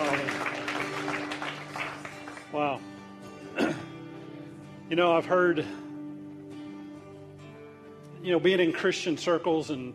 Father. 0.00 0.30
Wow. 2.52 2.80
you 4.88 4.96
know, 4.96 5.14
I've 5.14 5.26
heard, 5.26 5.62
you 8.22 8.32
know, 8.32 8.40
being 8.40 8.60
in 8.60 8.72
Christian 8.72 9.18
circles 9.18 9.68
and 9.68 9.92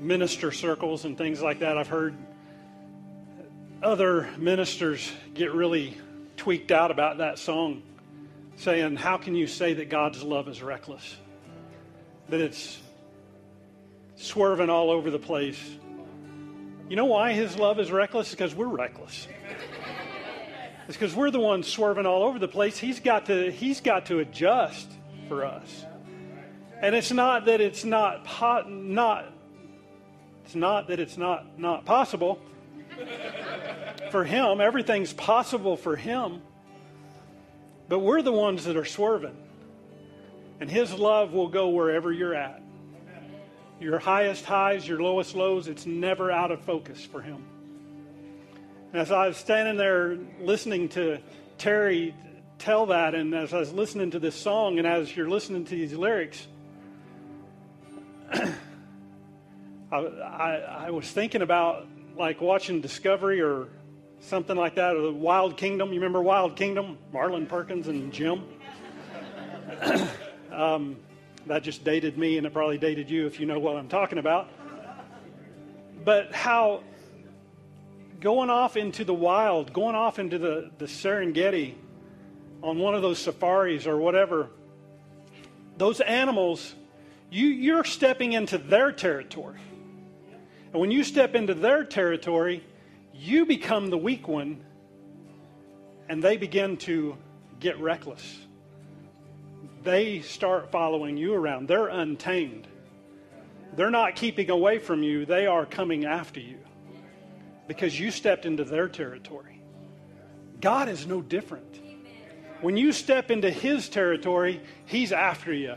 minister 0.00 0.50
circles 0.50 1.04
and 1.04 1.16
things 1.16 1.40
like 1.40 1.60
that, 1.60 1.78
I've 1.78 1.86
heard 1.86 2.16
other 3.80 4.28
ministers 4.38 5.12
get 5.34 5.52
really 5.52 5.96
tweaked 6.36 6.72
out 6.72 6.90
about 6.90 7.18
that 7.18 7.38
song, 7.38 7.84
saying, 8.56 8.96
How 8.96 9.18
can 9.18 9.36
you 9.36 9.46
say 9.46 9.74
that 9.74 9.88
God's 9.88 10.24
love 10.24 10.48
is 10.48 10.64
reckless? 10.64 11.16
That 12.28 12.40
it's 12.40 12.76
swerving 14.16 14.68
all 14.68 14.90
over 14.90 15.12
the 15.12 15.20
place. 15.20 15.60
You 16.92 16.96
know 16.96 17.06
why 17.06 17.32
his 17.32 17.56
love 17.56 17.80
is 17.80 17.90
reckless? 17.90 18.32
Because 18.32 18.54
we're 18.54 18.66
reckless. 18.66 19.26
It's 20.86 20.94
because 20.94 21.14
we're 21.14 21.30
the 21.30 21.40
ones 21.40 21.66
swerving 21.66 22.04
all 22.04 22.22
over 22.22 22.38
the 22.38 22.48
place. 22.48 22.76
He's 22.76 23.00
got 23.00 23.24
to, 23.28 23.50
he's 23.50 23.80
got 23.80 24.04
to 24.06 24.18
adjust 24.18 24.92
for 25.26 25.42
us. 25.42 25.86
And 26.82 26.94
it's 26.94 27.10
not 27.10 27.46
that 27.46 27.62
it's 27.62 27.86
not, 27.86 28.26
po- 28.26 28.68
not 28.68 29.32
it's 30.44 30.54
not 30.54 30.88
that 30.88 31.00
it's 31.00 31.16
not, 31.16 31.58
not 31.58 31.86
possible 31.86 32.38
for 34.10 34.22
him. 34.22 34.60
Everything's 34.60 35.14
possible 35.14 35.78
for 35.78 35.96
him. 35.96 36.42
But 37.88 38.00
we're 38.00 38.20
the 38.20 38.32
ones 38.32 38.66
that 38.66 38.76
are 38.76 38.84
swerving. 38.84 39.38
And 40.60 40.70
his 40.70 40.92
love 40.92 41.32
will 41.32 41.48
go 41.48 41.70
wherever 41.70 42.12
you're 42.12 42.34
at. 42.34 42.61
Your 43.82 43.98
highest 43.98 44.44
highs, 44.44 44.86
your 44.86 45.02
lowest 45.02 45.34
lows, 45.34 45.66
it's 45.66 45.86
never 45.86 46.30
out 46.30 46.52
of 46.52 46.60
focus 46.60 47.04
for 47.04 47.20
him. 47.20 47.42
And 48.92 49.00
as 49.00 49.10
I 49.10 49.26
was 49.26 49.36
standing 49.36 49.76
there 49.76 50.18
listening 50.40 50.88
to 50.90 51.18
Terry 51.58 52.14
tell 52.58 52.86
that, 52.86 53.16
and 53.16 53.34
as 53.34 53.52
I 53.52 53.58
was 53.58 53.72
listening 53.72 54.12
to 54.12 54.20
this 54.20 54.36
song, 54.36 54.78
and 54.78 54.86
as 54.86 55.16
you're 55.16 55.28
listening 55.28 55.64
to 55.64 55.74
these 55.74 55.94
lyrics, 55.94 56.46
I, 58.32 58.54
I, 59.90 60.54
I, 60.86 60.90
was 60.90 61.10
thinking 61.10 61.42
about 61.42 61.88
like 62.16 62.40
watching 62.40 62.80
Discovery 62.80 63.40
or 63.40 63.66
something 64.20 64.56
like 64.56 64.76
that, 64.76 64.94
or 64.94 65.02
the 65.02 65.12
Wild 65.12 65.56
Kingdom. 65.56 65.88
You 65.88 65.96
remember 65.96 66.22
Wild 66.22 66.54
Kingdom? 66.54 66.98
Marlin 67.12 67.46
Perkins 67.46 67.88
and 67.88 68.12
Jim. 68.12 68.44
um, 70.52 70.96
that 71.46 71.62
just 71.62 71.84
dated 71.84 72.16
me, 72.16 72.38
and 72.38 72.46
it 72.46 72.52
probably 72.52 72.78
dated 72.78 73.10
you 73.10 73.26
if 73.26 73.40
you 73.40 73.46
know 73.46 73.58
what 73.58 73.76
I'm 73.76 73.88
talking 73.88 74.18
about. 74.18 74.48
But 76.04 76.32
how 76.32 76.82
going 78.20 78.50
off 78.50 78.76
into 78.76 79.04
the 79.04 79.14
wild, 79.14 79.72
going 79.72 79.94
off 79.94 80.18
into 80.18 80.38
the, 80.38 80.70
the 80.78 80.86
Serengeti 80.86 81.74
on 82.62 82.78
one 82.78 82.94
of 82.94 83.02
those 83.02 83.18
safaris 83.18 83.86
or 83.86 83.98
whatever, 83.98 84.48
those 85.76 86.00
animals, 86.00 86.74
you, 87.30 87.46
you're 87.48 87.84
stepping 87.84 88.32
into 88.32 88.58
their 88.58 88.92
territory. 88.92 89.58
And 90.72 90.80
when 90.80 90.90
you 90.90 91.04
step 91.04 91.34
into 91.34 91.54
their 91.54 91.84
territory, 91.84 92.64
you 93.14 93.44
become 93.44 93.90
the 93.90 93.98
weak 93.98 94.28
one, 94.28 94.64
and 96.08 96.22
they 96.22 96.36
begin 96.36 96.76
to 96.78 97.16
get 97.60 97.78
reckless. 97.78 98.38
They 99.82 100.20
start 100.20 100.70
following 100.70 101.16
you 101.16 101.34
around. 101.34 101.68
They're 101.68 101.88
untamed. 101.88 102.68
They're 103.74 103.90
not 103.90 104.16
keeping 104.16 104.50
away 104.50 104.78
from 104.78 105.02
you, 105.02 105.24
they 105.24 105.46
are 105.46 105.64
coming 105.64 106.04
after 106.04 106.40
you 106.40 106.58
because 107.66 107.98
you 107.98 108.10
stepped 108.10 108.44
into 108.44 108.64
their 108.64 108.88
territory. 108.88 109.62
God 110.60 110.88
is 110.88 111.06
no 111.06 111.22
different. 111.22 111.80
When 112.60 112.76
you 112.76 112.92
step 112.92 113.30
into 113.30 113.50
His 113.50 113.88
territory, 113.88 114.60
He's 114.84 115.10
after 115.10 115.52
you. 115.52 115.74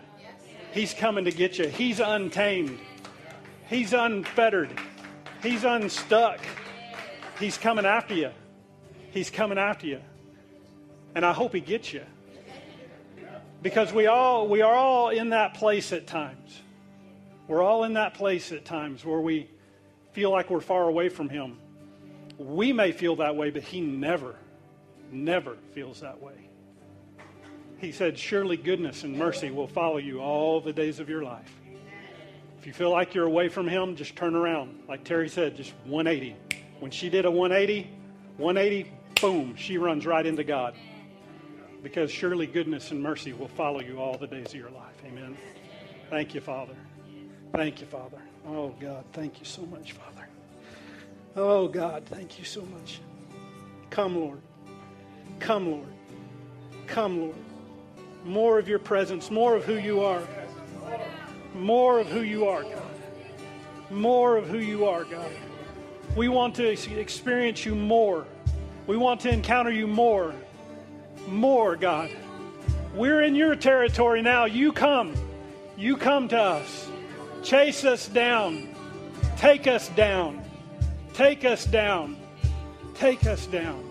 He's 0.72 0.94
coming 0.94 1.26
to 1.26 1.32
get 1.32 1.58
you. 1.58 1.68
He's 1.68 2.00
untamed. 2.00 2.80
He's 3.68 3.94
unfettered. 3.94 4.78
He's 5.42 5.64
unstuck. 5.64 6.40
He's 7.40 7.58
coming 7.58 7.86
after 7.86 8.14
you. 8.14 8.32
He's 9.12 9.30
coming 9.30 9.58
after 9.58 9.88
you. 9.88 10.02
And 11.16 11.26
I 11.26 11.32
hope 11.32 11.54
He 11.54 11.62
gets 11.62 11.94
you. 11.94 12.04
Because 13.66 13.92
we 13.92 14.06
all 14.06 14.48
we 14.48 14.62
are 14.62 14.76
all 14.76 15.10
in 15.10 15.30
that 15.30 15.56
place 15.56 15.92
at 15.92 16.06
times. 16.06 16.62
We're 17.48 17.64
all 17.64 17.84
in 17.84 17.94
that 17.94 18.14
place 18.14 18.52
at 18.52 18.64
times 18.64 19.04
where 19.04 19.20
we 19.20 19.50
feel 20.12 20.30
like 20.30 20.52
we're 20.52 20.62
far 20.62 20.88
away 20.88 21.10
from 21.10 21.30
him. 21.30 21.58
We 22.38 22.72
may 22.72 22.92
feel 22.92 23.16
that 23.16 23.36
way, 23.36 23.50
but 23.50 23.64
he 23.64 23.82
never, 23.82 24.36
never 25.12 25.58
feels 25.74 26.02
that 26.02 26.22
way. 26.22 26.48
He 27.80 27.92
said, 27.92 28.20
Surely 28.20 28.56
goodness 28.56 29.02
and 29.02 29.18
mercy 29.18 29.50
will 29.50 29.68
follow 29.68 29.98
you 29.98 30.20
all 30.20 30.62
the 30.62 30.72
days 30.72 31.00
of 31.00 31.10
your 31.10 31.24
life. 31.24 31.52
If 32.60 32.68
you 32.68 32.74
feel 32.74 32.92
like 32.92 33.16
you're 33.16 33.26
away 33.26 33.50
from 33.50 33.68
him, 33.68 33.96
just 33.96 34.16
turn 34.16 34.36
around. 34.36 34.84
Like 34.88 35.04
Terry 35.04 35.28
said, 35.28 35.58
just 35.58 35.74
180. 35.86 36.36
When 36.82 36.92
she 36.92 37.10
did 37.10 37.26
a 37.26 37.32
180, 37.32 37.90
180, 38.38 38.92
boom, 39.20 39.56
she 39.56 39.80
runs 39.80 40.06
right 40.06 40.24
into 40.24 40.44
God. 40.44 40.76
Because 41.86 42.10
surely 42.10 42.48
goodness 42.48 42.90
and 42.90 43.00
mercy 43.00 43.32
will 43.32 43.48
follow 43.48 43.80
you 43.80 44.00
all 44.00 44.18
the 44.18 44.26
days 44.26 44.48
of 44.48 44.56
your 44.56 44.72
life. 44.72 44.96
Amen. 45.06 45.38
Thank 46.10 46.34
you, 46.34 46.42
Father. 46.42 46.74
Thank 47.54 47.80
you, 47.80 47.86
Father. 47.86 48.18
Oh, 48.48 48.70
God, 48.80 49.06
thank 49.14 49.40
you 49.40 49.46
so 49.46 49.62
much, 49.68 49.92
Father. 49.92 50.28
Oh, 51.36 51.68
God, 51.68 52.04
thank 52.08 52.40
you 52.40 52.44
so 52.44 52.64
much. 52.64 53.02
Come, 53.92 54.16
Lord. 54.16 54.42
Come, 55.40 55.70
Lord. 55.70 55.94
Come, 56.88 57.22
Lord. 57.22 57.36
More 58.24 58.58
of 58.58 58.68
your 58.68 58.80
presence, 58.80 59.30
more 59.30 59.56
of 59.56 59.64
who 59.64 59.76
you 59.76 60.02
are. 60.02 60.24
More 61.54 62.00
of 62.00 62.08
who 62.08 62.22
you 62.22 62.48
are, 62.48 62.64
God. 62.64 63.92
More 63.92 64.38
of 64.38 64.48
who 64.48 64.58
you 64.58 64.86
are, 64.86 65.04
God. 65.04 65.30
We 66.16 66.30
want 66.30 66.56
to 66.56 66.68
experience 66.68 67.64
you 67.64 67.76
more. 67.76 68.26
We 68.88 68.98
want 68.98 69.22
to 69.22 69.30
encounter 69.30 69.72
you 69.72 69.86
more. 69.86 70.34
More, 71.28 71.76
God. 71.76 72.10
We're 72.94 73.24
in 73.24 73.36
your 73.36 73.56
territory 73.56 74.22
now. 74.22 74.46
You 74.46 74.72
come. 74.72 75.14
You 75.78 75.98
come 75.98 76.28
to 76.30 76.40
us. 76.40 76.90
Chase 77.44 77.84
us 77.84 78.08
down. 78.08 78.70
Take 79.38 79.68
us 79.68 79.90
down. 79.90 80.44
Take 81.14 81.46
us 81.46 81.66
down. 81.66 82.18
Take 82.94 83.26
us 83.26 83.46
down. 83.48 83.85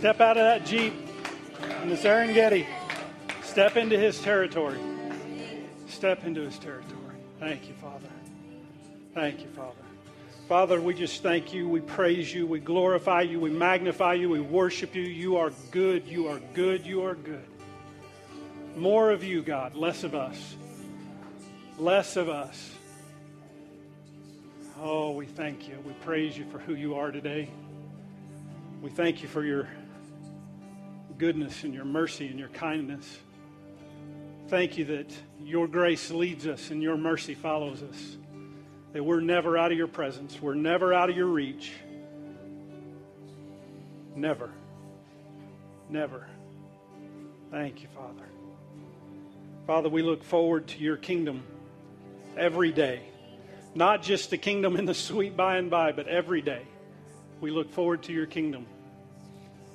Step 0.00 0.18
out 0.22 0.38
of 0.38 0.44
that 0.44 0.64
Jeep 0.64 0.94
in 1.82 1.90
the 1.90 1.94
Serengeti. 1.94 2.64
Step 3.42 3.76
into 3.76 3.98
his 3.98 4.18
territory. 4.18 4.78
Step 5.88 6.24
into 6.24 6.40
his 6.40 6.58
territory. 6.58 7.16
Thank 7.38 7.68
you, 7.68 7.74
Father. 7.74 8.08
Thank 9.12 9.42
you, 9.42 9.48
Father. 9.48 9.76
Father, 10.48 10.80
we 10.80 10.94
just 10.94 11.22
thank 11.22 11.52
you. 11.52 11.68
We 11.68 11.80
praise 11.80 12.32
you. 12.32 12.46
We 12.46 12.60
glorify 12.60 13.20
you. 13.20 13.40
We 13.40 13.50
magnify 13.50 14.14
you. 14.14 14.30
We 14.30 14.40
worship 14.40 14.94
you. 14.94 15.02
You 15.02 15.36
are 15.36 15.50
good. 15.70 16.08
You 16.08 16.28
are 16.28 16.40
good. 16.54 16.86
You 16.86 17.04
are 17.04 17.14
good. 17.14 17.44
More 18.76 19.10
of 19.10 19.22
you, 19.22 19.42
God, 19.42 19.74
less 19.74 20.02
of 20.02 20.14
us. 20.14 20.56
Less 21.76 22.16
of 22.16 22.30
us. 22.30 22.74
Oh, 24.80 25.10
we 25.10 25.26
thank 25.26 25.68
you. 25.68 25.76
We 25.84 25.92
praise 25.92 26.38
you 26.38 26.46
for 26.50 26.58
who 26.58 26.74
you 26.74 26.94
are 26.94 27.10
today. 27.10 27.50
We 28.80 28.88
thank 28.88 29.20
you 29.20 29.28
for 29.28 29.44
your 29.44 29.68
goodness 31.20 31.64
and 31.64 31.74
your 31.74 31.84
mercy 31.84 32.28
and 32.28 32.38
your 32.38 32.48
kindness. 32.48 33.18
Thank 34.48 34.78
you 34.78 34.86
that 34.86 35.14
your 35.44 35.68
grace 35.68 36.10
leads 36.10 36.46
us 36.46 36.70
and 36.70 36.82
your 36.82 36.96
mercy 36.96 37.34
follows 37.34 37.82
us. 37.82 38.16
That 38.94 39.04
we're 39.04 39.20
never 39.20 39.58
out 39.58 39.70
of 39.70 39.76
your 39.76 39.86
presence, 39.86 40.40
we're 40.40 40.54
never 40.54 40.94
out 40.94 41.10
of 41.10 41.16
your 41.16 41.26
reach. 41.26 41.72
Never. 44.16 44.50
Never. 45.90 46.26
Thank 47.50 47.82
you, 47.82 47.88
Father. 47.94 48.24
Father, 49.66 49.90
we 49.90 50.02
look 50.02 50.24
forward 50.24 50.68
to 50.68 50.78
your 50.78 50.96
kingdom 50.96 51.42
every 52.38 52.72
day. 52.72 53.02
Not 53.74 54.02
just 54.02 54.30
the 54.30 54.38
kingdom 54.38 54.74
in 54.74 54.86
the 54.86 54.94
sweet 54.94 55.36
by 55.36 55.58
and 55.58 55.70
by, 55.70 55.92
but 55.92 56.08
every 56.08 56.40
day. 56.40 56.62
We 57.42 57.50
look 57.50 57.70
forward 57.72 58.04
to 58.04 58.12
your 58.12 58.26
kingdom. 58.26 58.64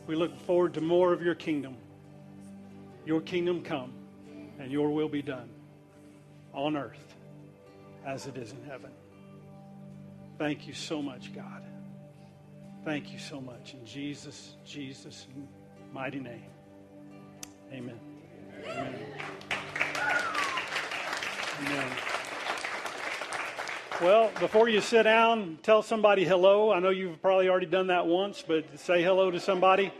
We 0.07 0.15
look 0.15 0.37
forward 0.41 0.73
to 0.75 0.81
more 0.81 1.13
of 1.13 1.21
your 1.21 1.35
kingdom. 1.35 1.77
Your 3.05 3.21
kingdom 3.21 3.63
come 3.63 3.93
and 4.59 4.71
your 4.71 4.89
will 4.89 5.09
be 5.09 5.21
done 5.21 5.49
on 6.53 6.77
earth 6.77 7.15
as 8.05 8.27
it 8.27 8.37
is 8.37 8.51
in 8.51 8.63
heaven. 8.63 8.91
Thank 10.37 10.67
you 10.67 10.73
so 10.73 11.01
much, 11.01 11.33
God. 11.33 11.63
Thank 12.83 13.11
you 13.11 13.19
so 13.19 13.41
much. 13.41 13.73
In 13.73 13.85
Jesus, 13.85 14.55
Jesus' 14.65 15.25
mighty 15.91 16.19
name. 16.19 16.51
Amen. 17.71 17.99
Amen. 18.63 18.95
Amen. 21.61 21.91
Well, 24.01 24.29
before 24.41 24.67
you 24.67 24.81
sit 24.81 25.03
down, 25.03 25.57
tell 25.63 25.81
somebody 25.81 26.25
hello. 26.25 26.71
I 26.71 26.79
know 26.79 26.89
you've 26.89 27.21
probably 27.21 27.47
already 27.47 27.65
done 27.65 27.87
that 27.87 28.05
once, 28.05 28.43
but 28.45 28.77
say 28.77 29.01
hello 29.01 29.31
to 29.31 29.39
somebody. 29.39 29.91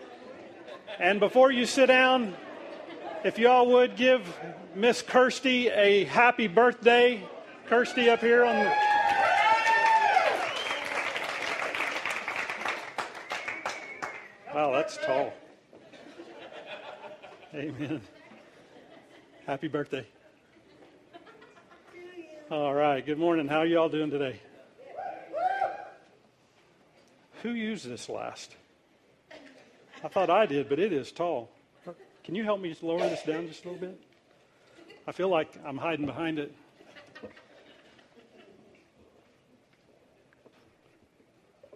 And 0.99 1.19
before 1.19 1.49
you 1.49 1.65
sit 1.65 1.85
down, 1.85 2.35
if 3.23 3.39
y'all 3.39 3.67
would 3.67 3.95
give 3.95 4.21
Miss 4.75 5.01
Kirsty 5.01 5.69
a 5.69 6.03
happy 6.03 6.47
birthday. 6.47 7.23
Kirsty 7.67 8.09
up 8.09 8.19
here 8.19 8.43
on 8.43 8.55
the. 8.55 8.71
Wow, 14.53 14.71
that's 14.73 14.97
tall. 14.97 15.33
Amen. 17.53 18.01
Happy 19.47 19.69
birthday. 19.69 20.05
All 22.51 22.75
right. 22.75 23.03
Good 23.03 23.17
morning. 23.17 23.47
How 23.47 23.63
y'all 23.63 23.89
doing 23.89 24.11
today? 24.11 24.39
Who 27.41 27.49
used 27.49 27.89
this 27.89 28.07
last? 28.07 28.55
I 30.03 30.09
thought 30.09 30.29
I 30.29 30.45
did, 30.45 30.69
but 30.69 30.77
it 30.77 30.93
is 30.93 31.11
tall. 31.11 31.49
Can 32.23 32.35
you 32.35 32.43
help 32.43 32.61
me 32.61 32.75
lower 32.83 32.99
this 32.99 33.23
down 33.23 33.47
just 33.47 33.65
a 33.65 33.69
little 33.71 33.87
bit? 33.87 33.99
I 35.07 35.11
feel 35.11 35.27
like 35.27 35.51
I'm 35.65 35.79
hiding 35.79 36.05
behind 36.05 36.37
it. 36.37 36.53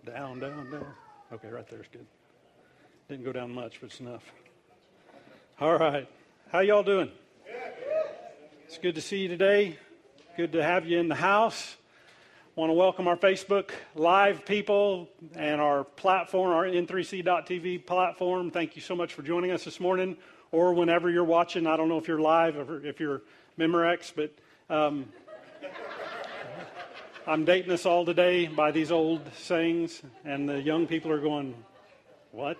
Down, 0.05 0.39
down, 0.39 0.69
down. 0.69 0.85
Okay, 1.33 1.47
right 1.47 1.67
there 1.67 1.81
is 1.81 1.87
good. 1.91 2.05
Didn't 3.07 3.25
go 3.25 3.31
down 3.33 3.51
much, 3.51 3.81
but 3.81 3.89
it's 3.89 3.99
enough. 4.01 4.31
All 5.59 5.75
right. 5.79 6.07
How 6.51 6.59
y'all 6.59 6.83
doing? 6.83 7.09
It's 8.65 8.77
good 8.77 8.93
to 8.93 9.01
see 9.01 9.21
you 9.23 9.29
today. 9.29 9.79
Good 10.39 10.53
to 10.53 10.63
have 10.63 10.85
you 10.85 10.97
in 10.99 11.09
the 11.09 11.15
house. 11.15 11.75
Want 12.55 12.69
to 12.69 12.73
welcome 12.73 13.09
our 13.09 13.17
Facebook 13.17 13.71
Live 13.93 14.45
people 14.45 15.09
and 15.35 15.59
our 15.59 15.83
platform, 15.83 16.53
our 16.53 16.63
N3C.TV 16.63 17.85
platform. 17.85 18.49
Thank 18.49 18.77
you 18.77 18.81
so 18.81 18.95
much 18.95 19.13
for 19.13 19.21
joining 19.21 19.51
us 19.51 19.65
this 19.65 19.81
morning 19.81 20.15
or 20.53 20.73
whenever 20.73 21.09
you're 21.09 21.25
watching. 21.25 21.67
I 21.67 21.75
don't 21.75 21.89
know 21.89 21.97
if 21.97 22.07
you're 22.07 22.21
live 22.21 22.55
or 22.55 22.87
if 22.87 23.01
you're 23.01 23.21
Memorex, 23.59 24.13
but 24.15 24.33
um, 24.73 25.09
I'm 27.27 27.43
dating 27.43 27.73
us 27.73 27.85
all 27.85 28.05
today 28.05 28.47
by 28.47 28.71
these 28.71 28.93
old 28.93 29.29
sayings, 29.35 30.01
and 30.23 30.47
the 30.47 30.61
young 30.61 30.87
people 30.87 31.11
are 31.11 31.19
going, 31.19 31.53
What? 32.31 32.57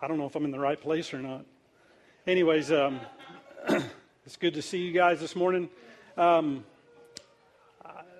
I 0.00 0.08
don't 0.08 0.16
know 0.16 0.24
if 0.24 0.34
I'm 0.34 0.46
in 0.46 0.52
the 0.52 0.58
right 0.58 0.80
place 0.80 1.12
or 1.12 1.18
not. 1.18 1.44
Anyways, 2.26 2.72
um, 2.72 2.98
it's 4.24 4.36
good 4.36 4.54
to 4.54 4.62
see 4.62 4.78
you 4.78 4.92
guys 4.92 5.20
this 5.20 5.36
morning. 5.36 5.68
Um, 6.18 6.64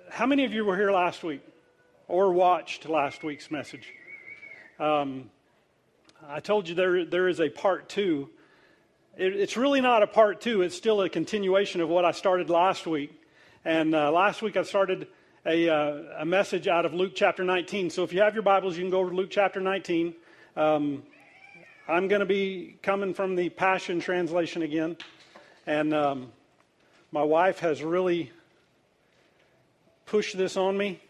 how 0.09 0.25
many 0.25 0.45
of 0.45 0.53
you 0.53 0.63
were 0.63 0.77
here 0.77 0.89
last 0.89 1.21
week 1.21 1.41
or 2.07 2.31
watched 2.31 2.87
last 2.87 3.25
week's 3.25 3.51
message? 3.51 3.93
Um, 4.79 5.29
I 6.25 6.39
told 6.39 6.69
you 6.69 6.75
there, 6.75 7.03
there 7.03 7.27
is 7.27 7.41
a 7.41 7.49
part 7.49 7.89
two. 7.89 8.29
It, 9.17 9.35
it's 9.35 9.57
really 9.57 9.81
not 9.81 10.01
a 10.01 10.07
part 10.07 10.39
two, 10.39 10.61
it's 10.61 10.77
still 10.77 11.01
a 11.01 11.09
continuation 11.09 11.81
of 11.81 11.89
what 11.89 12.05
I 12.05 12.11
started 12.11 12.49
last 12.49 12.87
week. 12.87 13.11
And 13.65 13.93
uh, 13.93 14.13
last 14.13 14.41
week 14.41 14.55
I 14.55 14.63
started 14.63 15.09
a, 15.45 15.67
uh, 15.67 16.03
a 16.19 16.25
message 16.25 16.69
out 16.69 16.85
of 16.85 16.93
Luke 16.93 17.11
chapter 17.15 17.43
19. 17.43 17.89
So 17.89 18.05
if 18.05 18.13
you 18.13 18.21
have 18.21 18.33
your 18.33 18.43
Bibles, 18.43 18.77
you 18.77 18.83
can 18.83 18.91
go 18.91 18.99
over 18.99 19.09
to 19.09 19.15
Luke 19.17 19.29
chapter 19.29 19.59
19. 19.59 20.13
Um, 20.55 21.03
I'm 21.85 22.07
going 22.07 22.21
to 22.21 22.25
be 22.25 22.77
coming 22.81 23.13
from 23.13 23.35
the 23.35 23.49
Passion 23.49 23.99
Translation 23.99 24.61
again. 24.61 24.95
And 25.67 25.93
um, 25.93 26.31
my 27.11 27.23
wife 27.23 27.59
has 27.59 27.81
really 27.81 28.31
pushed 30.05 30.37
this 30.37 30.57
on 30.57 30.77
me, 30.77 31.01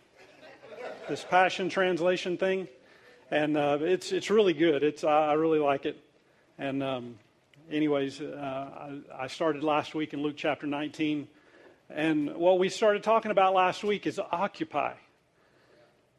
this 1.10 1.25
Passion 1.25 1.70
Translation 1.70 2.38
thing, 2.38 2.68
and 3.29 3.58
uh, 3.58 3.77
it's 3.82 4.12
it's 4.12 4.29
really 4.29 4.53
good. 4.53 4.84
It's 4.84 5.03
I 5.03 5.34
really 5.34 5.60
like 5.60 5.86
it. 5.86 6.01
And 6.58 6.82
um, 6.82 7.20
anyways, 7.70 8.22
uh, 8.22 9.00
I, 9.18 9.24
I 9.24 9.27
started 9.27 9.63
last 9.63 9.94
week 9.94 10.13
in 10.13 10.22
Luke 10.22 10.36
chapter 10.38 10.68
19, 10.68 11.27
and 11.89 12.36
what 12.36 12.60
we 12.60 12.70
started 12.70 13.03
talking 13.03 13.32
about 13.32 13.53
last 13.53 13.84
week 13.84 14.08
is 14.08 14.20
occupy. 14.32 14.94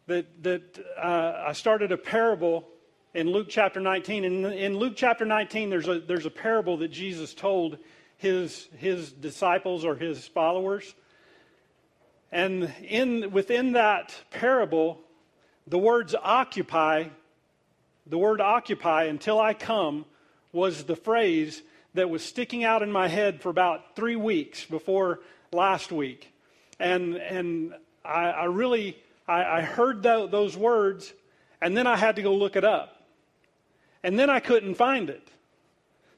That 0.08 0.42
that 0.42 0.78
uh, 0.98 1.44
I 1.46 1.52
started 1.52 1.90
a 1.90 1.96
parable 1.96 2.68
in 3.14 3.30
Luke 3.30 3.46
chapter 3.48 3.80
19. 3.80 4.24
And 4.24 4.46
in 4.46 4.76
Luke 4.76 4.92
chapter 4.94 5.24
19, 5.24 5.70
there's 5.70 5.88
a, 5.88 6.00
there's 6.00 6.26
a 6.26 6.30
parable 6.30 6.76
that 6.78 6.88
Jesus 6.88 7.34
told 7.34 7.78
his, 8.20 8.68
his 8.76 9.10
disciples 9.10 9.82
or 9.82 9.96
his 9.96 10.28
followers. 10.28 10.94
And 12.30 12.72
in, 12.86 13.30
within 13.30 13.72
that 13.72 14.14
parable, 14.30 15.00
the 15.66 15.78
words 15.78 16.14
occupy, 16.14 17.04
the 18.06 18.18
word 18.18 18.42
occupy 18.42 19.04
until 19.04 19.40
I 19.40 19.54
come 19.54 20.04
was 20.52 20.84
the 20.84 20.96
phrase 20.96 21.62
that 21.94 22.10
was 22.10 22.22
sticking 22.22 22.62
out 22.62 22.82
in 22.82 22.92
my 22.92 23.08
head 23.08 23.40
for 23.40 23.48
about 23.48 23.96
three 23.96 24.16
weeks 24.16 24.66
before 24.66 25.20
last 25.50 25.90
week. 25.90 26.30
And, 26.78 27.16
and 27.16 27.72
I, 28.04 28.30
I 28.30 28.44
really, 28.44 28.98
I, 29.26 29.44
I 29.44 29.60
heard 29.62 30.02
those 30.02 30.58
words, 30.58 31.10
and 31.62 31.74
then 31.74 31.86
I 31.86 31.96
had 31.96 32.16
to 32.16 32.22
go 32.22 32.34
look 32.34 32.54
it 32.54 32.64
up. 32.64 33.02
And 34.02 34.18
then 34.18 34.28
I 34.28 34.40
couldn't 34.40 34.74
find 34.74 35.08
it. 35.08 35.26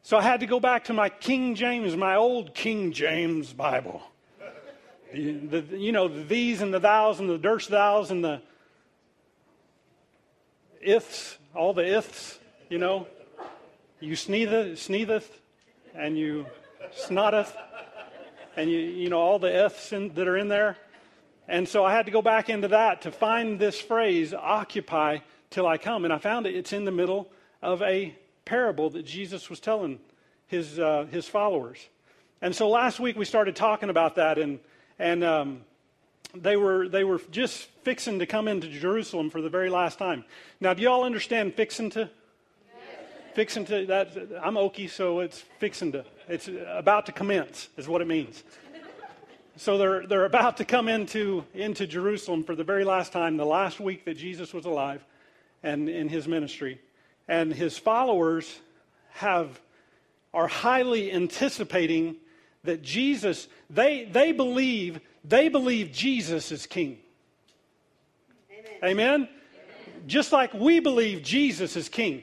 So 0.04 0.18
I 0.18 0.22
had 0.22 0.40
to 0.40 0.46
go 0.46 0.58
back 0.58 0.84
to 0.84 0.92
my 0.92 1.08
King 1.08 1.54
James, 1.54 1.96
my 1.96 2.16
old 2.16 2.54
King 2.54 2.90
James 2.90 3.52
Bible. 3.52 4.02
The, 5.14 5.60
the, 5.60 5.78
you 5.78 5.92
know, 5.92 6.08
the 6.08 6.24
these 6.24 6.60
and 6.60 6.74
the 6.74 6.80
thous 6.80 7.20
and 7.20 7.30
the 7.30 7.38
durst 7.38 7.68
thous 7.68 8.10
and 8.10 8.24
the 8.24 8.42
ifs, 10.80 11.38
all 11.54 11.72
the 11.72 11.86
ifs, 11.86 12.40
you 12.68 12.78
know. 12.78 13.06
You 14.00 14.16
sneezeth, 14.16 14.76
sneezeth 14.78 15.28
and 15.94 16.18
you 16.18 16.46
snotteth, 16.90 17.54
and 18.56 18.68
you, 18.68 18.78
you 18.80 19.08
know, 19.08 19.20
all 19.20 19.38
the 19.38 19.66
ifs 19.66 19.92
in, 19.92 20.12
that 20.14 20.26
are 20.26 20.36
in 20.36 20.48
there. 20.48 20.76
And 21.46 21.68
so 21.68 21.84
I 21.84 21.92
had 21.92 22.06
to 22.06 22.12
go 22.12 22.22
back 22.22 22.50
into 22.50 22.68
that 22.68 23.02
to 23.02 23.12
find 23.12 23.56
this 23.56 23.80
phrase, 23.80 24.34
occupy 24.34 25.18
till 25.50 25.66
I 25.66 25.78
come. 25.78 26.04
And 26.04 26.12
I 26.12 26.18
found 26.18 26.46
it. 26.46 26.56
It's 26.56 26.72
in 26.72 26.84
the 26.84 26.90
middle 26.90 27.30
of 27.60 27.82
a 27.82 28.16
parable 28.44 28.90
that 28.90 29.04
Jesus 29.04 29.48
was 29.48 29.60
telling 29.60 29.98
his, 30.46 30.78
uh, 30.78 31.06
his 31.10 31.26
followers. 31.26 31.78
And 32.40 32.54
so 32.54 32.68
last 32.68 33.00
week 33.00 33.16
we 33.16 33.24
started 33.24 33.56
talking 33.56 33.88
about 33.88 34.16
that, 34.16 34.38
and, 34.38 34.58
and 34.98 35.22
um, 35.22 35.60
they, 36.34 36.56
were, 36.56 36.88
they 36.88 37.04
were 37.04 37.20
just 37.30 37.68
fixing 37.82 38.18
to 38.18 38.26
come 38.26 38.48
into 38.48 38.68
Jerusalem 38.68 39.30
for 39.30 39.40
the 39.40 39.48
very 39.48 39.70
last 39.70 39.98
time. 39.98 40.24
Now, 40.60 40.74
do 40.74 40.82
you 40.82 40.88
all 40.88 41.04
understand 41.04 41.54
fixing 41.54 41.90
to? 41.90 42.10
Fixing 43.34 43.64
to 43.64 43.86
that. 43.86 44.14
I'm 44.42 44.56
Okie, 44.56 44.90
so 44.90 45.20
it's 45.20 45.40
fixing 45.58 45.92
to. 45.92 46.04
It's 46.28 46.50
about 46.68 47.06
to 47.06 47.12
commence, 47.12 47.70
is 47.78 47.88
what 47.88 48.02
it 48.02 48.06
means. 48.06 48.42
So 49.56 49.78
they're 49.78 50.06
they're 50.06 50.24
about 50.26 50.58
to 50.58 50.66
come 50.66 50.88
into 50.88 51.44
into 51.54 51.86
Jerusalem 51.86 52.44
for 52.44 52.54
the 52.54 52.64
very 52.64 52.84
last 52.84 53.12
time, 53.12 53.38
the 53.38 53.46
last 53.46 53.80
week 53.80 54.04
that 54.04 54.18
Jesus 54.18 54.52
was 54.52 54.66
alive, 54.66 55.02
and 55.62 55.88
in 55.88 56.10
his 56.10 56.28
ministry, 56.28 56.78
and 57.28 57.52
his 57.52 57.78
followers 57.78 58.60
have 59.10 59.60
are 60.34 60.48
highly 60.48 61.12
anticipating 61.12 62.16
that 62.64 62.82
Jesus. 62.82 63.48
They 63.70 64.04
they 64.04 64.32
believe 64.32 65.00
they 65.24 65.48
believe 65.48 65.92
Jesus 65.92 66.52
is 66.52 66.66
king. 66.66 66.98
Amen. 68.82 69.00
Amen? 69.24 69.28
Just 70.06 70.32
like 70.32 70.52
we 70.52 70.80
believe 70.80 71.22
Jesus 71.22 71.76
is 71.76 71.88
king. 71.88 72.22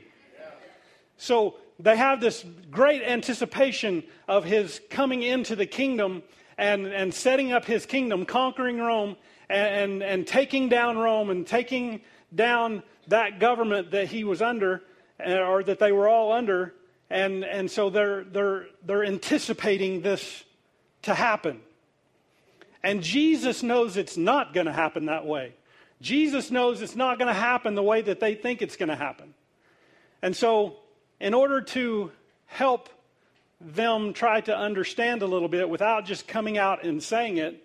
So 1.18 1.56
they 1.79 1.96
have 1.96 2.20
this 2.20 2.46
great 2.70 3.01
anticipation 3.03 4.03
of 4.27 4.44
his 4.44 4.82
coming 4.89 5.24
into 5.24 5.56
the 5.56 5.65
kingdom 5.65 6.24
and, 6.58 6.88
and 6.88 7.13
setting 7.13 7.53
up 7.53 7.65
his 7.65 7.86
kingdom, 7.86 8.25
conquering 8.25 8.79
Rome 8.79 9.15
and, 9.50 9.94
and, 9.94 10.03
and 10.03 10.27
taking 10.27 10.68
down 10.68 10.98
Rome 10.98 11.29
and 11.29 11.48
taking 11.48 12.01
down 12.36 12.84
that 13.08 13.39
government 13.39 13.91
that 13.91 14.08
he 14.08 14.24
was 14.24 14.41
under 14.41 14.84
Uh, 15.25 15.33
or 15.33 15.63
that 15.63 15.79
they 15.79 15.91
were 15.91 16.07
all 16.07 16.31
under. 16.31 16.73
And, 17.09 17.43
and 17.43 17.69
so 17.69 17.89
they're, 17.89 18.23
they're, 18.23 18.67
they're 18.85 19.03
anticipating 19.03 20.01
this 20.01 20.43
to 21.03 21.13
happen. 21.13 21.61
And 22.83 23.01
Jesus 23.01 23.63
knows 23.63 23.97
it's 23.97 24.17
not 24.17 24.53
going 24.53 24.67
to 24.67 24.71
happen 24.71 25.07
that 25.07 25.25
way. 25.25 25.53
Jesus 26.01 26.49
knows 26.49 26.81
it's 26.81 26.95
not 26.95 27.19
going 27.19 27.27
to 27.27 27.39
happen 27.39 27.75
the 27.75 27.83
way 27.83 28.01
that 28.01 28.19
they 28.19 28.35
think 28.35 28.61
it's 28.61 28.77
going 28.77 28.89
to 28.89 28.95
happen. 28.95 29.33
And 30.21 30.35
so, 30.35 30.77
in 31.19 31.33
order 31.33 31.61
to 31.61 32.11
help 32.45 32.89
them 33.59 34.13
try 34.13 34.39
to 34.41 34.57
understand 34.57 35.21
a 35.21 35.27
little 35.27 35.49
bit 35.49 35.69
without 35.69 36.05
just 36.05 36.27
coming 36.27 36.57
out 36.57 36.83
and 36.85 37.03
saying 37.03 37.38
it, 37.38 37.61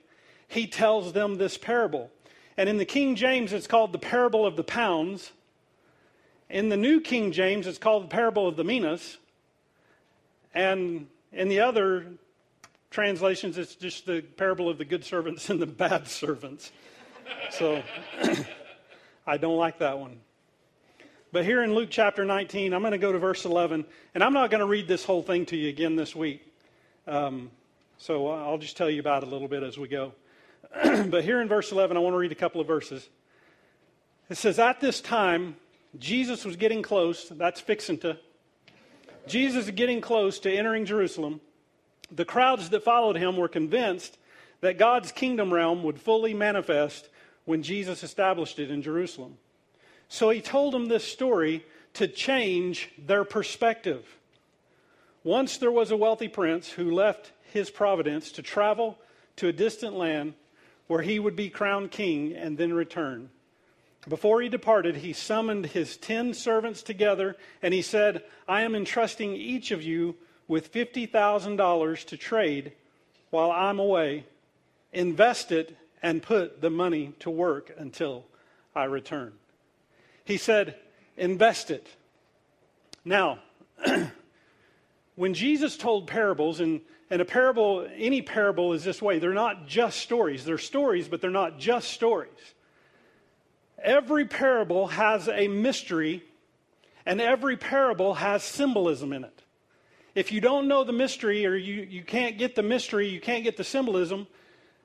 he 0.48 0.66
tells 0.66 1.12
them 1.12 1.36
this 1.36 1.56
parable. 1.56 2.10
And 2.56 2.68
in 2.68 2.76
the 2.76 2.84
King 2.84 3.14
James, 3.16 3.52
it's 3.52 3.66
called 3.66 3.92
the 3.92 3.98
parable 3.98 4.46
of 4.46 4.56
the 4.56 4.64
pounds. 4.64 5.30
In 6.50 6.68
the 6.68 6.76
New 6.76 7.00
King 7.00 7.32
James, 7.32 7.66
it's 7.66 7.78
called 7.78 8.04
the 8.04 8.08
parable 8.08 8.46
of 8.46 8.56
the 8.56 8.64
minas. 8.64 9.16
And 10.54 11.08
in 11.32 11.48
the 11.48 11.60
other 11.60 12.06
translations, 12.90 13.58
it's 13.58 13.74
just 13.74 14.06
the 14.06 14.20
parable 14.20 14.68
of 14.68 14.78
the 14.78 14.84
good 14.84 15.04
servants 15.04 15.50
and 15.50 15.60
the 15.60 15.66
bad 15.66 16.06
servants. 16.06 16.70
So 17.50 17.82
I 19.26 19.36
don't 19.36 19.56
like 19.56 19.78
that 19.78 19.98
one. 19.98 20.20
But 21.32 21.44
here 21.44 21.64
in 21.64 21.74
Luke 21.74 21.88
chapter 21.90 22.24
19, 22.24 22.72
I'm 22.72 22.82
going 22.82 22.92
to 22.92 22.98
go 22.98 23.10
to 23.10 23.18
verse 23.18 23.44
11, 23.44 23.84
and 24.14 24.22
I'm 24.22 24.32
not 24.32 24.50
going 24.50 24.60
to 24.60 24.66
read 24.66 24.86
this 24.86 25.04
whole 25.04 25.22
thing 25.22 25.46
to 25.46 25.56
you 25.56 25.68
again 25.68 25.96
this 25.96 26.14
week. 26.14 26.46
Um, 27.08 27.50
so 27.98 28.28
I'll 28.28 28.58
just 28.58 28.76
tell 28.76 28.88
you 28.88 29.00
about 29.00 29.24
it 29.24 29.28
a 29.28 29.30
little 29.32 29.48
bit 29.48 29.64
as 29.64 29.76
we 29.76 29.88
go. 29.88 30.12
but 31.06 31.24
here 31.24 31.40
in 31.40 31.48
verse 31.48 31.72
11, 31.72 31.96
I 31.96 32.00
want 32.00 32.14
to 32.14 32.18
read 32.18 32.30
a 32.30 32.36
couple 32.36 32.60
of 32.60 32.68
verses. 32.68 33.08
It 34.30 34.36
says, 34.36 34.60
At 34.60 34.80
this 34.80 35.00
time, 35.00 35.56
Jesus 35.98 36.44
was 36.44 36.56
getting 36.56 36.82
close. 36.82 37.28
That's 37.28 37.60
fixing 37.60 37.98
to. 37.98 38.18
Jesus 39.26 39.66
is 39.66 39.70
getting 39.70 40.00
close 40.00 40.38
to 40.40 40.52
entering 40.52 40.84
Jerusalem. 40.84 41.40
The 42.10 42.24
crowds 42.24 42.70
that 42.70 42.84
followed 42.84 43.16
him 43.16 43.36
were 43.36 43.48
convinced 43.48 44.18
that 44.60 44.78
God's 44.78 45.12
kingdom 45.12 45.52
realm 45.52 45.82
would 45.82 46.00
fully 46.00 46.34
manifest 46.34 47.08
when 47.44 47.62
Jesus 47.62 48.02
established 48.02 48.58
it 48.58 48.70
in 48.70 48.82
Jerusalem. 48.82 49.36
So 50.08 50.30
he 50.30 50.40
told 50.40 50.74
them 50.74 50.86
this 50.86 51.04
story 51.04 51.64
to 51.94 52.08
change 52.08 52.90
their 52.98 53.24
perspective. 53.24 54.06
Once 55.22 55.56
there 55.56 55.70
was 55.70 55.90
a 55.90 55.96
wealthy 55.96 56.28
prince 56.28 56.68
who 56.70 56.90
left 56.90 57.32
his 57.52 57.70
providence 57.70 58.32
to 58.32 58.42
travel 58.42 58.98
to 59.36 59.48
a 59.48 59.52
distant 59.52 59.94
land 59.94 60.34
where 60.86 61.02
he 61.02 61.18
would 61.18 61.36
be 61.36 61.48
crowned 61.48 61.90
king 61.90 62.34
and 62.34 62.58
then 62.58 62.72
return. 62.72 63.30
Before 64.08 64.42
he 64.42 64.48
departed, 64.48 64.96
he 64.96 65.12
summoned 65.12 65.66
his 65.66 65.96
ten 65.96 66.34
servants 66.34 66.82
together 66.82 67.36
and 67.62 67.72
he 67.72 67.82
said, 67.82 68.22
I 68.46 68.62
am 68.62 68.74
entrusting 68.74 69.34
each 69.34 69.70
of 69.70 69.82
you 69.82 70.16
with 70.46 70.72
$50,000 70.72 72.04
to 72.06 72.16
trade 72.16 72.72
while 73.30 73.50
I'm 73.50 73.78
away. 73.78 74.26
Invest 74.92 75.52
it 75.52 75.76
and 76.02 76.22
put 76.22 76.60
the 76.60 76.70
money 76.70 77.14
to 77.20 77.30
work 77.30 77.74
until 77.78 78.24
I 78.74 78.84
return. 78.84 79.32
He 80.24 80.36
said, 80.36 80.76
Invest 81.16 81.70
it. 81.70 81.86
Now, 83.04 83.38
when 85.14 85.34
Jesus 85.34 85.76
told 85.76 86.08
parables, 86.08 86.60
and, 86.60 86.80
and 87.08 87.22
a 87.22 87.24
parable, 87.24 87.86
any 87.96 88.20
parable 88.20 88.72
is 88.72 88.84
this 88.84 89.00
way, 89.00 89.18
they're 89.18 89.32
not 89.32 89.66
just 89.66 90.00
stories. 90.00 90.44
They're 90.44 90.58
stories, 90.58 91.08
but 91.08 91.20
they're 91.20 91.30
not 91.30 91.58
just 91.58 91.90
stories. 91.90 92.54
Every 93.84 94.24
parable 94.24 94.86
has 94.86 95.28
a 95.28 95.46
mystery, 95.46 96.24
and 97.04 97.20
every 97.20 97.58
parable 97.58 98.14
has 98.14 98.42
symbolism 98.42 99.12
in 99.12 99.24
it. 99.24 99.42
If 100.14 100.32
you 100.32 100.40
don't 100.40 100.68
know 100.68 100.84
the 100.84 100.92
mystery, 100.92 101.44
or 101.44 101.54
you, 101.54 101.82
you 101.82 102.02
can't 102.02 102.38
get 102.38 102.54
the 102.54 102.62
mystery, 102.62 103.08
you 103.08 103.20
can't 103.20 103.44
get 103.44 103.58
the 103.58 103.64
symbolism, 103.64 104.26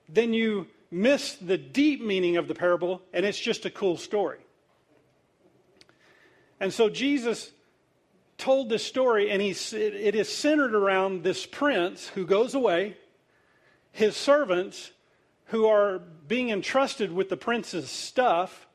then 0.09 0.33
you 0.33 0.67
miss 0.91 1.35
the 1.35 1.57
deep 1.57 2.03
meaning 2.03 2.35
of 2.35 2.49
the 2.49 2.55
parable, 2.55 3.01
and 3.13 3.25
it's 3.25 3.39
just 3.39 3.65
a 3.65 3.69
cool 3.69 3.95
story. 3.95 4.39
And 6.59 6.73
so 6.73 6.89
Jesus 6.89 7.51
told 8.37 8.67
this 8.67 8.83
story, 8.83 9.31
and 9.31 9.41
he's, 9.41 9.71
it 9.71 10.13
is 10.13 10.27
centered 10.27 10.75
around 10.75 11.23
this 11.23 11.45
prince 11.45 12.09
who 12.09 12.25
goes 12.25 12.53
away, 12.53 12.97
his 13.93 14.17
servants 14.17 14.91
who 15.45 15.67
are 15.67 15.99
being 16.27 16.49
entrusted 16.49 17.13
with 17.13 17.29
the 17.29 17.37
prince's 17.37 17.89
stuff, 17.89 18.67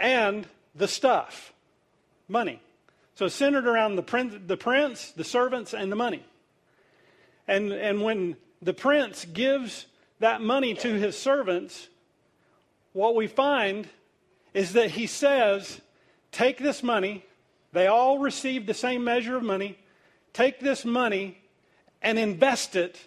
and 0.00 0.46
the 0.74 0.88
stuff 0.88 1.52
money. 2.26 2.60
So 3.14 3.28
centered 3.28 3.66
around 3.66 3.96
the 3.96 4.02
prince, 4.02 4.34
the 4.46 4.56
prince, 4.56 5.12
the 5.12 5.24
servants, 5.24 5.74
and 5.74 5.92
the 5.92 5.96
money. 5.96 6.24
And, 7.46 7.70
and 7.70 8.02
when 8.02 8.36
the 8.62 8.72
prince 8.72 9.26
gives 9.26 9.86
that 10.20 10.40
money 10.40 10.74
to 10.74 10.94
his 10.94 11.18
servants, 11.18 11.88
what 12.92 13.14
we 13.14 13.26
find 13.26 13.88
is 14.54 14.72
that 14.72 14.92
he 14.92 15.06
says, 15.06 15.80
Take 16.32 16.58
this 16.58 16.82
money. 16.82 17.24
They 17.72 17.88
all 17.88 18.18
received 18.18 18.66
the 18.66 18.74
same 18.74 19.04
measure 19.04 19.36
of 19.36 19.42
money. 19.42 19.78
Take 20.32 20.60
this 20.60 20.84
money 20.84 21.38
and 22.00 22.18
invest 22.18 22.76
it. 22.76 22.98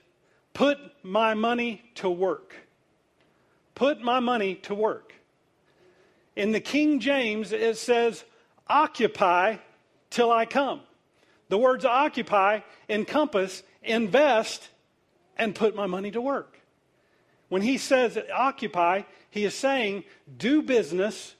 Put 0.53 0.77
my 1.03 1.33
money 1.33 1.81
to 1.95 2.09
work. 2.09 2.53
Put 3.75 4.01
my 4.01 4.19
money 4.19 4.55
to 4.55 4.75
work. 4.75 5.13
In 6.35 6.51
the 6.51 6.59
King 6.59 6.99
James, 6.99 7.51
it 7.51 7.77
says, 7.77 8.23
Occupy 8.67 9.57
till 10.09 10.31
I 10.31 10.45
come. 10.45 10.81
The 11.49 11.57
words 11.57 11.85
occupy 11.85 12.61
encompass 12.89 13.63
invest 13.83 14.69
and 15.37 15.53
put 15.53 15.75
my 15.75 15.85
money 15.85 16.11
to 16.11 16.21
work. 16.21 16.59
When 17.49 17.61
he 17.61 17.77
says 17.77 18.17
occupy, 18.33 19.03
he 19.29 19.45
is 19.45 19.53
saying 19.53 20.05
do 20.37 20.61
business, 20.61 21.35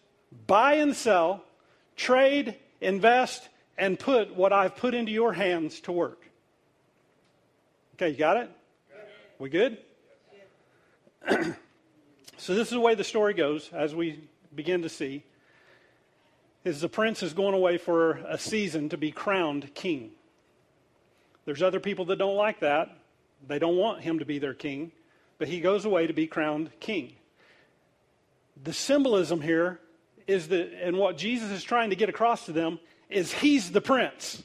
buy 0.45 0.73
and 0.73 0.95
sell, 0.95 1.43
trade, 1.95 2.55
invest, 2.81 3.49
and 3.77 3.97
put 3.97 4.35
what 4.35 4.53
I've 4.53 4.75
put 4.75 4.93
into 4.93 5.11
your 5.11 5.33
hands 5.33 5.79
to 5.81 5.91
work. 5.91 6.23
Okay, 7.95 8.09
you 8.09 8.17
got 8.17 8.37
it? 8.37 8.51
We 9.39 9.49
good? 9.49 9.77
so 12.37 12.53
this 12.53 12.67
is 12.67 12.69
the 12.69 12.79
way 12.79 12.95
the 12.95 13.03
story 13.03 13.33
goes 13.33 13.69
as 13.73 13.95
we 13.95 14.27
begin 14.55 14.81
to 14.81 14.89
see. 14.89 15.23
Is 16.63 16.79
the 16.79 16.89
prince 16.89 17.21
is 17.23 17.33
going 17.33 17.53
away 17.53 17.77
for 17.77 18.19
a 18.27 18.37
season 18.37 18.89
to 18.89 18.97
be 18.97 19.11
crowned 19.11 19.73
king. 19.73 20.11
There's 21.45 21.61
other 21.61 21.79
people 21.79 22.05
that 22.05 22.17
don't 22.17 22.37
like 22.37 22.61
that. 22.61 22.95
They 23.45 23.59
don't 23.59 23.75
want 23.75 24.01
him 24.01 24.19
to 24.19 24.25
be 24.25 24.39
their 24.39 24.53
king 24.53 24.93
but 25.43 25.49
he 25.49 25.59
goes 25.59 25.83
away 25.83 26.07
to 26.07 26.13
be 26.13 26.25
crowned 26.25 26.69
king. 26.79 27.13
The 28.63 28.71
symbolism 28.71 29.41
here 29.41 29.79
is 30.27 30.47
that, 30.47 30.71
and 30.81 30.97
what 30.97 31.17
Jesus 31.17 31.51
is 31.51 31.63
trying 31.63 31.89
to 31.89 31.97
get 31.97 32.07
across 32.07 32.45
to 32.45 32.53
them 32.53 32.79
is 33.09 33.33
he's 33.33 33.71
the 33.71 33.81
prince. 33.81 34.41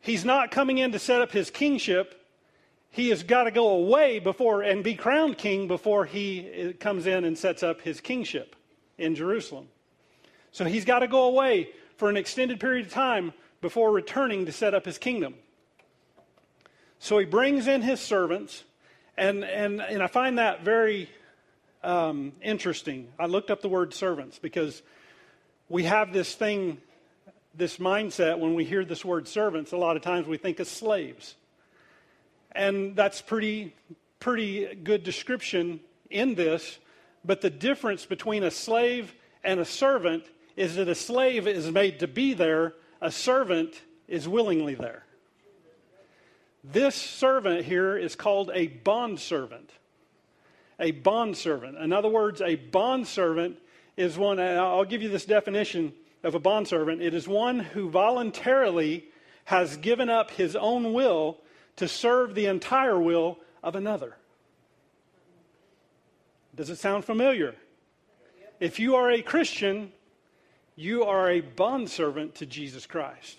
He's 0.00 0.22
not 0.22 0.50
coming 0.50 0.76
in 0.76 0.92
to 0.92 0.98
set 0.98 1.22
up 1.22 1.32
his 1.32 1.50
kingship. 1.50 2.20
He 2.90 3.10
has 3.10 3.22
got 3.22 3.44
to 3.44 3.50
go 3.50 3.68
away 3.70 4.18
before 4.18 4.62
and 4.62 4.82
be 4.82 4.94
crowned 4.94 5.38
king 5.38 5.68
before 5.68 6.04
he 6.04 6.50
uh, 6.50 6.72
comes 6.80 7.06
in 7.06 7.24
and 7.24 7.36
sets 7.36 7.62
up 7.62 7.80
his 7.82 8.00
kingship 8.00 8.56
in 8.96 9.14
Jerusalem. 9.14 9.68
So 10.52 10.64
he's 10.64 10.84
got 10.84 11.00
to 11.00 11.08
go 11.08 11.24
away 11.24 11.70
for 11.96 12.08
an 12.08 12.16
extended 12.16 12.60
period 12.60 12.86
of 12.86 12.92
time 12.92 13.32
before 13.60 13.92
returning 13.92 14.46
to 14.46 14.52
set 14.52 14.74
up 14.74 14.84
his 14.84 14.98
kingdom. 14.98 15.34
So 16.98 17.18
he 17.18 17.26
brings 17.26 17.66
in 17.66 17.82
his 17.82 18.00
servants 18.00 18.64
and, 19.18 19.44
and, 19.44 19.80
and 19.80 20.02
I 20.02 20.06
find 20.06 20.38
that 20.38 20.62
very 20.62 21.10
um, 21.82 22.32
interesting. 22.40 23.08
I 23.18 23.26
looked 23.26 23.50
up 23.50 23.60
the 23.60 23.68
word 23.68 23.92
servants 23.92 24.38
because 24.38 24.80
we 25.68 25.84
have 25.84 26.12
this 26.12 26.34
thing 26.34 26.78
this 27.54 27.78
mindset 27.78 28.38
when 28.38 28.54
we 28.54 28.64
hear 28.64 28.84
this 28.84 29.04
word 29.04 29.26
servants. 29.26 29.72
A 29.72 29.76
lot 29.76 29.96
of 29.96 30.02
times 30.02 30.28
we 30.28 30.36
think 30.36 30.60
of 30.60 30.68
slaves. 30.68 31.34
And 32.58 32.96
that's 32.96 33.22
pretty, 33.22 33.72
pretty 34.18 34.74
good 34.74 35.04
description 35.04 35.78
in 36.10 36.34
this. 36.34 36.80
But 37.24 37.40
the 37.40 37.50
difference 37.50 38.04
between 38.04 38.42
a 38.42 38.50
slave 38.50 39.14
and 39.44 39.60
a 39.60 39.64
servant 39.64 40.24
is 40.56 40.74
that 40.74 40.88
a 40.88 40.94
slave 40.96 41.46
is 41.46 41.70
made 41.70 42.00
to 42.00 42.08
be 42.08 42.34
there, 42.34 42.74
a 43.00 43.12
servant 43.12 43.80
is 44.08 44.26
willingly 44.26 44.74
there. 44.74 45.04
This 46.64 46.96
servant 46.96 47.64
here 47.64 47.96
is 47.96 48.16
called 48.16 48.50
a 48.52 48.66
bondservant. 48.66 49.70
A 50.80 50.90
bondservant. 50.90 51.78
In 51.78 51.92
other 51.92 52.08
words, 52.08 52.40
a 52.40 52.56
bondservant 52.56 53.56
is 53.96 54.18
one, 54.18 54.40
I'll 54.40 54.84
give 54.84 55.00
you 55.00 55.08
this 55.08 55.24
definition 55.24 55.92
of 56.24 56.34
a 56.34 56.40
bondservant. 56.40 57.02
It 57.02 57.14
is 57.14 57.28
one 57.28 57.60
who 57.60 57.88
voluntarily 57.88 59.04
has 59.44 59.76
given 59.76 60.10
up 60.10 60.32
his 60.32 60.56
own 60.56 60.92
will 60.92 61.38
to 61.78 61.86
serve 61.86 62.34
the 62.34 62.46
entire 62.46 63.00
will 63.00 63.38
of 63.62 63.76
another. 63.76 64.16
Does 66.54 66.70
it 66.70 66.76
sound 66.76 67.04
familiar? 67.04 67.54
If 68.58 68.80
you 68.80 68.96
are 68.96 69.10
a 69.12 69.22
Christian, 69.22 69.92
you 70.74 71.04
are 71.04 71.30
a 71.30 71.40
bondservant 71.40 72.34
to 72.36 72.46
Jesus 72.46 72.84
Christ 72.84 73.38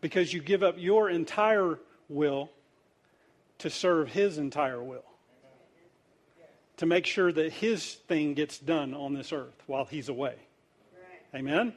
because 0.00 0.32
you 0.32 0.40
give 0.40 0.62
up 0.62 0.76
your 0.78 1.10
entire 1.10 1.78
will 2.08 2.50
to 3.58 3.68
serve 3.68 4.08
his 4.08 4.38
entire 4.38 4.82
will, 4.82 5.04
to 6.78 6.86
make 6.86 7.04
sure 7.04 7.30
that 7.30 7.52
his 7.52 7.94
thing 7.94 8.32
gets 8.32 8.58
done 8.58 8.94
on 8.94 9.12
this 9.12 9.30
earth 9.30 9.62
while 9.66 9.84
he's 9.84 10.08
away. 10.08 10.36
Amen? 11.34 11.74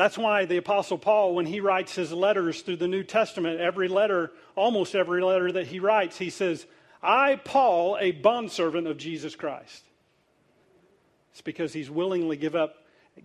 That's 0.00 0.16
why 0.16 0.46
the 0.46 0.56
Apostle 0.56 0.96
Paul, 0.96 1.34
when 1.34 1.44
he 1.44 1.60
writes 1.60 1.94
his 1.94 2.10
letters 2.10 2.62
through 2.62 2.76
the 2.76 2.88
New 2.88 3.02
Testament, 3.02 3.60
every 3.60 3.86
letter, 3.86 4.32
almost 4.56 4.94
every 4.94 5.22
letter 5.22 5.52
that 5.52 5.66
he 5.66 5.78
writes, 5.78 6.16
he 6.16 6.30
says, 6.30 6.64
I, 7.02 7.36
Paul, 7.36 7.98
a 8.00 8.12
bondservant 8.12 8.86
of 8.86 8.96
Jesus 8.96 9.36
Christ. 9.36 9.84
It's 11.32 11.42
because 11.42 11.74
he's 11.74 11.90
willingly 11.90 12.38
give 12.38 12.56
up, 12.56 12.76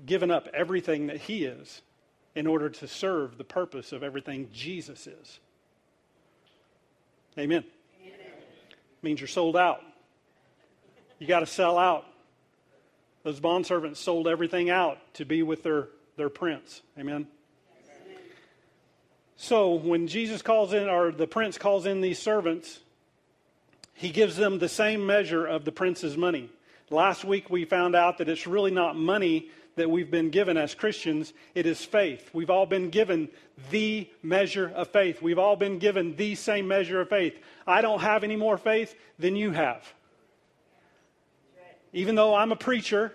given 0.06 0.30
up 0.30 0.50
everything 0.54 1.08
that 1.08 1.16
he 1.16 1.46
is 1.46 1.82
in 2.36 2.46
order 2.46 2.68
to 2.70 2.90
serve 2.90 3.38
the 3.38 3.46
purpose 3.46 3.94
of 3.94 4.04
everything 4.04 4.50
Jesus 4.52 5.08
is. 5.08 5.40
Amen. 7.40 7.64
Amen. 8.02 8.18
Means 9.02 9.22
you're 9.22 9.30
sold 9.30 9.56
out. 9.56 9.80
You 11.20 11.28
got 11.28 11.40
to 11.40 11.46
sell 11.46 11.78
out. 11.78 12.04
Those 13.24 13.40
bondservants 13.40 13.96
sold 13.96 14.28
everything 14.28 14.70
out 14.70 14.98
to 15.14 15.24
be 15.24 15.42
with 15.42 15.64
their, 15.64 15.88
their 16.18 16.30
prince. 16.30 16.82
Amen. 16.98 17.28
So 19.38 19.74
when 19.74 20.08
Jesus 20.08 20.42
calls 20.42 20.74
in, 20.74 20.88
or 20.88 21.12
the 21.12 21.28
prince 21.28 21.58
calls 21.58 21.86
in 21.86 22.02
these 22.02 22.20
servants, 22.20 22.80
he 23.94 24.10
gives 24.10 24.36
them 24.36 24.60
the 24.60 24.70
same 24.70 25.06
measure 25.06 25.46
of 25.46 25.66
the 25.66 25.72
prince's 25.72 26.18
money. 26.18 26.50
Last 26.90 27.26
week 27.26 27.50
we 27.50 27.66
found 27.66 27.96
out 27.96 28.20
that 28.20 28.30
it's 28.30 28.48
really 28.48 28.72
not 28.72 28.96
money 28.96 29.50
that 29.76 29.90
we've 29.90 30.10
been 30.10 30.30
given 30.30 30.56
as 30.58 30.74
Christians, 30.74 31.34
it 31.54 31.66
is 31.66 31.84
faith. 31.84 32.30
We've 32.34 32.50
all 32.50 32.66
been 32.66 32.90
given 32.90 33.30
the 33.72 34.10
measure 34.24 34.72
of 34.74 34.88
faith. 34.90 35.22
We've 35.22 35.40
all 35.40 35.56
been 35.56 35.80
given 35.80 36.16
the 36.16 36.36
same 36.36 36.68
measure 36.68 37.02
of 37.02 37.10
faith. 37.10 37.38
I 37.68 37.82
don't 37.82 38.00
have 38.00 38.24
any 38.24 38.36
more 38.36 38.58
faith 38.58 38.96
than 39.20 39.36
you 39.36 39.52
have. 39.52 39.94
Even 41.92 42.16
though 42.16 42.36
I'm 42.36 42.52
a 42.52 42.58
preacher 42.58 43.14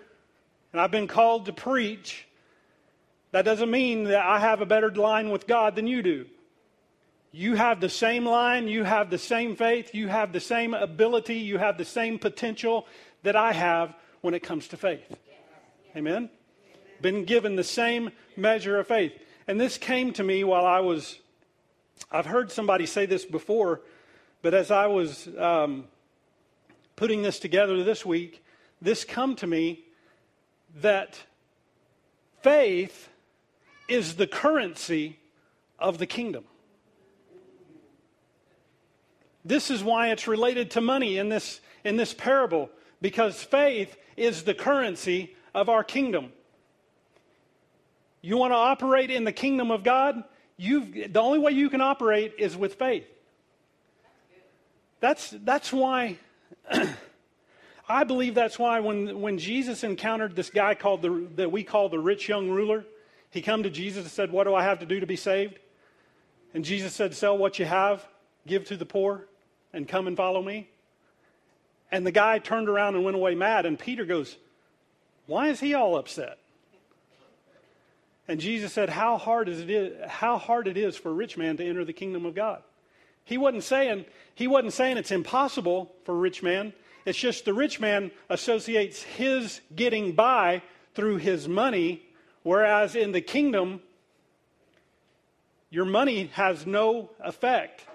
and 0.71 0.81
I've 0.81 0.91
been 0.91 1.07
called 1.07 1.45
to 1.47 1.53
preach, 1.53 2.27
that 3.31 3.43
doesn't 3.43 3.71
mean 3.71 4.03
that 4.05 4.25
I 4.25 4.39
have 4.39 4.61
a 4.61 4.65
better 4.65 4.91
line 4.91 5.29
with 5.29 5.47
God 5.47 5.75
than 5.75 5.87
you 5.87 6.01
do. 6.01 6.25
You 7.31 7.55
have 7.55 7.79
the 7.79 7.89
same 7.89 8.25
line, 8.25 8.67
you 8.67 8.83
have 8.83 9.09
the 9.09 9.17
same 9.17 9.55
faith, 9.55 9.95
you 9.95 10.09
have 10.09 10.33
the 10.33 10.41
same 10.41 10.73
ability, 10.73 11.35
you 11.35 11.57
have 11.57 11.77
the 11.77 11.85
same 11.85 12.19
potential 12.19 12.85
that 13.23 13.37
I 13.37 13.53
have 13.53 13.95
when 14.19 14.33
it 14.33 14.41
comes 14.41 14.67
to 14.69 14.77
faith. 14.77 15.17
Amen? 15.95 16.29
Been 17.01 17.23
given 17.23 17.55
the 17.55 17.63
same 17.63 18.11
measure 18.35 18.77
of 18.79 18.87
faith. 18.87 19.13
And 19.47 19.59
this 19.59 19.77
came 19.77 20.11
to 20.13 20.23
me 20.23 20.43
while 20.43 20.65
I 20.65 20.81
was, 20.81 21.19
I've 22.11 22.25
heard 22.25 22.51
somebody 22.51 22.85
say 22.85 23.05
this 23.05 23.23
before, 23.23 23.81
but 24.41 24.53
as 24.53 24.69
I 24.69 24.87
was 24.87 25.29
um, 25.37 25.85
putting 26.97 27.21
this 27.21 27.39
together 27.39 27.83
this 27.83 28.05
week, 28.05 28.43
this 28.81 29.05
come 29.05 29.35
to 29.37 29.47
me 29.47 29.85
that 30.81 31.17
faith 32.41 33.09
is 33.91 34.15
the 34.15 34.25
currency 34.25 35.19
of 35.77 35.97
the 35.97 36.05
kingdom. 36.05 36.45
This 39.43 39.69
is 39.69 39.83
why 39.83 40.11
it's 40.11 40.29
related 40.29 40.71
to 40.71 40.81
money 40.81 41.17
in 41.17 41.27
this, 41.27 41.59
in 41.83 41.97
this 41.97 42.13
parable, 42.13 42.69
because 43.01 43.43
faith 43.43 43.97
is 44.15 44.43
the 44.43 44.53
currency 44.53 45.35
of 45.53 45.67
our 45.67 45.83
kingdom. 45.83 46.31
You 48.21 48.37
want 48.37 48.51
to 48.51 48.57
operate 48.57 49.11
in 49.11 49.25
the 49.25 49.33
kingdom 49.33 49.71
of 49.71 49.83
God? 49.83 50.23
You've, 50.55 51.11
the 51.11 51.19
only 51.19 51.39
way 51.39 51.51
you 51.51 51.69
can 51.69 51.81
operate 51.81 52.35
is 52.37 52.55
with 52.55 52.75
faith. 52.75 53.05
That's, 55.01 55.31
that's 55.43 55.73
why, 55.73 56.17
I 57.89 58.05
believe 58.05 58.35
that's 58.35 58.57
why 58.57 58.79
when, 58.79 59.19
when 59.19 59.37
Jesus 59.37 59.83
encountered 59.83 60.33
this 60.33 60.49
guy 60.49 60.75
called 60.75 61.01
the, 61.01 61.27
that 61.35 61.51
we 61.51 61.63
call 61.63 61.89
the 61.89 61.99
rich 61.99 62.29
young 62.29 62.49
ruler, 62.49 62.85
he 63.31 63.41
come 63.41 63.63
to 63.63 63.69
Jesus 63.69 64.03
and 64.03 64.11
said, 64.11 64.31
What 64.31 64.43
do 64.43 64.53
I 64.53 64.63
have 64.63 64.79
to 64.79 64.85
do 64.85 64.99
to 64.99 65.07
be 65.07 65.15
saved? 65.15 65.57
And 66.53 66.63
Jesus 66.63 66.93
said, 66.93 67.13
Sell 67.15 67.37
what 67.37 67.57
you 67.57 67.65
have, 67.65 68.05
give 68.45 68.65
to 68.65 68.77
the 68.77 68.85
poor, 68.85 69.25
and 69.73 69.87
come 69.87 70.05
and 70.07 70.15
follow 70.15 70.41
me? 70.41 70.69
And 71.91 72.05
the 72.05 72.11
guy 72.11 72.39
turned 72.39 72.69
around 72.69 72.95
and 72.95 73.03
went 73.03 73.15
away 73.15 73.35
mad. 73.35 73.65
And 73.65 73.79
Peter 73.79 74.05
goes, 74.05 74.37
Why 75.25 75.47
is 75.47 75.59
he 75.59 75.73
all 75.73 75.97
upset? 75.97 76.37
And 78.27 78.39
Jesus 78.39 78.71
said, 78.71 78.89
How 78.89 79.17
hard 79.17 79.49
is 79.49 79.61
it 79.61 80.07
how 80.07 80.37
hard 80.37 80.67
it 80.67 80.77
is 80.77 80.95
for 80.95 81.09
a 81.09 81.13
rich 81.13 81.37
man 81.37 81.57
to 81.57 81.65
enter 81.65 81.83
the 81.83 81.93
kingdom 81.93 82.25
of 82.25 82.35
God. 82.35 82.61
He 83.23 83.37
wasn't 83.37 83.63
saying, 83.63 84.05
he 84.35 84.47
wasn't 84.47 84.73
saying 84.73 84.97
it's 84.97 85.11
impossible 85.11 85.93
for 86.05 86.13
a 86.13 86.17
rich 86.17 86.43
man. 86.43 86.73
It's 87.05 87.17
just 87.17 87.45
the 87.45 87.53
rich 87.53 87.79
man 87.79 88.11
associates 88.29 89.03
his 89.03 89.61
getting 89.75 90.13
by 90.13 90.61
through 90.95 91.17
his 91.17 91.47
money, 91.47 92.03
whereas 92.43 92.95
in 92.95 93.11
the 93.11 93.21
kingdom, 93.21 93.81
your 95.69 95.85
money 95.85 96.31
has 96.33 96.65
no 96.65 97.09
effect 97.19 97.85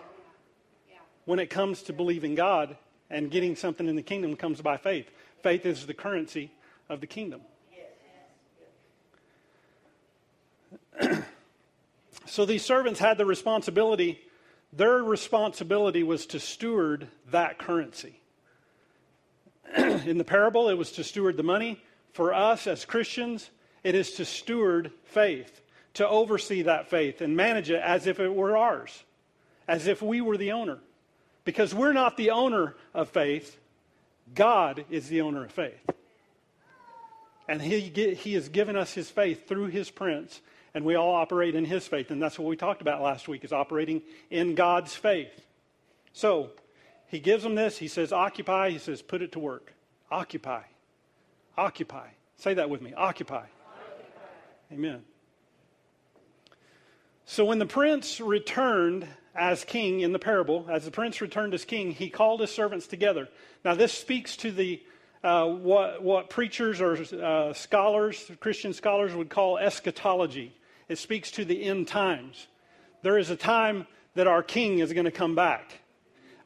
when 1.25 1.39
it 1.39 1.51
comes 1.51 1.83
to 1.83 1.93
believing 1.93 2.35
God 2.35 2.77
and 3.11 3.31
getting 3.31 3.55
something 3.57 3.87
in 3.89 3.97
the 3.97 4.03
kingdom 4.03 4.37
comes 4.37 4.61
by 4.61 4.77
faith. 4.77 5.11
Faith 5.43 5.67
is 5.67 5.87
the 5.87 5.95
currency 5.95 6.51
of 6.89 7.01
the 7.01 7.07
kingdom. 7.07 7.41
so 12.27 12.47
these 12.47 12.65
servants 12.65 12.99
had 12.99 13.19
the 13.19 13.27
responsibility, 13.27 14.21
their 14.73 15.03
responsibility 15.03 16.03
was 16.03 16.27
to 16.27 16.41
steward 16.41 17.09
that 17.31 17.59
currency. 17.59 18.21
in 19.77 20.19
the 20.19 20.25
parable, 20.25 20.69
it 20.69 20.75
was 20.75 20.93
to 20.93 21.05
steward 21.05 21.37
the 21.37 21.43
money. 21.43 21.83
For 22.13 22.33
us 22.33 22.67
as 22.67 22.85
Christians, 22.85 23.51
it 23.87 23.95
is 23.95 24.15
to 24.15 24.25
steward 24.25 24.91
faith, 25.05 25.61
to 25.95 26.09
oversee 26.09 26.63
that 26.63 26.91
faith 26.91 27.21
and 27.21 27.37
manage 27.37 27.71
it 27.71 27.81
as 27.81 28.09
if 28.09 28.19
it 28.19 28.35
were 28.35 28.57
ours, 28.57 29.05
as 29.69 29.87
if 29.87 30.03
we 30.03 30.21
were 30.21 30.37
the 30.37 30.51
owner. 30.51 30.79
Because 31.45 31.73
we're 31.73 31.93
not 31.93 32.17
the 32.17 32.33
owner 32.33 32.75
of 32.93 33.09
faith, 33.11 33.57
God 34.35 34.85
is 34.91 35.07
the 35.07 35.21
owner 35.21 35.45
of 35.45 35.53
faith. 35.53 35.89
And 37.47 37.63
he, 37.63 37.79
he 38.19 38.35
has 38.35 38.49
given 38.49 38.75
us 38.75 38.93
his 38.93 39.09
faith 39.09 39.47
through 39.47 39.67
his 39.67 39.89
prince, 39.89 40.41
and 40.75 40.85
we 40.85 40.97
all 40.97 41.15
operate 41.15 41.55
in 41.55 41.65
his 41.65 41.87
faith. 41.87 42.11
And 42.11 42.21
that's 42.21 42.41
what 42.41 42.49
we 42.49 42.57
talked 42.57 42.83
about 42.83 43.03
last 43.03 43.29
week, 43.29 43.45
is 43.45 43.53
operating 43.53 44.03
in 44.31 44.57
God's 44.57 44.97
faith. 44.97 45.47
So 46.13 46.51
he 47.07 47.21
gives 47.21 47.45
them 47.45 47.55
this. 47.55 47.79
He 47.79 47.87
says, 47.87 48.13
occupy. 48.13 48.71
He 48.71 48.79
says, 48.79 49.01
put 49.01 49.23
it 49.23 49.31
to 49.33 49.39
work. 49.39 49.73
Occupy. 50.11 50.63
Occupy. 51.57 52.09
Say 52.37 52.55
that 52.55 52.69
with 52.69 52.83
me. 52.83 52.93
Occupy. 52.93 53.45
Amen. 54.73 55.03
So 57.25 57.45
when 57.45 57.59
the 57.59 57.67
prince 57.67 58.21
returned 58.21 59.07
as 59.35 59.65
king 59.65 60.01
in 60.01 60.13
the 60.13 60.19
parable, 60.19 60.67
as 60.71 60.85
the 60.85 60.91
prince 60.91 61.21
returned 61.21 61.55
as 61.55 61.65
king, 61.65 61.91
he 61.91 62.09
called 62.09 62.41
his 62.41 62.51
servants 62.51 62.87
together. 62.87 63.29
Now, 63.65 63.75
this 63.75 63.93
speaks 63.93 64.37
to 64.39 64.51
the 64.51 64.83
uh, 65.23 65.47
what, 65.47 66.03
what 66.03 66.31
preachers 66.31 66.81
or 66.81 66.97
uh, 67.21 67.53
scholars, 67.53 68.31
Christian 68.39 68.73
scholars, 68.73 69.15
would 69.15 69.29
call 69.29 69.59
eschatology. 69.59 70.55
It 70.89 70.99
speaks 70.99 71.33
to 71.33 71.45
the 71.45 71.65
end 71.65 71.89
times. 71.89 72.47
There 73.03 73.19
is 73.19 73.31
a 73.31 73.37
time 73.37 73.87
that 74.15 74.27
our 74.27 74.43
king 74.43 74.79
is 74.79 74.93
going 74.93 75.05
to 75.05 75.11
come 75.11 75.35
back. 75.35 75.81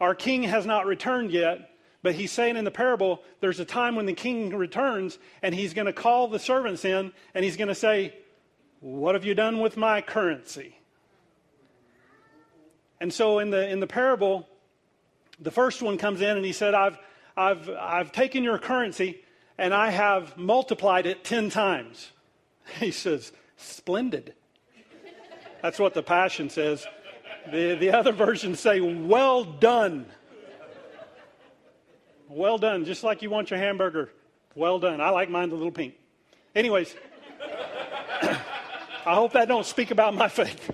Our 0.01 0.15
king 0.15 0.45
has 0.45 0.65
not 0.65 0.87
returned 0.87 1.31
yet, 1.31 1.70
But 2.03 2.15
he's 2.15 2.33
saying 2.33 2.57
in 2.57 2.65
the 2.65 2.71
parable, 2.71 3.23
there's 3.41 3.61
a 3.61 3.65
time 3.65 3.95
when 3.95 4.07
the 4.07 4.15
king 4.15 4.55
returns 4.55 5.19
and 5.43 5.55
he's 5.55 5.75
going 5.75 5.87
to 5.87 5.93
call 5.93 6.29
the 6.29 6.39
servants 6.39 6.85
in 6.85 7.13
and 7.35 7.45
he's 7.45 7.57
going 7.57 7.69
to 7.69 7.75
say, 7.75 8.15
What 8.81 9.15
have 9.15 9.25
you 9.25 9.35
done 9.35 9.61
with 9.61 9.77
my 9.77 10.01
currency? 10.01 10.77
And 13.01 13.13
so 13.13 13.39
in 13.39 13.51
the, 13.51 13.69
in 13.69 13.81
the 13.81 13.87
parable, 13.87 14.49
the 15.39 15.51
first 15.51 15.83
one 15.83 15.99
comes 15.99 16.21
in 16.21 16.37
and 16.37 16.45
he 16.45 16.53
said, 16.53 16.75
I've, 16.75 16.99
I've, 17.37 17.69
I've 17.71 18.13
taken 18.13 18.45
your 18.45 18.59
currency 18.59 19.23
and 19.59 19.75
I 19.75 19.91
have 19.91 20.37
multiplied 20.37 21.07
it 21.07 21.25
10 21.25 21.51
times. 21.51 22.11
He 22.79 22.93
says, 22.93 23.33
Splendid. 23.57 24.35
That's 25.61 25.79
what 25.79 25.93
the 25.93 26.05
Passion 26.05 26.51
says. 26.51 26.87
The, 27.51 27.75
the 27.75 27.91
other 27.91 28.13
versions 28.13 28.61
say, 28.61 28.81
Well 28.81 29.45
done. 29.45 30.07
Well 32.31 32.59
done, 32.59 32.85
just 32.85 33.03
like 33.03 33.23
you 33.23 33.31
want 33.31 33.51
your 33.51 33.59
hamburger. 33.59 34.09
Well 34.55 34.79
done. 34.79 35.01
I 35.01 35.11
like 35.11 35.29
mine 35.29 35.51
a 35.51 35.55
little 35.55 35.73
pink. 35.73 35.95
Anyways, 36.55 36.95
I 38.23 39.15
hope 39.15 39.33
that 39.33 39.49
don't 39.49 39.67
speak 39.67 39.91
about 39.91 40.15
my 40.15 40.29
faith. 40.29 40.71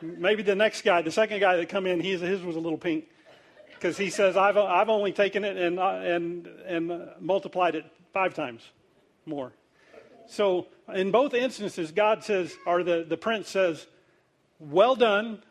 Maybe 0.00 0.44
the 0.44 0.54
next 0.54 0.82
guy, 0.82 1.02
the 1.02 1.10
second 1.10 1.40
guy 1.40 1.56
that 1.56 1.68
come 1.68 1.86
in, 1.86 1.98
his, 1.98 2.20
his 2.20 2.42
was 2.42 2.54
a 2.54 2.60
little 2.60 2.78
pink 2.78 3.06
because 3.74 3.98
he 3.98 4.08
says, 4.08 4.36
I've, 4.36 4.56
I've 4.56 4.88
only 4.88 5.10
taken 5.10 5.44
it 5.44 5.56
and, 5.56 5.80
and, 5.80 6.46
and 6.46 6.92
uh, 6.92 6.98
multiplied 7.18 7.74
it 7.74 7.84
five 8.12 8.34
times 8.34 8.62
more. 9.26 9.52
So 10.28 10.68
in 10.94 11.10
both 11.10 11.34
instances, 11.34 11.90
God 11.90 12.22
says, 12.22 12.54
or 12.66 12.84
the, 12.84 13.04
the 13.08 13.16
prince 13.16 13.48
says, 13.48 13.84
Well 14.60 14.94
done. 14.94 15.42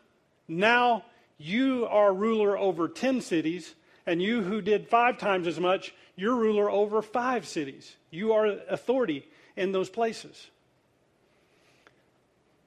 Now 0.48 1.04
you 1.42 1.86
are 1.90 2.12
ruler 2.12 2.56
over 2.56 2.88
10 2.88 3.20
cities, 3.20 3.74
and 4.06 4.22
you 4.22 4.42
who 4.42 4.60
did 4.60 4.88
five 4.88 5.18
times 5.18 5.46
as 5.46 5.58
much, 5.58 5.94
you're 6.16 6.36
ruler 6.36 6.70
over 6.70 7.02
five 7.02 7.46
cities. 7.46 7.96
You 8.10 8.32
are 8.32 8.46
authority 8.46 9.28
in 9.56 9.72
those 9.72 9.90
places. 9.90 10.50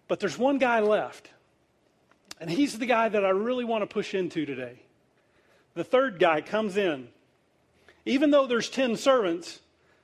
But 0.07 0.19
there's 0.19 0.37
one 0.37 0.57
guy 0.57 0.81
left, 0.81 1.31
and 2.39 2.49
he's 2.49 2.77
the 2.77 2.85
guy 2.85 3.09
that 3.09 3.25
I 3.25 3.29
really 3.29 3.65
want 3.65 3.81
to 3.81 3.87
push 3.91 4.13
into 4.13 4.45
today. 4.45 4.79
The 5.73 5.83
third 5.83 6.19
guy 6.19 6.41
comes 6.41 6.77
in. 6.77 7.07
Even 8.05 8.29
though 8.29 8.45
there's 8.45 8.69
10 8.69 8.97
servants, 8.97 9.59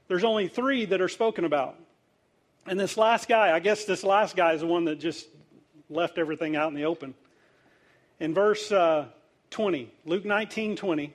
there's 0.07 0.23
only 0.23 0.47
three 0.47 0.85
that 0.85 1.01
are 1.01 1.07
spoken 1.07 1.45
about. 1.45 1.77
And 2.65 2.79
this 2.79 2.97
last 2.97 3.27
guy, 3.27 3.55
I 3.55 3.59
guess 3.59 3.85
this 3.85 4.03
last 4.03 4.35
guy 4.35 4.53
is 4.53 4.61
the 4.61 4.67
one 4.67 4.85
that 4.85 4.99
just 4.99 5.27
left 5.89 6.17
everything 6.17 6.55
out 6.55 6.69
in 6.69 6.75
the 6.75 6.85
open. 6.85 7.13
In 8.21 8.35
verse 8.35 8.71
uh, 8.71 9.07
20, 9.49 9.91
Luke 10.05 10.25
19 10.25 10.75
20, 10.75 11.11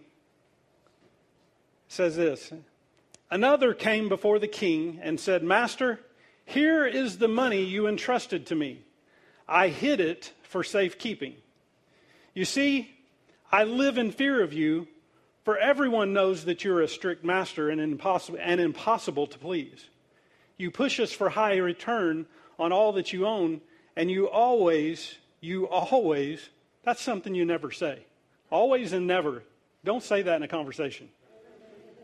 says 1.86 2.16
this 2.16 2.52
Another 3.30 3.74
came 3.74 4.08
before 4.08 4.40
the 4.40 4.48
king 4.48 4.98
and 5.00 5.20
said, 5.20 5.44
Master, 5.44 6.00
here 6.44 6.84
is 6.84 7.18
the 7.18 7.28
money 7.28 7.62
you 7.62 7.86
entrusted 7.86 8.46
to 8.46 8.56
me. 8.56 8.80
I 9.46 9.68
hid 9.68 10.00
it 10.00 10.32
for 10.42 10.64
safekeeping. 10.64 11.36
You 12.34 12.44
see, 12.44 12.90
I 13.52 13.62
live 13.62 13.98
in 13.98 14.10
fear 14.10 14.42
of 14.42 14.52
you, 14.52 14.88
for 15.44 15.56
everyone 15.56 16.12
knows 16.12 16.44
that 16.46 16.64
you're 16.64 16.82
a 16.82 16.88
strict 16.88 17.24
master 17.24 17.70
and 17.70 17.80
impossible, 17.80 18.40
and 18.42 18.60
impossible 18.60 19.28
to 19.28 19.38
please. 19.38 19.84
You 20.56 20.72
push 20.72 20.98
us 20.98 21.12
for 21.12 21.28
high 21.28 21.58
return 21.58 22.26
on 22.58 22.72
all 22.72 22.90
that 22.94 23.12
you 23.12 23.28
own, 23.28 23.60
and 23.94 24.10
you 24.10 24.28
always, 24.28 25.14
you 25.40 25.68
always 25.68 26.48
that's 26.86 27.02
something 27.02 27.34
you 27.34 27.44
never 27.44 27.72
say. 27.72 27.98
Always 28.48 28.92
and 28.92 29.08
never. 29.08 29.42
Don't 29.84 30.04
say 30.04 30.22
that 30.22 30.36
in 30.36 30.42
a 30.44 30.48
conversation, 30.48 31.08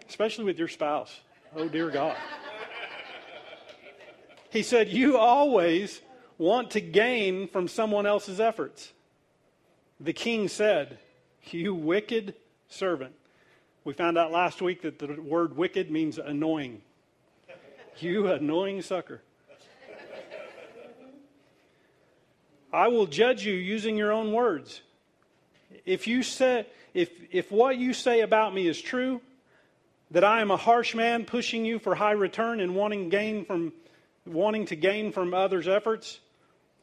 especially 0.08 0.44
with 0.44 0.58
your 0.58 0.66
spouse. 0.66 1.20
Oh, 1.54 1.68
dear 1.68 1.88
God. 1.88 2.16
He 4.50 4.64
said, 4.64 4.88
You 4.88 5.16
always 5.18 6.00
want 6.36 6.72
to 6.72 6.80
gain 6.80 7.46
from 7.46 7.68
someone 7.68 8.06
else's 8.06 8.40
efforts. 8.40 8.92
The 10.00 10.12
king 10.12 10.48
said, 10.48 10.98
You 11.44 11.74
wicked 11.74 12.34
servant. 12.68 13.14
We 13.84 13.92
found 13.92 14.18
out 14.18 14.32
last 14.32 14.60
week 14.60 14.82
that 14.82 14.98
the 14.98 15.14
word 15.22 15.56
wicked 15.56 15.92
means 15.92 16.18
annoying. 16.18 16.82
You 18.00 18.32
annoying 18.32 18.82
sucker. 18.82 19.22
I 22.72 22.88
will 22.88 23.06
judge 23.06 23.44
you 23.44 23.54
using 23.54 23.96
your 23.96 24.12
own 24.12 24.32
words. 24.32 24.80
If 25.84 26.06
you 26.06 26.22
say, 26.22 26.66
if, 26.94 27.10
if 27.30 27.50
what 27.50 27.76
you 27.76 27.92
say 27.92 28.20
about 28.20 28.54
me 28.54 28.66
is 28.66 28.80
true, 28.80 29.20
that 30.10 30.24
I 30.24 30.40
am 30.40 30.50
a 30.50 30.56
harsh 30.56 30.94
man 30.94 31.24
pushing 31.24 31.64
you 31.64 31.78
for 31.78 31.94
high 31.94 32.12
return 32.12 32.60
and 32.60 32.74
wanting 32.74 33.08
gain 33.08 33.44
from 33.44 33.72
wanting 34.24 34.66
to 34.66 34.76
gain 34.76 35.10
from 35.10 35.34
others' 35.34 35.66
efforts, 35.66 36.20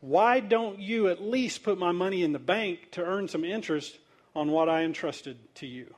why 0.01 0.39
don't 0.39 0.79
you 0.79 1.09
at 1.09 1.21
least 1.21 1.63
put 1.63 1.77
my 1.77 1.91
money 1.91 2.23
in 2.23 2.33
the 2.33 2.39
bank 2.39 2.91
to 2.91 3.03
earn 3.03 3.27
some 3.27 3.43
interest 3.43 3.97
on 4.35 4.51
what 4.51 4.67
I 4.67 4.83
entrusted 4.83 5.37
to 5.55 5.67
you? 5.67 5.93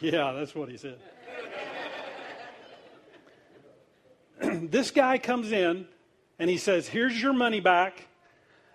Yeah, 0.00 0.32
that's 0.32 0.54
what 0.54 0.68
he 0.68 0.76
said. 0.76 0.98
this 4.70 4.90
guy 4.90 5.18
comes 5.18 5.52
in 5.52 5.86
and 6.38 6.50
he 6.50 6.56
says, 6.56 6.88
Here's 6.88 7.20
your 7.20 7.32
money 7.32 7.60
back. 7.60 8.07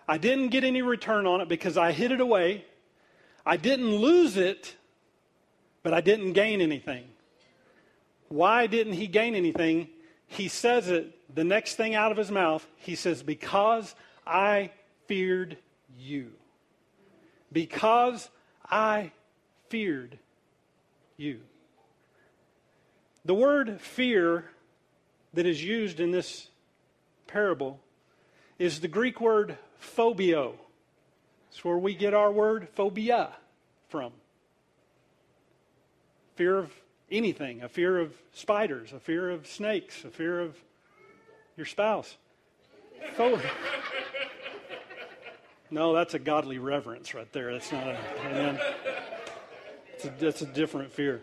I 0.07 0.17
didn't 0.17 0.49
get 0.49 0.63
any 0.63 0.81
return 0.81 1.25
on 1.25 1.41
it 1.41 1.47
because 1.47 1.77
I 1.77 1.91
hid 1.91 2.11
it 2.11 2.19
away. 2.19 2.65
I 3.45 3.57
didn't 3.57 3.95
lose 3.95 4.37
it, 4.37 4.75
but 5.81 5.93
I 5.93 6.01
didn't 6.01 6.33
gain 6.33 6.61
anything. 6.61 7.05
Why 8.29 8.67
didn't 8.67 8.93
he 8.93 9.07
gain 9.07 9.35
anything? 9.35 9.89
He 10.27 10.47
says 10.47 10.89
it, 10.89 11.13
the 11.33 11.43
next 11.43 11.75
thing 11.75 11.95
out 11.95 12.11
of 12.11 12.17
his 12.17 12.31
mouth, 12.31 12.67
he 12.77 12.95
says, 12.95 13.21
Because 13.21 13.95
I 14.25 14.71
feared 15.07 15.57
you. 15.97 16.31
Because 17.51 18.29
I 18.69 19.11
feared 19.69 20.17
you. 21.17 21.41
The 23.25 23.35
word 23.35 23.79
fear 23.79 24.45
that 25.33 25.45
is 25.45 25.63
used 25.63 25.99
in 25.99 26.11
this 26.11 26.49
parable 27.27 27.79
is 28.59 28.81
the 28.81 28.87
Greek 28.87 29.21
word 29.21 29.57
phobio. 29.83 30.55
It's 31.49 31.63
where 31.63 31.77
we 31.77 31.93
get 31.93 32.13
our 32.13 32.31
word 32.31 32.67
phobia 32.69 33.29
from. 33.89 34.11
Fear 36.35 36.57
of 36.57 36.71
anything, 37.11 37.61
a 37.61 37.69
fear 37.69 37.99
of 37.99 38.13
spiders, 38.33 38.91
a 38.91 38.99
fear 38.99 39.29
of 39.29 39.45
snakes, 39.45 40.03
a 40.03 40.09
fear 40.09 40.39
of 40.39 40.57
your 41.55 41.65
spouse. 41.65 42.17
Pho- 43.15 43.39
no, 45.69 45.93
that's 45.93 46.15
a 46.15 46.19
godly 46.19 46.57
reverence 46.57 47.13
right 47.13 47.31
there. 47.31 47.53
That's 47.53 47.71
not 47.71 47.87
a. 47.87 48.59
It's 49.93 50.05
a, 50.05 50.13
that's 50.19 50.41
a 50.41 50.47
different 50.47 50.91
fear. 50.91 51.21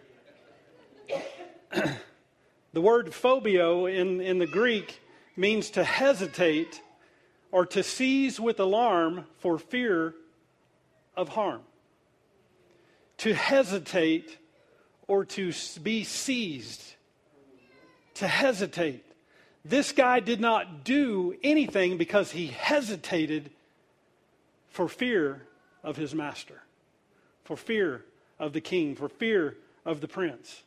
the 2.73 2.81
word 2.81 3.13
phobio 3.13 3.87
in, 3.87 4.21
in 4.21 4.39
the 4.39 4.47
Greek 4.47 5.01
means 5.37 5.71
to 5.71 5.85
hesitate 5.85 6.81
or 7.53 7.67
to 7.67 7.83
seize 7.83 8.39
with 8.39 8.61
alarm 8.61 9.25
for 9.39 9.59
fear 9.59 10.15
of 11.17 11.31
harm. 11.31 11.61
To 13.19 13.35
hesitate 13.35 14.39
or 15.09 15.25
to 15.25 15.53
be 15.83 16.05
seized. 16.05 16.95
To 18.15 18.29
hesitate. 18.29 19.05
This 19.65 19.93
guy 19.93 20.21
did 20.21 20.41
not 20.41 20.85
do 20.85 21.35
anything 21.43 21.99
because 21.99 22.31
he 22.31 22.47
hesitated 22.47 23.51
for 24.71 24.89
fear 24.89 25.43
of 25.83 25.97
his 25.97 26.15
master, 26.15 26.63
for 27.45 27.57
fear 27.57 28.05
of 28.39 28.53
the 28.53 28.61
king, 28.61 28.95
for 28.95 29.09
fear 29.09 29.57
of 29.85 30.01
the 30.01 30.09
prince. 30.09 30.63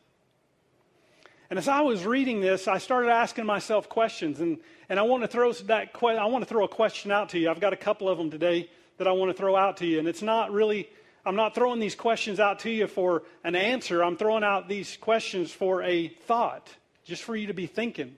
And 1.50 1.58
as 1.58 1.68
I 1.68 1.82
was 1.82 2.04
reading 2.04 2.40
this, 2.40 2.66
I 2.66 2.78
started 2.78 3.10
asking 3.10 3.46
myself 3.46 3.88
questions, 3.88 4.40
and, 4.40 4.58
and 4.88 4.98
I 4.98 5.02
want 5.02 5.22
to 5.22 5.28
throw 5.28 5.52
that 5.52 5.92
que- 5.92 6.16
I 6.16 6.26
want 6.26 6.42
to 6.42 6.48
throw 6.48 6.64
a 6.64 6.68
question 6.68 7.10
out 7.10 7.30
to 7.30 7.38
you. 7.38 7.50
I've 7.50 7.60
got 7.60 7.72
a 7.72 7.76
couple 7.76 8.08
of 8.08 8.18
them 8.18 8.30
today 8.30 8.70
that 8.98 9.06
I 9.06 9.12
want 9.12 9.30
to 9.30 9.36
throw 9.36 9.54
out 9.56 9.78
to 9.78 9.86
you, 9.86 9.98
and 9.98 10.08
it's 10.08 10.22
not 10.22 10.52
really 10.52 10.88
I'm 11.26 11.36
not 11.36 11.54
throwing 11.54 11.80
these 11.80 11.94
questions 11.94 12.38
out 12.38 12.60
to 12.60 12.70
you 12.70 12.86
for 12.86 13.22
an 13.44 13.54
answer. 13.54 14.04
I'm 14.04 14.16
throwing 14.16 14.44
out 14.44 14.68
these 14.68 14.96
questions 14.98 15.50
for 15.50 15.82
a 15.82 16.08
thought, 16.08 16.68
just 17.04 17.22
for 17.22 17.34
you 17.34 17.46
to 17.46 17.54
be 17.54 17.66
thinking. 17.66 18.16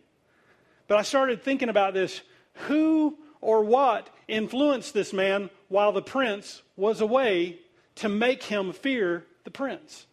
But 0.89 0.99
I 0.99 1.03
started 1.03 1.43
thinking 1.43 1.69
about 1.69 1.95
this. 1.95 2.21
Who 2.67 3.17
or 3.41 3.63
what 3.63 4.11
influenced 4.27 4.93
this 4.93 5.13
man 5.13 5.51
while 5.69 5.93
the 5.93 6.03
prince 6.03 6.63
was 6.77 7.01
away 7.01 7.61
to 7.97 8.09
make 8.09 8.43
him 8.43 8.73
fear 8.73 9.25
the 9.45 9.51
prince? 9.51 10.07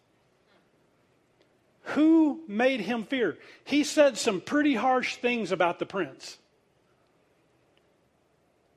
Who 1.88 2.40
made 2.48 2.80
him 2.80 3.04
fear? 3.04 3.38
He 3.64 3.84
said 3.84 4.16
some 4.16 4.40
pretty 4.40 4.74
harsh 4.74 5.16
things 5.16 5.52
about 5.52 5.78
the 5.78 5.86
prince. 5.86 6.38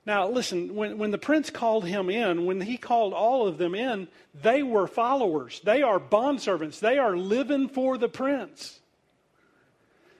Now, 0.05 0.29
listen, 0.29 0.75
when, 0.75 0.97
when 0.97 1.11
the 1.11 1.17
prince 1.17 1.49
called 1.49 1.85
him 1.85 2.09
in, 2.09 2.45
when 2.45 2.61
he 2.61 2.77
called 2.77 3.13
all 3.13 3.47
of 3.47 3.57
them 3.57 3.75
in, 3.75 4.07
they 4.41 4.63
were 4.63 4.87
followers. 4.87 5.59
They 5.63 5.81
are 5.81 5.99
bondservants. 5.99 6.79
They 6.79 6.97
are 6.97 7.17
living 7.17 7.67
for 7.67 7.97
the 7.97 8.07
prince. 8.07 8.79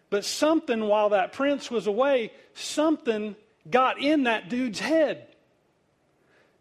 But 0.09 0.25
something, 0.25 0.87
while 0.87 1.09
that 1.09 1.33
prince 1.33 1.71
was 1.71 1.87
away, 1.87 2.31
something 2.53 3.35
got 3.69 4.01
in 4.01 4.23
that 4.23 4.49
dude's 4.49 4.79
head. 4.79 5.27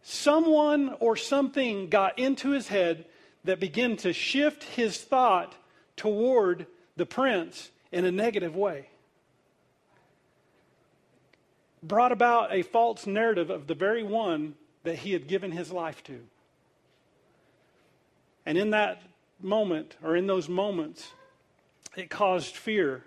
Someone 0.03 0.95
or 1.01 1.17
something 1.17 1.89
got 1.89 2.19
into 2.19 2.51
his 2.51 2.69
head 2.69 3.07
that 3.45 3.59
began 3.59 3.97
to 3.99 4.13
shift 4.13 4.63
his 4.63 4.99
thought 4.99 5.55
toward 5.97 6.67
the 6.97 7.07
prince 7.07 7.71
in 7.93 8.05
a 8.05 8.13
negative 8.13 8.55
way 8.55 8.89
brought 11.87 12.13
about 12.13 12.53
a 12.53 12.63
false 12.63 13.07
narrative 13.07 13.51
of 13.51 13.67
the 13.67 13.75
very 13.75 14.03
one 14.03 14.55
that 14.83 14.97
he 14.97 15.13
had 15.13 15.29
given 15.29 15.53
his 15.53 15.71
life 15.71 16.03
to. 16.05 16.21
And 18.45 18.57
in 18.57 18.71
that 18.71 19.03
moment, 19.41 19.97
or 20.03 20.17
in 20.17 20.27
those 20.27 20.49
moments, 20.49 21.13
it 21.97 22.11
caused 22.11 22.55
fear. 22.55 23.05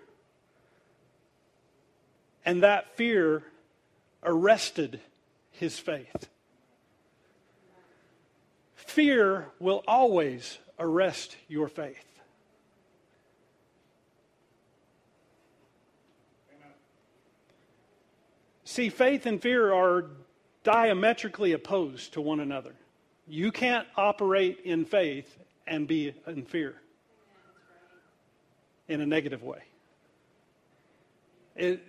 And 2.44 2.62
that 2.62 2.96
fear 2.96 3.44
arrested 4.22 5.00
his 5.50 5.78
faith. 5.78 6.28
Fear 8.74 9.46
will 9.58 9.82
always 9.86 10.58
arrest 10.78 11.36
your 11.48 11.68
faith. 11.68 12.19
See, 18.70 18.88
faith 18.88 19.26
and 19.26 19.42
fear 19.42 19.72
are 19.72 20.04
diametrically 20.62 21.54
opposed 21.54 22.12
to 22.12 22.20
one 22.20 22.38
another. 22.38 22.72
You 23.26 23.50
can't 23.50 23.84
operate 23.96 24.60
in 24.62 24.84
faith 24.84 25.36
and 25.66 25.88
be 25.88 26.14
in 26.28 26.44
fear 26.44 26.76
in 28.86 29.00
a 29.00 29.06
negative 29.06 29.42
way. 29.42 29.58
It, 31.56 31.82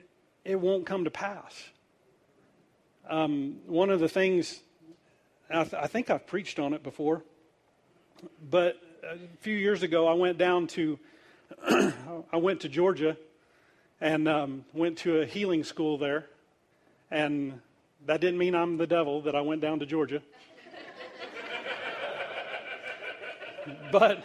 it 0.44 0.60
won't 0.60 0.88
come 0.88 1.04
to 1.04 1.12
pass. 1.12 1.54
Um, 3.08 3.58
one 3.68 3.92
of 3.92 4.00
the 4.00 4.10
things, 4.10 4.60
I, 5.52 5.66
th- 5.66 5.76
I 5.76 5.86
think 5.86 6.10
I've 6.10 6.26
preached 6.26 6.58
on 6.58 6.74
it 6.74 6.82
before, 6.82 7.22
but 8.50 8.76
a 9.04 9.18
few 9.42 9.56
years 9.56 9.84
ago 9.84 10.08
I 10.08 10.14
went 10.14 10.40
down 10.40 10.66
to, 10.70 10.98
I 11.64 12.38
went 12.38 12.62
to 12.62 12.70
Georgia 12.70 13.18
and 14.00 14.28
um, 14.28 14.66
went 14.74 14.98
to 15.00 15.22
a 15.22 15.28
healing 15.28 15.64
school 15.64 16.00
there 16.00 16.26
and 17.12 17.60
that 18.06 18.22
didn't 18.22 18.40
mean 18.40 18.56
I'm 18.56 18.78
the 18.78 18.88
devil 18.88 19.22
that 19.24 19.36
I 19.36 19.42
went 19.42 19.62
down 19.62 19.80
to 19.80 19.86
Georgia. 19.86 20.22
but 23.92 24.24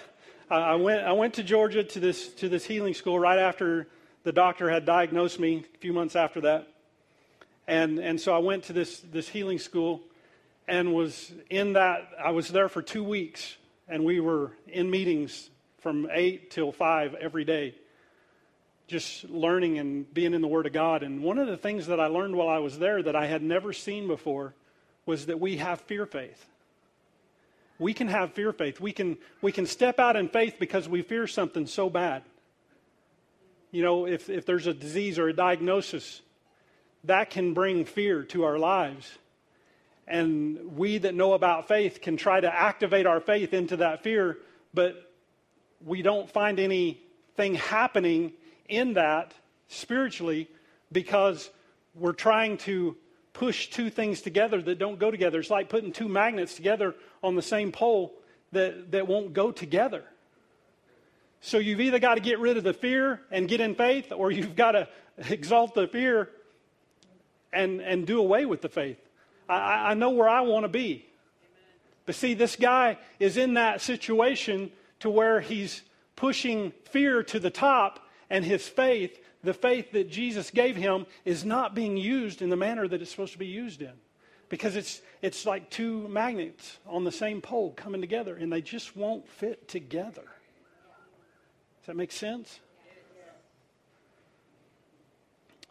I 0.48 0.76
went, 0.76 1.04
I 1.04 1.12
went 1.12 1.34
to 1.34 1.42
Georgia 1.42 1.82
to 1.82 2.00
this, 2.00 2.28
to 2.34 2.48
this 2.48 2.64
healing 2.64 2.94
school 2.94 3.18
right 3.18 3.38
after 3.38 3.88
the 4.22 4.32
doctor 4.32 4.70
had 4.70 4.84
diagnosed 4.84 5.38
me 5.38 5.64
a 5.74 5.78
few 5.78 5.92
months 5.92 6.16
after 6.16 6.40
that. 6.42 6.68
And, 7.68 7.98
and 7.98 8.20
so 8.20 8.34
I 8.34 8.38
went 8.38 8.64
to 8.64 8.72
this, 8.72 9.00
this 9.00 9.28
healing 9.28 9.58
school 9.58 10.00
and 10.68 10.94
was 10.94 11.32
in 11.50 11.74
that, 11.74 12.08
I 12.22 12.30
was 12.30 12.48
there 12.48 12.68
for 12.68 12.82
two 12.82 13.04
weeks, 13.04 13.56
and 13.88 14.04
we 14.04 14.20
were 14.20 14.52
in 14.68 14.90
meetings 14.90 15.50
from 15.80 16.08
8 16.10 16.50
till 16.50 16.72
5 16.72 17.14
every 17.14 17.44
day 17.44 17.74
just 18.86 19.24
learning 19.24 19.78
and 19.78 20.12
being 20.12 20.32
in 20.32 20.40
the 20.40 20.48
Word 20.48 20.66
of 20.66 20.72
God. 20.72 21.02
And 21.02 21.22
one 21.22 21.38
of 21.38 21.48
the 21.48 21.56
things 21.56 21.86
that 21.86 21.98
I 21.98 22.06
learned 22.06 22.36
while 22.36 22.48
I 22.48 22.58
was 22.58 22.78
there 22.78 23.02
that 23.02 23.16
I 23.16 23.26
had 23.26 23.42
never 23.42 23.72
seen 23.72 24.06
before 24.06 24.54
was 25.06 25.26
that 25.26 25.40
we 25.40 25.56
have 25.56 25.80
fear 25.82 26.06
faith. 26.06 26.44
We 27.78 27.92
can 27.92 28.08
have 28.08 28.32
fear 28.32 28.52
faith. 28.52 28.80
We 28.80 28.92
can, 28.92 29.18
we 29.42 29.52
can 29.52 29.66
step 29.66 29.98
out 29.98 30.16
in 30.16 30.28
faith 30.28 30.56
because 30.58 30.88
we 30.88 31.02
fear 31.02 31.26
something 31.26 31.66
so 31.66 31.90
bad. 31.90 32.22
You 33.70 33.82
know, 33.82 34.06
if, 34.06 34.30
if 34.30 34.46
there's 34.46 34.66
a 34.66 34.72
disease 34.72 35.18
or 35.18 35.28
a 35.28 35.32
diagnosis, 35.34 36.22
that 37.04 37.30
can 37.30 37.54
bring 37.54 37.84
fear 37.84 38.22
to 38.24 38.44
our 38.44 38.58
lives. 38.58 39.10
And 40.08 40.76
we 40.76 40.98
that 40.98 41.14
know 41.14 41.34
about 41.34 41.68
faith 41.68 42.00
can 42.00 42.16
try 42.16 42.40
to 42.40 42.52
activate 42.52 43.06
our 43.06 43.20
faith 43.20 43.52
into 43.52 43.78
that 43.78 44.02
fear, 44.04 44.38
but 44.72 45.12
we 45.84 46.02
don't 46.02 46.30
find 46.30 46.60
anything 46.60 47.56
happening 47.56 48.32
in 48.68 48.94
that 48.94 49.34
spiritually 49.68 50.48
because 50.92 51.50
we're 51.94 52.12
trying 52.12 52.58
to 52.58 52.96
push 53.32 53.68
two 53.68 53.90
things 53.90 54.22
together 54.22 54.62
that 54.62 54.78
don't 54.78 54.98
go 54.98 55.10
together. 55.10 55.40
It's 55.40 55.50
like 55.50 55.68
putting 55.68 55.92
two 55.92 56.08
magnets 56.08 56.54
together 56.54 56.94
on 57.22 57.34
the 57.34 57.42
same 57.42 57.72
pole 57.72 58.14
that, 58.52 58.92
that 58.92 59.06
won't 59.06 59.32
go 59.32 59.50
together. 59.50 60.04
So 61.40 61.58
you've 61.58 61.80
either 61.80 61.98
got 61.98 62.14
to 62.14 62.20
get 62.20 62.38
rid 62.38 62.56
of 62.56 62.64
the 62.64 62.72
fear 62.72 63.20
and 63.30 63.48
get 63.48 63.60
in 63.60 63.74
faith, 63.74 64.10
or 64.10 64.30
you've 64.30 64.56
got 64.56 64.72
to 64.72 64.88
exalt 65.30 65.74
the 65.74 65.86
fear 65.86 66.30
and, 67.52 67.80
and 67.80 68.06
do 68.06 68.18
away 68.18 68.46
with 68.46 68.62
the 68.62 68.68
faith. 68.68 68.98
I, 69.48 69.90
I 69.90 69.94
know 69.94 70.10
where 70.10 70.28
I 70.28 70.40
want 70.40 70.64
to 70.64 70.68
be. 70.68 71.06
But 72.04 72.14
see, 72.14 72.34
this 72.34 72.56
guy 72.56 72.98
is 73.18 73.36
in 73.36 73.54
that 73.54 73.80
situation 73.80 74.70
to 75.00 75.10
where 75.10 75.40
he's 75.40 75.82
pushing 76.14 76.72
fear 76.84 77.22
to 77.24 77.38
the 77.38 77.50
top 77.50 78.00
and 78.30 78.44
his 78.44 78.66
faith, 78.66 79.18
the 79.42 79.54
faith 79.54 79.92
that 79.92 80.10
Jesus 80.10 80.50
gave 80.50 80.76
him, 80.76 81.06
is 81.24 81.44
not 81.44 81.74
being 81.74 81.96
used 81.96 82.42
in 82.42 82.50
the 82.50 82.56
manner 82.56 82.88
that 82.88 83.00
it's 83.00 83.10
supposed 83.10 83.32
to 83.32 83.38
be 83.38 83.46
used 83.46 83.82
in. 83.82 83.92
Because 84.48 84.76
it's, 84.76 85.00
it's 85.22 85.44
like 85.44 85.70
two 85.70 86.06
magnets 86.08 86.78
on 86.86 87.04
the 87.04 87.12
same 87.12 87.40
pole 87.40 87.72
coming 87.76 88.00
together, 88.00 88.36
and 88.36 88.52
they 88.52 88.62
just 88.62 88.96
won't 88.96 89.28
fit 89.28 89.68
together. 89.68 90.22
Does 90.22 91.86
that 91.86 91.96
make 91.96 92.12
sense? 92.12 92.60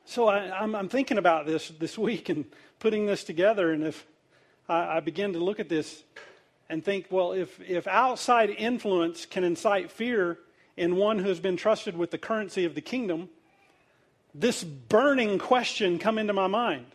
So 0.07 0.27
I, 0.27 0.63
am 0.63 0.87
thinking 0.87 1.17
about 1.17 1.47
this 1.47 1.69
this 1.79 1.97
week 1.97 2.29
and 2.29 2.45
putting 2.79 3.07
this 3.07 3.23
together, 3.23 3.71
and 3.71 3.83
if 3.83 4.05
I, 4.69 4.97
I 4.97 4.99
begin 4.99 5.33
to 5.33 5.39
look 5.39 5.59
at 5.59 5.67
this 5.67 6.03
and 6.69 6.83
think, 6.83 7.07
well, 7.09 7.31
if, 7.33 7.59
if 7.61 7.87
outside 7.87 8.49
influence 8.49 9.25
can 9.25 9.43
incite 9.43 9.91
fear, 9.91 10.39
in 10.77 10.95
one 10.95 11.19
who 11.19 11.29
has 11.29 11.39
been 11.39 11.57
trusted 11.57 11.97
with 11.97 12.11
the 12.11 12.17
currency 12.17 12.65
of 12.65 12.75
the 12.75 12.81
kingdom, 12.81 13.29
this 14.33 14.63
burning 14.63 15.39
question 15.39 15.97
come 15.97 16.17
into 16.17 16.33
my 16.33 16.47
mind. 16.47 16.85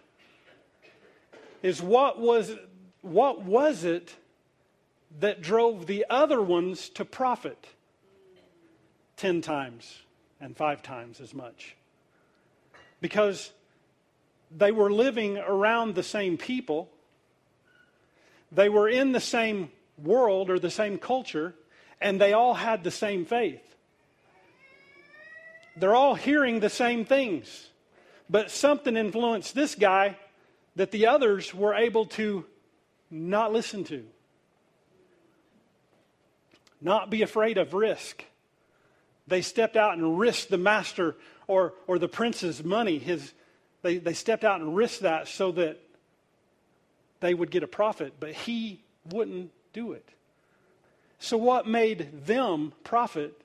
Is 1.62 1.80
what 1.80 2.18
was 2.18 2.54
what 3.02 3.42
was 3.42 3.84
it 3.84 4.14
that 5.20 5.40
drove 5.40 5.86
the 5.86 6.04
other 6.10 6.40
ones 6.40 6.90
to 6.90 7.04
profit 7.04 7.66
10 9.16 9.40
times 9.40 10.00
and 10.40 10.54
5 10.54 10.82
times 10.82 11.20
as 11.20 11.32
much? 11.32 11.76
Because 13.00 13.52
they 14.54 14.70
were 14.70 14.90
living 14.90 15.38
around 15.38 15.94
the 15.94 16.02
same 16.02 16.36
people. 16.36 16.90
They 18.52 18.68
were 18.68 18.88
in 18.88 19.12
the 19.12 19.20
same 19.20 19.70
world 19.96 20.50
or 20.50 20.58
the 20.58 20.70
same 20.70 20.98
culture 20.98 21.54
and 22.00 22.20
they 22.20 22.32
all 22.32 22.54
had 22.54 22.84
the 22.84 22.90
same 22.90 23.24
faith 23.24 23.69
they're 25.80 25.94
all 25.94 26.14
hearing 26.14 26.60
the 26.60 26.70
same 26.70 27.04
things. 27.04 27.68
But 28.28 28.50
something 28.50 28.96
influenced 28.96 29.54
this 29.54 29.74
guy 29.74 30.16
that 30.76 30.92
the 30.92 31.06
others 31.08 31.52
were 31.52 31.74
able 31.74 32.06
to 32.06 32.44
not 33.10 33.52
listen 33.52 33.84
to. 33.84 34.04
Not 36.80 37.10
be 37.10 37.22
afraid 37.22 37.58
of 37.58 37.74
risk. 37.74 38.24
They 39.26 39.42
stepped 39.42 39.76
out 39.76 39.98
and 39.98 40.18
risked 40.18 40.50
the 40.50 40.58
master 40.58 41.16
or, 41.46 41.74
or 41.86 41.98
the 41.98 42.08
prince's 42.08 42.62
money. 42.62 42.98
His, 42.98 43.32
they, 43.82 43.98
they 43.98 44.14
stepped 44.14 44.44
out 44.44 44.60
and 44.60 44.76
risked 44.76 45.02
that 45.02 45.28
so 45.28 45.52
that 45.52 45.78
they 47.20 47.34
would 47.34 47.50
get 47.50 47.62
a 47.62 47.68
profit, 47.68 48.14
but 48.18 48.32
he 48.32 48.82
wouldn't 49.10 49.50
do 49.72 49.92
it. 49.92 50.08
So, 51.18 51.36
what 51.36 51.66
made 51.66 52.24
them 52.26 52.72
profit 52.82 53.38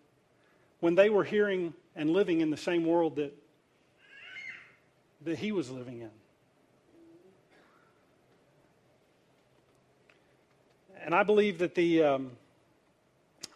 when 0.79 0.95
they 0.95 1.09
were 1.09 1.25
hearing 1.25 1.73
and 1.95 2.09
living 2.09 2.41
in 2.41 2.49
the 2.49 2.57
same 2.57 2.85
world 2.85 3.15
that, 3.15 3.33
that 5.21 5.39
he 5.39 5.51
was 5.51 5.69
living 5.69 6.01
in. 6.01 6.09
And 11.03 11.13
I 11.13 11.23
believe 11.23 11.59
that 11.59 11.75
the, 11.75 12.03
um, 12.03 12.31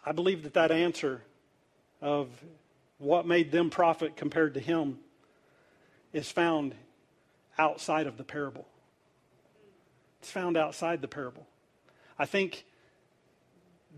I 0.06 0.12
believe 0.12 0.44
that 0.44 0.54
that 0.54 0.70
answer 0.70 1.22
of 2.00 2.28
what 2.98 3.26
made 3.26 3.50
them 3.50 3.70
profit 3.70 4.16
compared 4.16 4.54
to 4.54 4.60
him 4.60 4.98
is 6.12 6.30
found 6.30 6.74
outside 7.58 8.06
of 8.06 8.16
the 8.16 8.24
parable. 8.24 8.66
It's 10.20 10.30
found 10.30 10.56
outside 10.56 11.00
the 11.00 11.08
parable. 11.08 11.46
I 12.18 12.26
think 12.26 12.64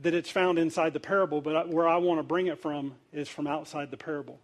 that 0.02 0.14
it's 0.14 0.30
found 0.30 0.58
inside 0.58 0.92
the 0.92 1.00
parable, 1.00 1.40
but 1.40 1.68
where 1.68 1.88
I 1.88 1.96
want 1.96 2.18
to 2.18 2.22
bring 2.22 2.48
it 2.48 2.60
from 2.60 2.94
is 3.12 3.28
from 3.28 3.46
outside 3.46 3.90
the 3.90 3.96
parable. 3.96 4.38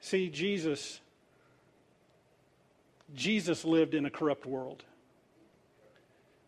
See, 0.00 0.28
Jesus, 0.28 1.00
Jesus 3.14 3.64
lived 3.64 3.94
in 3.94 4.04
a 4.04 4.10
corrupt 4.10 4.46
world. 4.46 4.82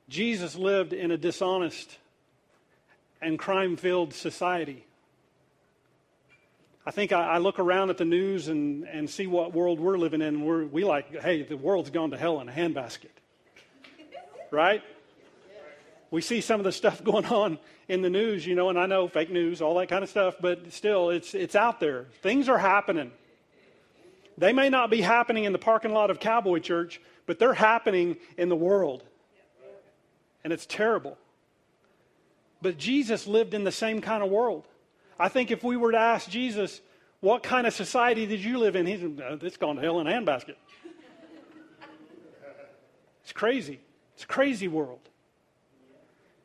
Jesus 0.09 0.57
lived 0.57 0.93
in 0.93 1.11
a 1.11 1.17
dishonest 1.17 1.99
and 3.23 3.39
crime 3.39 3.77
filled 3.77 4.13
society. 4.13 4.85
I 6.85 6.91
think 6.91 7.13
I, 7.13 7.23
I, 7.23 7.39
look 7.39 7.59
around 7.59 7.89
at 7.89 7.97
the 7.97 8.05
news 8.05 8.49
and, 8.49 8.85
and 8.85 9.09
see 9.09 9.27
what 9.27 9.55
world 9.55 9.81
we're 9.81 9.97
living 9.97 10.21
in, 10.21 10.45
we're, 10.45 10.67
we 10.67 10.85
like, 10.85 11.23
hey, 11.23 11.43
the 11.43 11.57
world's 11.57 11.89
gone 11.89 12.11
to 12.11 12.19
hell 12.19 12.41
in 12.41 12.49
a 12.51 12.53
handbasket. 12.53 13.07
right? 14.51 14.83
We 16.15 16.21
see 16.21 16.41
some 16.41 16.61
of 16.61 16.65
the 16.65 16.71
stuff 16.71 17.03
going 17.13 17.27
on 17.27 17.59
in 17.89 18.01
the 18.01 18.09
news, 18.09 18.47
you 18.47 18.55
know, 18.55 18.69
and 18.69 18.79
I 18.79 18.87
know 18.87 19.09
fake 19.09 19.31
news, 19.31 19.61
all 19.61 19.75
that 19.79 19.89
kind 19.89 20.05
of 20.05 20.09
stuff, 20.09 20.37
but 20.41 20.73
still, 20.73 21.11
it's, 21.11 21.35
it's 21.35 21.57
out 21.57 21.81
there. 21.81 22.07
Things 22.23 22.49
are 22.49 22.57
happening. 22.57 23.11
They 24.39 24.53
may 24.53 24.69
not 24.69 24.91
be 24.91 25.01
happening 25.01 25.43
in 25.43 25.53
the 25.53 25.59
parking 25.59 25.93
lot 25.93 26.11
of 26.11 26.21
Cowboy 26.21 26.61
Church, 26.61 27.01
but 27.27 27.41
they're 27.41 27.53
happening 27.53 28.17
in 28.39 28.49
the 28.49 28.55
world. 28.55 29.03
And 30.45 30.53
it's 30.53 30.67
terrible. 30.67 31.19
But 32.63 32.79
Jesus 32.79 33.27
lived 33.27 33.53
in 33.53 33.65
the 33.65 33.73
same 33.73 34.01
kind 34.01 34.23
of 34.23 34.31
world. 34.31 34.69
I 35.19 35.29
think 35.29 35.51
if 35.51 35.65
we 35.65 35.77
were 35.77 35.91
to 35.91 35.99
ask 35.99 36.31
Jesus, 36.31 36.81
what 37.23 37.43
kind 37.43 37.67
of 37.67 37.75
society 37.75 38.25
did 38.25 38.39
you 38.39 38.59
live 38.59 38.77
in? 38.77 38.87
He's, 38.87 39.03
uh, 39.03 39.39
it's 39.43 39.57
gone 39.57 39.77
to 39.77 39.83
hell 39.83 39.99
in 39.99 40.07
a 40.07 40.13
handbasket. 40.13 40.55
It's 43.25 43.33
crazy. 43.33 43.81
It's 44.15 44.25
a 44.25 44.27
crazy 44.27 44.69
world. 44.69 45.01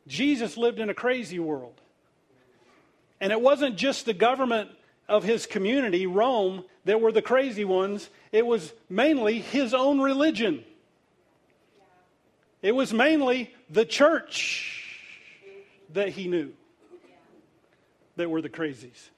Jesus 0.06 0.56
lived 0.56 0.78
in 0.78 0.90
a 0.90 0.94
crazy 0.94 1.38
world. 1.38 1.80
And 3.20 3.32
it 3.32 3.40
wasn't 3.40 3.76
just 3.76 4.06
the 4.06 4.14
government 4.14 4.70
of 5.08 5.24
his 5.24 5.46
community, 5.46 6.06
Rome, 6.06 6.64
that 6.84 7.00
were 7.00 7.12
the 7.12 7.22
crazy 7.22 7.64
ones. 7.64 8.08
It 8.32 8.46
was 8.46 8.72
mainly 8.88 9.40
his 9.40 9.74
own 9.74 10.00
religion. 10.00 10.64
It 12.62 12.72
was 12.72 12.92
mainly 12.92 13.54
the 13.68 13.84
church 13.84 14.86
that 15.92 16.10
he 16.10 16.28
knew 16.28 16.52
that 18.16 18.30
were 18.30 18.42
the 18.42 18.48
crazies. 18.48 19.08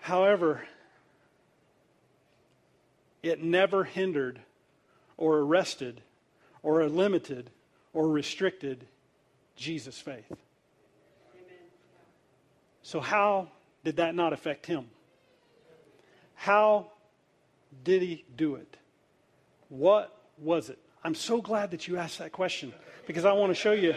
However, 0.00 0.62
it 3.22 3.42
never 3.42 3.84
hindered 3.84 4.40
or 5.16 5.38
arrested 5.38 6.00
or 6.62 6.88
limited 6.88 7.50
or 7.96 8.06
restricted 8.06 8.86
Jesus' 9.56 9.98
faith. 9.98 10.30
So, 12.82 13.00
how 13.00 13.48
did 13.84 13.96
that 13.96 14.14
not 14.14 14.34
affect 14.34 14.66
him? 14.66 14.84
How 16.34 16.88
did 17.82 18.02
he 18.02 18.24
do 18.36 18.56
it? 18.56 18.76
What 19.70 20.14
was 20.36 20.68
it? 20.68 20.78
I'm 21.02 21.14
so 21.14 21.40
glad 21.40 21.70
that 21.70 21.88
you 21.88 21.96
asked 21.96 22.18
that 22.18 22.32
question 22.32 22.74
because 23.06 23.24
I 23.24 23.32
want 23.32 23.50
to 23.50 23.54
show 23.54 23.72
you 23.72 23.94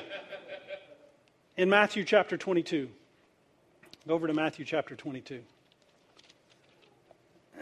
in 1.57 1.69
Matthew 1.69 2.05
chapter 2.05 2.38
22. 2.38 2.89
Go 4.07 4.13
over 4.13 4.27
to 4.27 4.33
Matthew 4.33 4.63
chapter 4.63 4.95
22. 4.95 5.41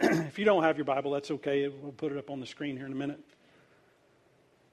if 0.00 0.38
you 0.38 0.44
don't 0.44 0.62
have 0.62 0.76
your 0.78 0.84
Bible, 0.84 1.10
that's 1.10 1.32
okay. 1.32 1.66
We'll 1.66 1.90
put 1.90 2.12
it 2.12 2.18
up 2.18 2.30
on 2.30 2.38
the 2.38 2.46
screen 2.46 2.76
here 2.76 2.86
in 2.86 2.92
a 2.92 2.96
minute. 2.96 3.18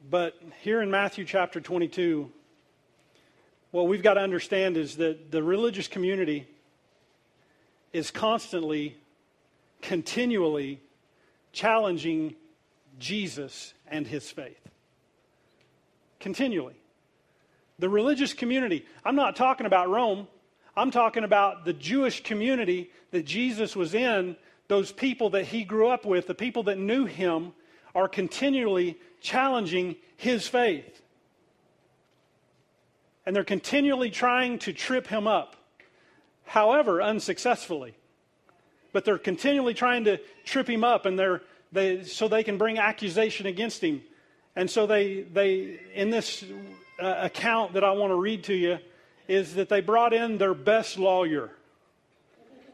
But 0.07 0.35
here 0.61 0.83
in 0.83 0.91
Matthew 0.91 1.25
chapter 1.25 1.59
22, 1.59 2.31
what 3.71 3.87
we've 3.87 4.03
got 4.03 4.15
to 4.15 4.19
understand 4.19 4.77
is 4.77 4.97
that 4.97 5.31
the 5.31 5.41
religious 5.41 5.87
community 5.87 6.47
is 7.91 8.11
constantly, 8.11 8.97
continually 9.81 10.79
challenging 11.53 12.35
Jesus 12.99 13.73
and 13.87 14.05
his 14.05 14.29
faith. 14.29 14.59
Continually. 16.19 16.75
The 17.79 17.89
religious 17.89 18.33
community, 18.33 18.85
I'm 19.03 19.15
not 19.15 19.35
talking 19.35 19.65
about 19.65 19.89
Rome. 19.89 20.27
I'm 20.77 20.91
talking 20.91 21.23
about 21.23 21.65
the 21.65 21.73
Jewish 21.73 22.21
community 22.21 22.91
that 23.09 23.25
Jesus 23.25 23.75
was 23.75 23.95
in, 23.95 24.35
those 24.67 24.91
people 24.91 25.31
that 25.31 25.45
he 25.45 25.63
grew 25.63 25.87
up 25.87 26.05
with, 26.05 26.27
the 26.27 26.35
people 26.35 26.61
that 26.63 26.77
knew 26.77 27.05
him, 27.05 27.53
are 27.95 28.09
continually 28.09 28.99
challenging 29.21 29.95
his 30.17 30.47
faith. 30.47 31.01
And 33.25 33.35
they're 33.35 33.43
continually 33.43 34.11
trying 34.11 34.59
to 34.59 34.73
trip 34.73 35.07
him 35.07 35.25
up, 35.25 35.55
however, 36.45 37.01
unsuccessfully. 37.01 37.95
But 38.91 39.05
they're 39.05 39.17
continually 39.17 39.73
trying 39.73 40.03
to 40.03 40.19
trip 40.43 40.69
him 40.69 40.83
up, 40.83 41.05
and 41.05 41.17
they're, 41.17 41.41
they, 41.71 42.03
so 42.03 42.27
they 42.27 42.43
can 42.43 42.57
bring 42.57 42.77
accusation 42.77 43.47
against 43.47 43.81
him. 43.81 44.03
And 44.55 44.69
so 44.69 44.85
they, 44.85 45.21
they 45.21 45.79
in 45.95 46.11
this 46.11 46.43
uh, 47.01 47.15
account 47.17 47.73
that 47.73 47.83
I 47.83 47.91
want 47.91 48.11
to 48.11 48.15
read 48.15 48.43
to 48.45 48.53
you 48.53 48.77
is 49.27 49.55
that 49.55 49.69
they 49.69 49.81
brought 49.81 50.13
in 50.13 50.37
their 50.37 50.53
best 50.53 50.99
lawyer. 50.99 51.49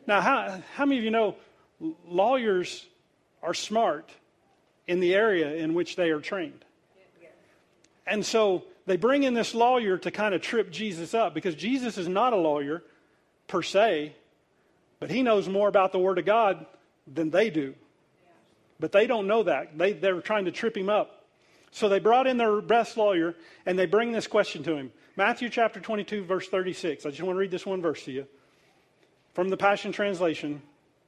Now, 0.05 0.19
how, 0.19 0.61
how 0.75 0.85
many 0.85 0.97
of 0.97 1.03
you 1.05 1.11
know 1.11 1.37
lawyers 2.05 2.85
are 3.41 3.53
smart 3.53 4.11
in 4.91 4.99
the 4.99 5.15
area 5.15 5.55
in 5.55 5.73
which 5.73 5.95
they 5.95 6.09
are 6.09 6.19
trained? 6.19 6.65
And 8.05 8.25
so 8.25 8.65
they 8.85 8.97
bring 8.97 9.23
in 9.23 9.33
this 9.33 9.55
lawyer 9.55 9.97
to 9.99 10.11
kind 10.11 10.35
of 10.35 10.41
trip 10.41 10.69
Jesus 10.69 11.13
up 11.13 11.33
because 11.33 11.55
Jesus 11.55 11.97
is 11.97 12.09
not 12.09 12.33
a 12.33 12.35
lawyer 12.35 12.83
per 13.47 13.61
se, 13.61 14.13
but 14.99 15.09
he 15.09 15.23
knows 15.23 15.47
more 15.47 15.69
about 15.69 15.93
the 15.93 15.99
Word 15.99 16.19
of 16.19 16.25
God 16.25 16.65
than 17.07 17.29
they 17.29 17.49
do. 17.49 17.73
But 18.81 18.91
they 18.91 19.07
don't 19.07 19.27
know 19.27 19.43
that. 19.43 19.77
They, 19.77 19.93
they're 19.93 20.19
trying 20.19 20.45
to 20.45 20.51
trip 20.51 20.75
him 20.75 20.89
up. 20.89 21.23
So 21.71 21.87
they 21.87 21.99
brought 21.99 22.27
in 22.27 22.35
their 22.35 22.59
best 22.59 22.97
lawyer 22.97 23.35
and 23.65 23.79
they 23.79 23.85
bring 23.85 24.11
this 24.11 24.27
question 24.27 24.61
to 24.63 24.75
him. 24.75 24.91
Matthew 25.15 25.47
chapter 25.47 25.79
22, 25.79 26.25
verse 26.25 26.49
36. 26.49 27.05
I 27.05 27.11
just 27.11 27.21
want 27.21 27.37
to 27.37 27.39
read 27.39 27.51
this 27.51 27.65
one 27.65 27.81
verse 27.81 28.03
to 28.05 28.11
you. 28.11 28.27
From 29.35 29.47
the 29.47 29.57
Passion 29.57 29.93
Translation, 29.93 30.61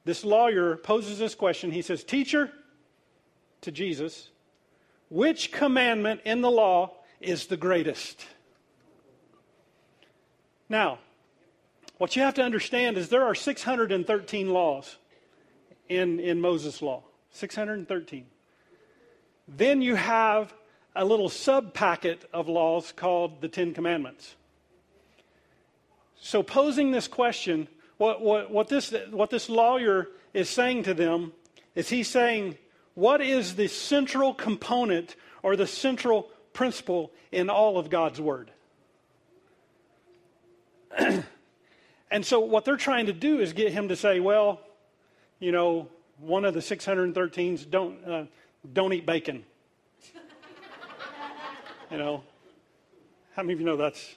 this 0.06 0.24
lawyer 0.24 0.76
poses 0.78 1.18
this 1.18 1.34
question. 1.34 1.70
He 1.70 1.82
says, 1.82 2.02
Teacher, 2.02 2.50
to 3.64 3.72
Jesus, 3.72 4.30
which 5.10 5.52
commandment 5.52 6.20
in 6.24 6.40
the 6.40 6.50
law 6.50 6.92
is 7.20 7.46
the 7.46 7.56
greatest? 7.56 8.24
Now, 10.68 10.98
what 11.98 12.16
you 12.16 12.22
have 12.22 12.34
to 12.34 12.42
understand 12.42 12.96
is 12.96 13.08
there 13.08 13.24
are 13.24 13.34
613 13.34 14.50
laws 14.50 14.96
in, 15.88 16.18
in 16.20 16.40
Moses' 16.40 16.82
law. 16.82 17.02
613. 17.30 18.26
Then 19.46 19.82
you 19.82 19.94
have 19.94 20.54
a 20.96 21.04
little 21.04 21.28
sub 21.28 21.74
packet 21.74 22.28
of 22.32 22.48
laws 22.48 22.92
called 22.92 23.40
the 23.40 23.48
Ten 23.48 23.74
Commandments. 23.74 24.36
So, 26.16 26.42
posing 26.42 26.90
this 26.90 27.08
question, 27.08 27.68
what, 27.98 28.22
what, 28.22 28.50
what, 28.50 28.68
this, 28.68 28.94
what 29.10 29.30
this 29.30 29.48
lawyer 29.48 30.08
is 30.32 30.48
saying 30.48 30.84
to 30.84 30.94
them 30.94 31.32
is 31.74 31.88
he's 31.88 32.08
saying, 32.08 32.56
What 32.94 33.20
is 33.20 33.56
the 33.56 33.68
central 33.68 34.34
component 34.34 35.16
or 35.42 35.56
the 35.56 35.66
central 35.66 36.30
principle 36.52 37.10
in 37.32 37.50
all 37.50 37.78
of 37.78 37.90
God's 37.90 38.20
Word? 38.20 38.50
and 40.98 42.24
so, 42.24 42.40
what 42.40 42.64
they're 42.64 42.76
trying 42.76 43.06
to 43.06 43.12
do 43.12 43.40
is 43.40 43.52
get 43.52 43.72
him 43.72 43.88
to 43.88 43.96
say, 43.96 44.20
Well, 44.20 44.60
you 45.40 45.52
know, 45.52 45.88
one 46.18 46.44
of 46.44 46.54
the 46.54 46.60
613s 46.60 47.68
don't. 47.68 48.04
Uh, 48.04 48.24
don't 48.72 48.92
eat 48.92 49.04
bacon. 49.04 49.44
you 51.90 51.98
know, 51.98 52.22
how 53.34 53.42
many 53.42 53.52
of 53.54 53.60
you 53.60 53.66
know 53.66 53.76
that's 53.76 54.14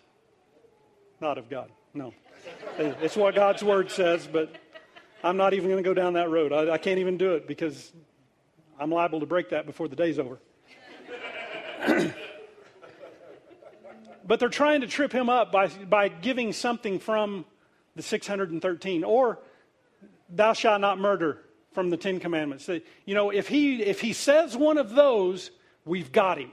not 1.20 1.38
of 1.38 1.49
God? 1.49 1.70
No. 1.93 2.14
It's 2.78 3.16
what 3.16 3.36
God's 3.36 3.64
word 3.64 3.91
says, 3.91 4.28
but 4.32 4.56
I'm 5.24 5.38
not 5.38 5.54
even 5.54 5.70
going 5.70 5.84
to 5.84 5.88
go 5.88 5.93
down 5.93 6.14
that 6.14 6.30
road. 6.30 6.54
I, 6.54 6.74
I, 6.74 6.78
can't 6.78 6.99
even 6.99 7.18
do 7.18 7.34
it 7.34 7.47
because 7.47 7.91
I'm 8.80 8.91
liable 8.91 9.19
to 9.19 9.25
break 9.25 9.49
that 9.49 9.65
before 9.65 9.88
the 9.88 9.95
day's 9.95 10.19
over. 10.19 10.39
but 14.28 14.39
they're 14.39 14.49
trying 14.49 14.82
to 14.82 14.88
trip 14.88 15.11
him 15.11 15.30
up 15.30 15.51
by, 15.51 15.67
by 15.67 16.09
giving 16.09 16.53
something 16.53 16.99
from 16.99 17.45
the 17.95 18.03
613 18.03 19.03
or 19.03 19.39
thou 20.30 20.53
shalt 20.53 20.82
not 20.82 20.99
murder 20.99 21.41
from 21.71 21.89
the 21.89 21.97
Ten 21.97 22.19
Commandments. 22.19 22.69
You 23.05 23.15
know, 23.15 23.30
if 23.30 23.47
he, 23.47 23.82
if 23.84 24.01
he 24.01 24.13
says 24.13 24.57
one 24.57 24.78
of 24.78 24.91
those, 24.91 25.51
we've 25.86 26.11
got 26.11 26.38
him. 26.38 26.51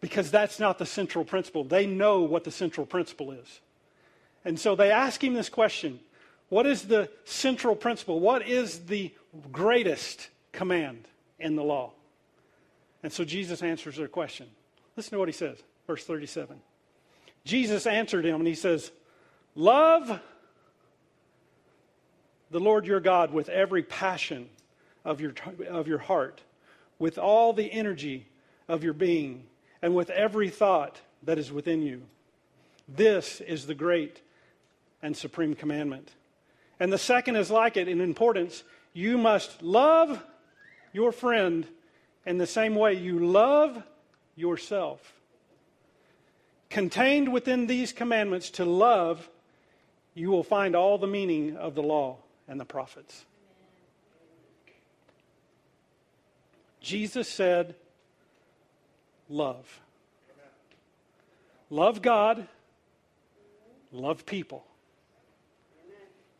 Because 0.00 0.30
that's 0.30 0.60
not 0.60 0.78
the 0.78 0.86
central 0.86 1.24
principle. 1.24 1.64
They 1.64 1.86
know 1.86 2.20
what 2.20 2.44
the 2.44 2.50
central 2.50 2.86
principle 2.86 3.32
is. 3.32 3.60
And 4.44 4.60
so 4.60 4.76
they 4.76 4.90
ask 4.90 5.24
him 5.24 5.34
this 5.34 5.48
question 5.48 5.98
What 6.48 6.66
is 6.66 6.82
the 6.82 7.10
central 7.24 7.74
principle? 7.74 8.20
What 8.20 8.46
is 8.46 8.80
the 8.80 9.12
greatest 9.50 10.28
command 10.52 11.08
in 11.38 11.56
the 11.56 11.62
law? 11.62 11.92
And 13.02 13.12
so 13.12 13.24
Jesus 13.24 13.62
answers 13.62 13.96
their 13.96 14.08
question. 14.08 14.48
Listen 14.96 15.12
to 15.12 15.18
what 15.18 15.28
he 15.28 15.32
says, 15.32 15.62
verse 15.86 16.04
37. 16.04 16.60
Jesus 17.44 17.86
answered 17.86 18.24
him 18.24 18.36
and 18.36 18.46
he 18.46 18.54
says, 18.54 18.90
Love 19.54 20.20
the 22.50 22.60
Lord 22.60 22.86
your 22.86 23.00
God 23.00 23.32
with 23.32 23.48
every 23.48 23.82
passion 23.82 24.48
of 25.04 25.20
your, 25.20 25.34
of 25.68 25.86
your 25.88 25.98
heart, 25.98 26.42
with 26.98 27.18
all 27.18 27.52
the 27.52 27.72
energy 27.72 28.28
of 28.68 28.82
your 28.82 28.92
being 28.92 29.44
and 29.82 29.94
with 29.94 30.10
every 30.10 30.50
thought 30.50 31.00
that 31.22 31.38
is 31.38 31.52
within 31.52 31.82
you. 31.82 32.02
This 32.88 33.40
is 33.40 33.66
the 33.66 33.74
great 33.74 34.20
and 35.02 35.16
supreme 35.16 35.54
commandment. 35.54 36.10
And 36.78 36.92
the 36.92 36.98
second 36.98 37.36
is 37.36 37.50
like 37.50 37.76
it 37.76 37.88
in 37.88 38.00
importance. 38.00 38.62
You 38.92 39.18
must 39.18 39.62
love 39.62 40.22
your 40.96 41.12
friend 41.12 41.66
in 42.24 42.38
the 42.38 42.46
same 42.46 42.74
way 42.74 42.94
you 42.94 43.18
love 43.18 43.82
yourself. 44.34 45.12
Contained 46.70 47.30
within 47.30 47.66
these 47.66 47.92
commandments 47.92 48.48
to 48.52 48.64
love, 48.64 49.28
you 50.14 50.30
will 50.30 50.42
find 50.42 50.74
all 50.74 50.96
the 50.96 51.06
meaning 51.06 51.54
of 51.58 51.74
the 51.74 51.82
law 51.82 52.16
and 52.48 52.58
the 52.58 52.64
prophets. 52.64 53.26
Jesus 56.80 57.28
said, 57.28 57.74
Love. 59.28 59.80
Love 61.68 62.00
God, 62.00 62.48
love 63.92 64.24
people. 64.24 64.64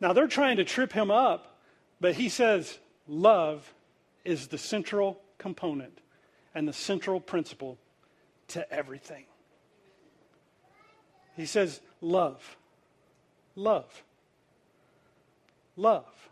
Now 0.01 0.13
they're 0.13 0.27
trying 0.27 0.57
to 0.57 0.63
trip 0.63 0.93
him 0.93 1.11
up, 1.11 1.59
but 2.01 2.15
he 2.15 2.27
says, 2.27 2.79
Love 3.07 3.71
is 4.27 4.47
the 4.47 4.57
central 4.57 5.21
component 5.37 5.99
and 6.53 6.67
the 6.67 6.73
central 6.73 7.21
principle 7.21 7.77
to 8.49 8.69
everything. 8.71 9.23
He 11.37 11.45
says, 11.45 11.79
Love. 12.01 12.57
Love. 13.55 14.03
Love. 15.77 16.29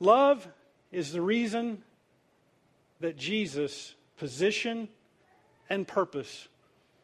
Love 0.00 0.48
is 0.90 1.12
the 1.12 1.22
reason 1.22 1.82
that 3.00 3.16
Jesus' 3.16 3.94
position 4.18 4.88
and 5.70 5.86
purpose 5.86 6.48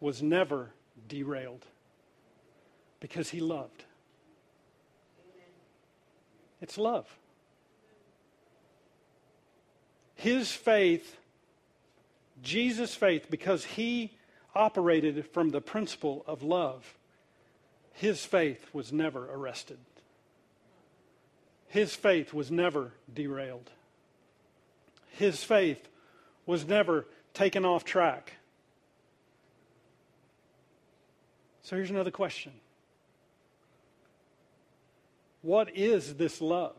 was 0.01 0.23
never 0.23 0.71
derailed 1.09 1.67
because 2.99 3.31
he 3.31 3.41
loved. 3.41 3.85
It's 6.61 6.77
love. 6.77 7.20
His 10.21 10.53
faith, 10.53 11.17
Jesus' 12.43 12.95
faith, 12.95 13.29
because 13.31 13.65
he 13.65 14.19
operated 14.55 15.27
from 15.31 15.49
the 15.49 15.63
principle 15.63 16.25
of 16.27 16.43
love, 16.43 16.99
his 17.95 18.27
faith 18.27 18.69
was 18.75 18.93
never 18.93 19.33
arrested. 19.33 19.79
His 21.69 21.95
faith 21.95 22.35
was 22.35 22.51
never 22.51 22.93
derailed. 23.11 23.71
His 25.13 25.43
faith 25.43 25.89
was 26.45 26.69
never 26.69 27.07
taken 27.33 27.65
off 27.65 27.85
track. 27.85 28.35
So 31.63 31.77
here's 31.77 31.89
another 31.89 32.11
question 32.11 32.53
What 35.41 35.75
is 35.75 36.17
this 36.17 36.43
love 36.43 36.77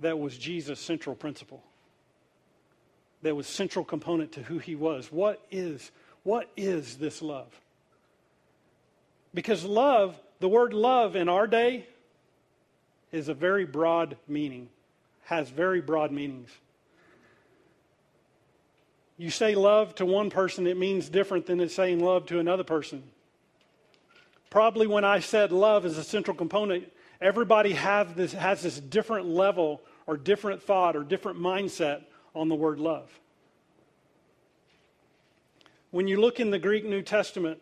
that 0.00 0.18
was 0.18 0.36
Jesus' 0.36 0.80
central 0.80 1.14
principle? 1.14 1.62
That 3.22 3.34
was 3.34 3.46
central 3.46 3.84
component 3.84 4.32
to 4.32 4.42
who 4.42 4.58
he 4.58 4.74
was. 4.74 5.10
What 5.10 5.44
is 5.50 5.90
what 6.24 6.50
is 6.56 6.96
this 6.96 7.22
love? 7.22 7.48
Because 9.34 9.64
love, 9.64 10.18
the 10.40 10.48
word 10.48 10.72
love 10.72 11.16
in 11.16 11.28
our 11.28 11.46
day 11.46 11.86
is 13.12 13.28
a 13.28 13.34
very 13.34 13.64
broad 13.64 14.16
meaning, 14.26 14.68
has 15.24 15.48
very 15.50 15.80
broad 15.80 16.10
meanings. 16.10 16.50
You 19.16 19.30
say 19.30 19.54
love 19.54 19.94
to 19.96 20.06
one 20.06 20.30
person, 20.30 20.66
it 20.66 20.76
means 20.76 21.08
different 21.08 21.46
than 21.46 21.60
it's 21.60 21.74
saying 21.74 22.00
love 22.00 22.26
to 22.26 22.40
another 22.40 22.64
person. 22.64 23.02
Probably 24.50 24.86
when 24.86 25.04
I 25.04 25.20
said 25.20 25.52
love 25.52 25.84
is 25.84 25.98
a 25.98 26.04
central 26.04 26.36
component, 26.36 26.90
everybody 27.24 27.72
have 27.72 28.14
this, 28.14 28.34
has 28.34 28.62
this 28.62 28.78
different 28.78 29.26
level 29.26 29.80
or 30.06 30.18
different 30.18 30.62
thought 30.62 30.94
or 30.94 31.02
different 31.02 31.38
mindset 31.38 32.02
on 32.34 32.50
the 32.50 32.54
word 32.54 32.78
love. 32.78 33.10
When 35.90 36.06
you 36.06 36.20
look 36.20 36.38
in 36.38 36.50
the 36.50 36.58
Greek 36.58 36.84
New 36.84 37.00
Testament, 37.00 37.60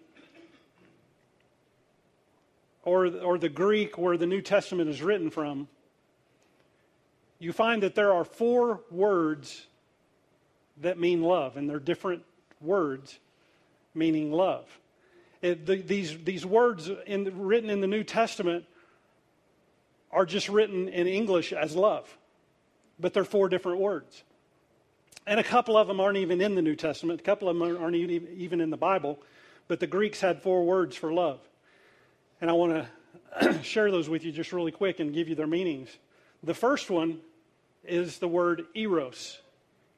or, 2.83 3.07
or 3.07 3.39
the 3.39 3.49
Greek 3.49 3.97
where 3.97 4.17
the 4.17 4.27
New 4.27 4.41
Testament 4.41 4.91
is 4.91 5.01
written 5.01 5.31
from, 5.31 5.69
you 7.39 7.53
find 7.53 7.85
that 7.85 7.95
there 7.95 8.13
are 8.13 8.25
four 8.25 8.81
words 8.91 9.67
that 10.81 10.99
mean 10.99 11.23
love, 11.23 11.57
and 11.57 11.71
they're 11.71 11.79
different 11.79 12.25
words 12.61 13.21
meaning 13.95 14.33
love. 14.33 14.67
It, 15.41 15.67
the, 15.67 15.77
these, 15.77 16.19
these 16.25 16.45
words 16.45 16.91
in, 17.07 17.31
written 17.39 17.71
in 17.71 17.81
the 17.81 17.87
New 17.87 18.03
Testament 18.03 18.65
are 20.13 20.27
just 20.27 20.49
written 20.49 20.89
in 20.89 21.07
English 21.07 21.53
as 21.53 21.75
love, 21.75 22.17
but 23.01 23.15
they're 23.15 23.25
four 23.25 23.49
different 23.49 23.81
words. 23.81 24.25
And 25.27 25.39
a 25.39 25.45
couple 25.45 25.77
of 25.77 25.87
them 25.87 26.01
aren't 26.01 26.19
even 26.19 26.41
in 26.41 26.55
the 26.55 26.63
New 26.63 26.77
Testament, 26.77 27.21
a 27.21 27.23
couple 27.25 27.49
of 27.49 27.57
them 27.57 27.77
aren't 27.83 27.97
even 27.97 28.61
in 28.61 28.71
the 28.71 28.77
Bible, 28.77 29.19
but 29.69 29.81
the 29.81 29.87
Greeks 29.87 30.21
had 30.21 30.43
four 30.43 30.65
words 30.65 30.97
for 30.97 31.13
love. 31.13 31.41
And 32.41 32.51
I 32.51 32.53
want 32.55 32.87
to 33.41 33.63
share 33.63 33.91
those 33.91 34.09
with 34.09 34.25
you 34.25 34.33
just 34.33 34.53
really 34.53 34.73
quick 34.73 35.01
and 35.01 35.15
give 35.15 35.29
you 35.29 35.35
their 35.35 35.47
meanings. 35.47 35.89
The 36.43 36.55
first 36.55 36.91
one 36.91 37.21
is 37.85 38.19
the 38.19 38.29
word 38.29 38.67
eros. 38.75 39.39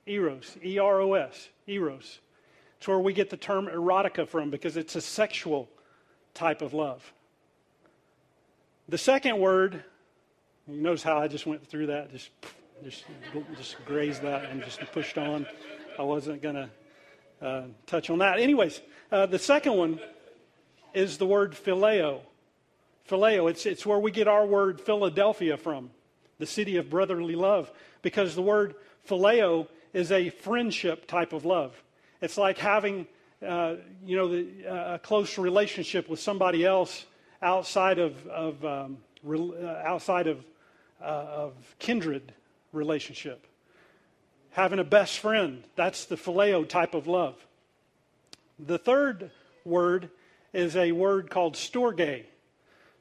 Eros, 0.06 0.56
E 0.62 0.78
R 0.78 1.00
O 1.00 1.14
S, 1.14 1.48
Eros. 1.66 2.20
It's 2.76 2.86
where 2.86 2.98
we 2.98 3.14
get 3.14 3.30
the 3.30 3.36
term 3.36 3.66
erotica 3.66 4.28
from 4.28 4.50
because 4.50 4.76
it's 4.76 4.94
a 4.94 5.00
sexual 5.00 5.68
type 6.34 6.60
of 6.60 6.74
love. 6.74 7.12
The 8.88 8.98
second 8.98 9.38
word, 9.38 9.82
you 10.68 10.80
notice 10.80 11.02
how 11.02 11.18
I 11.18 11.28
just 11.28 11.46
went 11.46 11.66
through 11.66 11.86
that, 11.88 12.10
just 12.10 12.30
just 12.82 13.04
just 13.56 13.84
grazed 13.84 14.22
that 14.22 14.46
and 14.50 14.62
just 14.62 14.80
pushed 14.92 15.18
on. 15.18 15.46
I 15.98 16.02
wasn't 16.02 16.42
going 16.42 16.56
to 16.56 16.70
uh, 17.40 17.62
touch 17.86 18.10
on 18.10 18.18
that. 18.18 18.38
Anyways, 18.38 18.80
uh, 19.12 19.26
the 19.26 19.38
second 19.38 19.76
one 19.76 20.00
is 20.92 21.18
the 21.18 21.26
word 21.26 21.52
phileo. 21.52 22.20
Phileo, 23.08 23.50
it's, 23.50 23.66
it's 23.66 23.84
where 23.84 23.98
we 23.98 24.10
get 24.10 24.26
our 24.28 24.46
word 24.46 24.80
Philadelphia 24.80 25.56
from, 25.56 25.90
the 26.38 26.46
city 26.46 26.78
of 26.78 26.88
brotherly 26.88 27.34
love, 27.34 27.70
because 28.00 28.34
the 28.34 28.42
word 28.42 28.74
phileo 29.06 29.68
is 29.92 30.10
a 30.10 30.30
friendship 30.30 31.06
type 31.06 31.32
of 31.32 31.44
love. 31.44 31.80
It's 32.22 32.38
like 32.38 32.58
having, 32.58 33.06
uh, 33.46 33.74
you 34.04 34.16
know, 34.16 34.28
the, 34.28 34.66
uh, 34.66 34.94
a 34.94 34.98
close 34.98 35.36
relationship 35.36 36.08
with 36.08 36.18
somebody 36.18 36.64
else 36.64 37.04
outside 37.42 37.98
of, 37.98 38.26
of 38.26 38.64
um, 38.64 38.98
uh, 39.28 39.66
outside 39.84 40.26
of, 40.26 40.44
uh, 41.00 41.04
of 41.04 41.52
kindred 41.78 42.32
relationship. 42.72 43.46
Having 44.50 44.78
a 44.78 44.84
best 44.84 45.18
friend, 45.18 45.64
that's 45.74 46.04
the 46.04 46.16
phileo 46.16 46.68
type 46.68 46.94
of 46.94 47.06
love. 47.06 47.34
The 48.58 48.78
third 48.78 49.30
word 49.64 50.10
is 50.52 50.76
a 50.76 50.92
word 50.92 51.30
called 51.30 51.54
storge. 51.54 52.24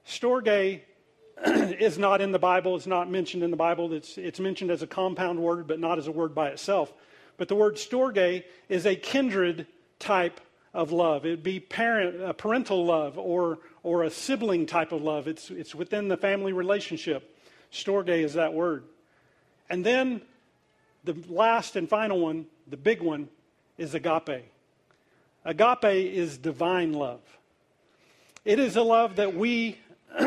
Storge 0.07 0.81
is 1.45 1.97
not 1.97 2.21
in 2.21 2.31
the 2.31 2.39
Bible. 2.39 2.75
It's 2.75 2.87
not 2.87 3.09
mentioned 3.09 3.43
in 3.43 3.51
the 3.51 3.57
Bible. 3.57 3.93
It's, 3.93 4.17
it's 4.17 4.39
mentioned 4.39 4.71
as 4.71 4.81
a 4.81 4.87
compound 4.87 5.39
word, 5.39 5.67
but 5.67 5.79
not 5.79 5.97
as 5.97 6.07
a 6.07 6.11
word 6.11 6.33
by 6.33 6.49
itself. 6.49 6.91
But 7.37 7.47
the 7.47 7.55
word 7.55 7.75
storge 7.75 8.43
is 8.69 8.85
a 8.85 8.95
kindred 8.95 9.67
type 9.99 10.39
of 10.73 10.91
love. 10.91 11.25
It'd 11.25 11.43
be 11.43 11.59
parent, 11.59 12.21
a 12.21 12.33
parental 12.33 12.85
love 12.85 13.17
or, 13.17 13.59
or 13.83 14.03
a 14.03 14.09
sibling 14.09 14.65
type 14.65 14.91
of 14.91 15.01
love. 15.01 15.27
It's, 15.27 15.49
it's 15.49 15.75
within 15.75 16.07
the 16.07 16.17
family 16.17 16.53
relationship. 16.53 17.32
Storge 17.73 18.09
is 18.09 18.35
that 18.35 18.53
word. 18.53 18.83
And 19.69 19.85
then 19.85 20.21
the 21.03 21.15
last 21.27 21.75
and 21.75 21.89
final 21.89 22.19
one, 22.19 22.45
the 22.67 22.77
big 22.77 23.01
one, 23.01 23.27
is 23.77 23.95
agape. 23.95 24.45
Agape 25.43 26.13
is 26.13 26.37
divine 26.37 26.93
love. 26.93 27.21
It 28.45 28.59
is 28.59 28.75
a 28.75 28.83
love 28.83 29.17
that 29.17 29.35
we 29.35 29.77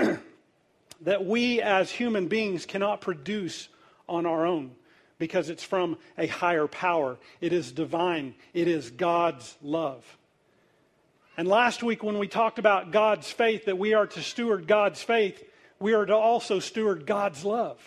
that 1.02 1.24
we 1.24 1.60
as 1.62 1.90
human 1.90 2.26
beings 2.26 2.66
cannot 2.66 3.00
produce 3.00 3.68
on 4.08 4.26
our 4.26 4.44
own 4.44 4.72
because 5.18 5.48
it's 5.48 5.62
from 5.62 5.96
a 6.18 6.26
higher 6.26 6.66
power. 6.66 7.16
It 7.40 7.52
is 7.52 7.72
divine, 7.72 8.34
it 8.52 8.68
is 8.68 8.90
God's 8.90 9.56
love. 9.62 10.04
And 11.38 11.46
last 11.46 11.82
week, 11.82 12.02
when 12.02 12.18
we 12.18 12.28
talked 12.28 12.58
about 12.58 12.92
God's 12.92 13.30
faith, 13.30 13.66
that 13.66 13.78
we 13.78 13.92
are 13.92 14.06
to 14.06 14.22
steward 14.22 14.66
God's 14.66 15.02
faith, 15.02 15.42
we 15.78 15.94
are 15.94 16.06
to 16.06 16.14
also 16.14 16.58
steward 16.58 17.06
God's 17.06 17.44
love. 17.44 17.78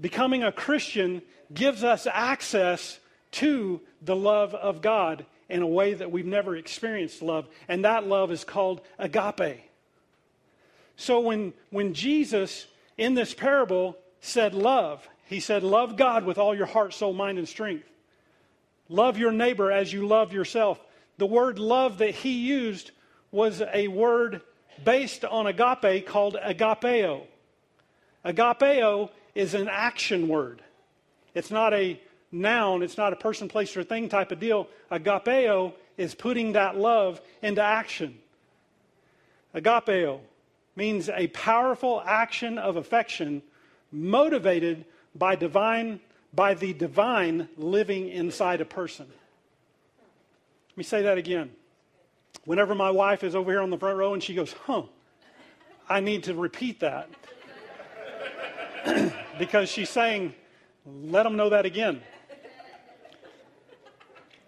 Becoming 0.00 0.44
a 0.44 0.52
Christian 0.52 1.22
gives 1.52 1.82
us 1.82 2.06
access 2.06 2.98
to 3.32 3.80
the 4.02 4.16
love 4.16 4.54
of 4.54 4.80
God 4.80 5.26
in 5.48 5.62
a 5.62 5.66
way 5.66 5.94
that 5.94 6.10
we've 6.10 6.26
never 6.26 6.56
experienced 6.56 7.22
love, 7.22 7.48
and 7.68 7.84
that 7.84 8.06
love 8.06 8.30
is 8.30 8.44
called 8.44 8.80
agape. 8.98 9.62
So 10.96 11.20
when, 11.20 11.52
when 11.70 11.94
Jesus 11.94 12.66
in 12.96 13.14
this 13.14 13.32
parable 13.32 13.96
said 14.20 14.54
love, 14.54 15.08
He 15.26 15.40
said, 15.40 15.62
Love 15.62 15.96
God 15.96 16.24
with 16.24 16.38
all 16.38 16.54
your 16.54 16.66
heart, 16.66 16.92
soul, 16.92 17.12
mind, 17.12 17.38
and 17.38 17.48
strength. 17.48 17.88
Love 18.88 19.18
your 19.18 19.32
neighbor 19.32 19.70
as 19.70 19.92
you 19.92 20.06
love 20.06 20.32
yourself. 20.32 20.80
The 21.18 21.26
word 21.26 21.58
love 21.58 21.98
that 21.98 22.14
he 22.14 22.32
used 22.32 22.90
was 23.30 23.62
a 23.72 23.88
word 23.88 24.40
based 24.84 25.24
on 25.24 25.46
agape 25.46 26.06
called 26.06 26.36
agapeo. 26.36 27.26
Agapeo 28.24 29.10
is 29.34 29.54
an 29.54 29.68
action 29.68 30.28
word. 30.28 30.62
It's 31.34 31.50
not 31.50 31.72
a 31.72 32.00
noun, 32.32 32.82
it's 32.82 32.96
not 32.96 33.12
a 33.12 33.16
person, 33.16 33.48
place, 33.48 33.76
or 33.76 33.84
thing 33.84 34.08
type 34.08 34.32
of 34.32 34.40
deal. 34.40 34.68
Agapeo 34.90 35.72
is 35.96 36.14
putting 36.14 36.52
that 36.52 36.76
love 36.76 37.20
into 37.42 37.62
action. 37.62 38.18
Agapeo 39.54 40.20
means 40.76 41.08
a 41.08 41.28
powerful 41.28 42.02
action 42.04 42.58
of 42.58 42.76
affection 42.76 43.42
motivated 43.90 44.84
by 45.14 45.34
divine 45.34 46.00
by 46.32 46.54
the 46.54 46.74
divine 46.74 47.48
living 47.56 48.08
inside 48.08 48.60
a 48.60 48.64
person. 48.64 49.06
Let 50.70 50.76
me 50.76 50.84
say 50.84 51.02
that 51.02 51.18
again. 51.18 51.50
Whenever 52.48 52.74
my 52.74 52.90
wife 52.90 53.24
is 53.24 53.34
over 53.34 53.50
here 53.50 53.60
on 53.60 53.68
the 53.68 53.76
front 53.76 53.98
row 53.98 54.14
and 54.14 54.22
she 54.22 54.32
goes, 54.32 54.54
"Huh." 54.64 54.84
I 55.86 56.00
need 56.00 56.22
to 56.24 56.34
repeat 56.34 56.80
that. 56.80 57.10
because 59.38 59.68
she's 59.68 59.90
saying, 59.90 60.32
let 60.86 61.24
them 61.24 61.36
know 61.36 61.50
that 61.50 61.66
again. 61.66 62.00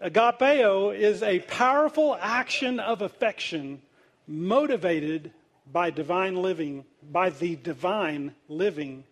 Agapeo 0.03 0.97
is 0.97 1.21
a 1.21 1.41
powerful 1.41 2.17
action 2.19 2.79
of 2.79 3.03
affection 3.03 3.83
motivated 4.27 5.31
by 5.71 5.91
divine 5.91 6.37
living, 6.41 6.85
by 7.11 7.29
the 7.29 7.55
divine 7.55 8.33
living 8.47 9.03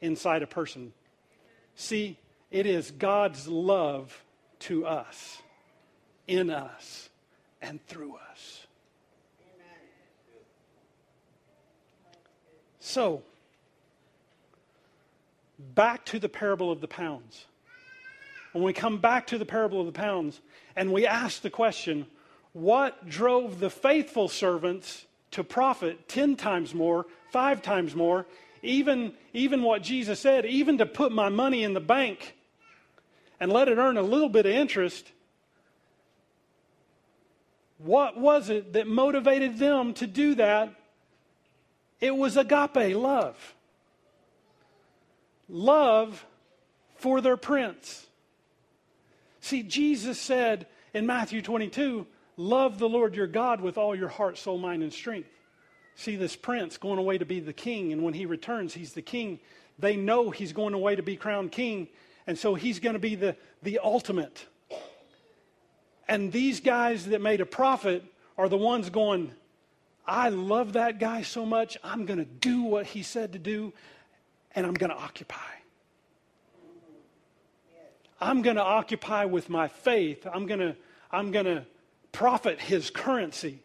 inside 0.00 0.44
a 0.44 0.46
person. 0.46 0.92
See, 1.74 2.16
it 2.52 2.64
is 2.64 2.92
God's 2.92 3.48
love 3.48 4.22
to 4.60 4.86
us, 4.86 5.42
in 6.28 6.48
us, 6.48 7.09
and 7.62 7.84
through 7.86 8.16
us. 8.30 8.66
So, 12.78 13.22
back 15.58 16.04
to 16.06 16.18
the 16.18 16.28
parable 16.28 16.72
of 16.72 16.80
the 16.80 16.88
pounds. 16.88 17.44
When 18.52 18.64
we 18.64 18.72
come 18.72 18.98
back 18.98 19.28
to 19.28 19.38
the 19.38 19.44
parable 19.44 19.80
of 19.80 19.86
the 19.86 19.92
pounds 19.92 20.40
and 20.74 20.92
we 20.92 21.06
ask 21.06 21.42
the 21.42 21.50
question, 21.50 22.06
what 22.52 23.08
drove 23.08 23.60
the 23.60 23.70
faithful 23.70 24.28
servants 24.28 25.06
to 25.32 25.44
profit 25.44 26.08
10 26.08 26.36
times 26.36 26.74
more, 26.74 27.06
five 27.30 27.62
times 27.62 27.94
more, 27.94 28.26
even, 28.62 29.12
even 29.32 29.62
what 29.62 29.82
Jesus 29.82 30.18
said, 30.18 30.44
even 30.44 30.78
to 30.78 30.86
put 30.86 31.12
my 31.12 31.28
money 31.28 31.62
in 31.62 31.74
the 31.74 31.80
bank 31.80 32.34
and 33.38 33.52
let 33.52 33.68
it 33.68 33.78
earn 33.78 33.96
a 33.96 34.02
little 34.02 34.28
bit 34.28 34.46
of 34.46 34.52
interest? 34.52 35.12
What 37.82 38.18
was 38.18 38.50
it 38.50 38.74
that 38.74 38.86
motivated 38.86 39.58
them 39.58 39.94
to 39.94 40.06
do 40.06 40.34
that? 40.34 40.74
It 42.00 42.14
was 42.14 42.36
agape 42.36 42.96
love. 42.96 43.54
Love 45.48 46.24
for 46.96 47.20
their 47.20 47.36
prince. 47.36 48.06
See, 49.40 49.62
Jesus 49.62 50.20
said 50.20 50.66
in 50.92 51.06
Matthew 51.06 51.42
22, 51.42 52.06
Love 52.36 52.78
the 52.78 52.88
Lord 52.88 53.14
your 53.14 53.26
God 53.26 53.60
with 53.60 53.76
all 53.76 53.94
your 53.94 54.08
heart, 54.08 54.38
soul, 54.38 54.56
mind, 54.56 54.82
and 54.82 54.92
strength. 54.92 55.28
See 55.94 56.16
this 56.16 56.36
prince 56.36 56.78
going 56.78 56.98
away 56.98 57.18
to 57.18 57.26
be 57.26 57.40
the 57.40 57.52
king, 57.52 57.92
and 57.92 58.02
when 58.02 58.14
he 58.14 58.24
returns, 58.24 58.72
he's 58.72 58.94
the 58.94 59.02
king. 59.02 59.40
They 59.78 59.96
know 59.96 60.30
he's 60.30 60.52
going 60.52 60.72
away 60.72 60.96
to 60.96 61.02
be 61.02 61.16
crowned 61.16 61.52
king, 61.52 61.88
and 62.26 62.38
so 62.38 62.54
he's 62.54 62.78
going 62.78 62.94
to 62.94 63.00
be 63.00 63.14
the, 63.14 63.36
the 63.62 63.80
ultimate. 63.82 64.46
And 66.10 66.32
these 66.32 66.58
guys 66.58 67.06
that 67.06 67.22
made 67.22 67.40
a 67.40 67.46
profit 67.46 68.04
are 68.36 68.48
the 68.48 68.58
ones 68.58 68.90
going, 68.90 69.30
I 70.04 70.30
love 70.30 70.72
that 70.72 70.98
guy 70.98 71.22
so 71.22 71.46
much, 71.46 71.78
I'm 71.84 72.04
going 72.04 72.18
to 72.18 72.24
do 72.24 72.64
what 72.64 72.84
he 72.84 73.04
said 73.04 73.32
to 73.34 73.38
do, 73.38 73.72
and 74.56 74.66
I'm 74.66 74.74
going 74.74 74.90
to 74.90 74.96
occupy. 74.96 75.36
I'm 78.20 78.42
going 78.42 78.56
to 78.56 78.62
occupy 78.62 79.26
with 79.26 79.48
my 79.48 79.68
faith. 79.68 80.26
I'm 80.26 80.46
going 80.46 80.58
to, 80.58 80.76
I'm 81.12 81.30
going 81.30 81.46
to 81.46 81.64
profit 82.10 82.60
his 82.60 82.90
currency. 82.90 83.60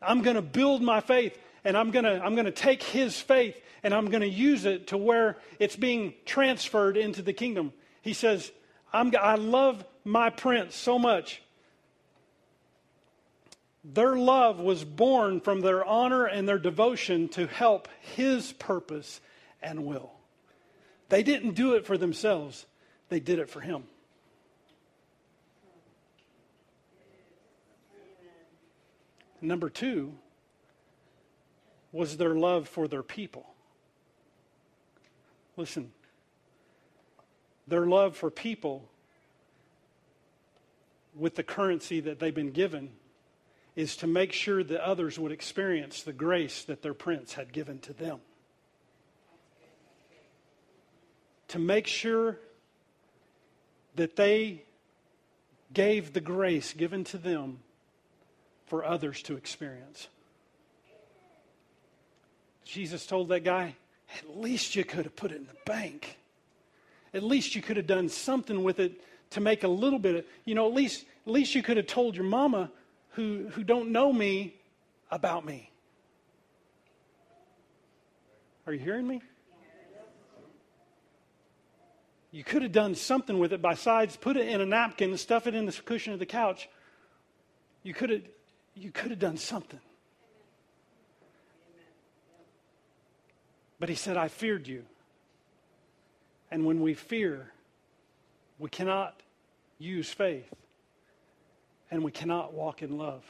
I'm 0.00 0.22
going 0.22 0.36
to 0.36 0.42
build 0.42 0.80
my 0.80 1.00
faith 1.00 1.36
and 1.64 1.76
I'm 1.76 1.90
going 1.90 2.04
to 2.04 2.22
I'm 2.22 2.34
going 2.34 2.44
to 2.44 2.52
take 2.52 2.82
his 2.82 3.20
faith 3.20 3.60
and 3.82 3.92
I'm 3.92 4.10
going 4.10 4.20
to 4.20 4.28
use 4.28 4.64
it 4.64 4.88
to 4.88 4.96
where 4.96 5.38
it's 5.58 5.76
being 5.76 6.14
transferred 6.24 6.96
into 6.96 7.20
the 7.20 7.32
kingdom. 7.32 7.72
He 8.00 8.12
says, 8.12 8.52
I'm, 8.92 9.12
I 9.20 9.34
love 9.34 9.84
my 10.04 10.30
prince 10.30 10.76
so 10.76 10.98
much. 10.98 11.40
Their 13.84 14.16
love 14.16 14.60
was 14.60 14.82
born 14.82 15.40
from 15.40 15.60
their 15.60 15.84
honor 15.84 16.24
and 16.24 16.48
their 16.48 16.58
devotion 16.58 17.28
to 17.30 17.46
help 17.46 17.88
his 18.00 18.52
purpose 18.54 19.20
and 19.62 19.84
will. 19.84 20.12
They 21.10 21.22
didn't 21.22 21.52
do 21.54 21.74
it 21.74 21.84
for 21.84 21.98
themselves, 21.98 22.64
they 23.10 23.20
did 23.20 23.38
it 23.38 23.50
for 23.50 23.60
him. 23.60 23.84
Number 29.42 29.68
two 29.68 30.14
was 31.92 32.16
their 32.16 32.34
love 32.34 32.66
for 32.66 32.88
their 32.88 33.02
people. 33.02 33.46
Listen, 35.58 35.92
their 37.68 37.84
love 37.84 38.16
for 38.16 38.30
people 38.30 38.88
with 41.14 41.34
the 41.34 41.42
currency 41.42 42.00
that 42.00 42.18
they've 42.18 42.34
been 42.34 42.50
given 42.50 42.90
is 43.76 43.96
to 43.96 44.06
make 44.06 44.32
sure 44.32 44.62
that 44.62 44.84
others 44.84 45.18
would 45.18 45.32
experience 45.32 46.02
the 46.02 46.12
grace 46.12 46.64
that 46.64 46.82
their 46.82 46.94
prince 46.94 47.34
had 47.34 47.52
given 47.52 47.78
to 47.80 47.92
them. 47.92 48.20
To 51.48 51.58
make 51.58 51.86
sure 51.86 52.38
that 53.96 54.16
they 54.16 54.64
gave 55.72 56.12
the 56.12 56.20
grace 56.20 56.72
given 56.72 57.04
to 57.04 57.18
them 57.18 57.58
for 58.66 58.84
others 58.84 59.22
to 59.22 59.36
experience. 59.36 60.08
Jesus 62.64 63.06
told 63.06 63.28
that 63.28 63.44
guy, 63.44 63.76
at 64.18 64.38
least 64.38 64.74
you 64.74 64.84
could 64.84 65.04
have 65.04 65.16
put 65.16 65.32
it 65.32 65.36
in 65.36 65.46
the 65.46 65.56
bank. 65.66 66.16
At 67.12 67.22
least 67.22 67.54
you 67.54 67.62
could 67.62 67.76
have 67.76 67.86
done 67.86 68.08
something 68.08 68.64
with 68.64 68.80
it 68.80 69.00
to 69.30 69.40
make 69.40 69.64
a 69.64 69.68
little 69.68 69.98
bit 69.98 70.14
of, 70.16 70.24
you 70.44 70.54
know, 70.54 70.66
at 70.66 70.74
least, 70.74 71.04
at 71.26 71.32
least 71.32 71.54
you 71.54 71.62
could 71.62 71.76
have 71.76 71.86
told 71.86 72.16
your 72.16 72.24
mama 72.24 72.70
who, 73.14 73.48
who 73.50 73.64
don't 73.64 73.90
know 73.90 74.12
me 74.12 74.54
about 75.10 75.44
me. 75.44 75.70
Are 78.66 78.72
you 78.72 78.78
hearing 78.78 79.06
me? 79.06 79.22
You 82.30 82.42
could 82.42 82.62
have 82.62 82.72
done 82.72 82.96
something 82.96 83.38
with 83.38 83.52
it 83.52 83.62
besides 83.62 84.16
put 84.16 84.36
it 84.36 84.48
in 84.48 84.60
a 84.60 84.66
napkin 84.66 85.10
and 85.10 85.20
stuff 85.20 85.46
it 85.46 85.54
in 85.54 85.66
the 85.66 85.72
cushion 85.72 86.12
of 86.12 86.18
the 86.18 86.26
couch. 86.26 86.68
You 87.84 87.94
could 87.94 88.10
have 88.10 88.22
you 88.74 88.90
could 88.90 89.10
have 89.10 89.20
done 89.20 89.36
something. 89.36 89.78
But 93.78 93.88
he 93.88 93.94
said, 93.94 94.16
I 94.16 94.26
feared 94.26 94.66
you. 94.66 94.84
And 96.50 96.64
when 96.64 96.80
we 96.80 96.94
fear, 96.94 97.52
we 98.58 98.68
cannot 98.68 99.20
use 99.78 100.08
faith 100.10 100.52
and 101.90 102.02
we 102.02 102.10
cannot 102.10 102.52
walk 102.52 102.82
in 102.82 102.98
love. 102.98 103.24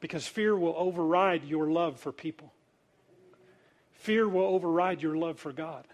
Because 0.00 0.26
fear 0.26 0.56
will 0.56 0.74
override 0.76 1.44
your 1.44 1.70
love 1.70 2.00
for 2.00 2.12
people, 2.12 2.52
fear 3.92 4.28
will 4.28 4.46
override 4.46 5.02
your 5.02 5.16
love 5.16 5.38
for 5.38 5.52
God 5.52 5.86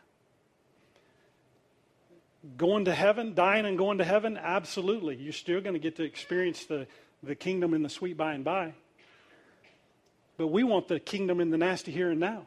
going 2.57 2.85
to 2.85 2.95
heaven, 2.95 3.35
dying 3.35 3.67
and 3.67 3.77
going 3.77 3.99
to 3.99 4.05
heaven, 4.05 4.39
absolutely. 4.41 5.17
You're 5.17 5.33
still 5.33 5.61
going 5.61 5.75
to 5.75 5.81
get 5.81 5.97
to 5.97 6.05
experience 6.05 6.65
the, 6.65 6.87
the 7.23 7.35
kingdom 7.35 7.75
in 7.75 7.83
the 7.83 7.89
sweet 7.89 8.17
by 8.17 8.35
and 8.35 8.45
by. 8.45 8.75
But 10.37 10.49
we 10.49 10.65
want 10.65 10.89
the 10.89 11.01
kingdom 11.01 11.41
in 11.41 11.51
the 11.51 11.59
nasty 11.59 11.91
here 11.91 12.11
and 12.11 12.21
now. 12.21 12.47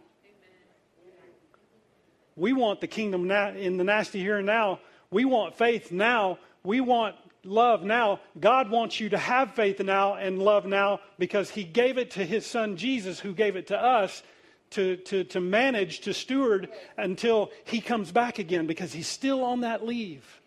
We 2.35 2.53
want 2.53 2.79
the 2.79 2.87
kingdom 2.87 3.27
na- 3.27 3.49
in 3.49 3.77
the 3.77 3.83
nasty 3.83 4.19
here 4.19 4.37
and 4.37 4.45
now. 4.45 4.79
We 5.11 5.25
want 5.25 5.57
faith 5.57 5.91
now. 5.91 6.37
We 6.63 6.81
want 6.81 7.15
love 7.43 7.83
now. 7.83 8.19
God 8.39 8.69
wants 8.69 8.99
you 8.99 9.09
to 9.09 9.17
have 9.17 9.53
faith 9.53 9.79
now 9.79 10.15
and 10.15 10.39
love 10.39 10.65
now 10.65 10.99
because 11.17 11.49
He 11.49 11.63
gave 11.63 11.97
it 11.97 12.11
to 12.11 12.25
His 12.25 12.45
Son 12.45 12.77
Jesus, 12.77 13.19
who 13.19 13.33
gave 13.33 13.55
it 13.55 13.67
to 13.67 13.81
us 13.81 14.23
to, 14.71 14.97
to, 14.97 15.23
to 15.25 15.39
manage, 15.39 16.01
to 16.01 16.13
steward 16.13 16.69
until 16.97 17.51
he 17.65 17.81
comes 17.81 18.11
back 18.11 18.39
again 18.39 18.67
because 18.67 18.93
he's 18.93 19.07
still 19.07 19.43
on 19.43 19.61
that 19.61 19.85
leave. 19.85 20.41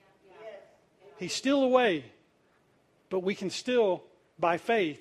He's 1.19 1.35
still 1.35 1.63
away. 1.63 2.05
But 3.11 3.21
we 3.21 3.35
can 3.35 3.51
still, 3.51 4.03
by 4.39 4.59
faith, 4.59 5.01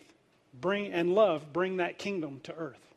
bring 0.60 0.92
and 0.92 1.14
love, 1.14 1.54
bring 1.54 1.78
that 1.78 1.98
kingdom 1.98 2.42
to 2.44 2.54
earth. 2.54 2.91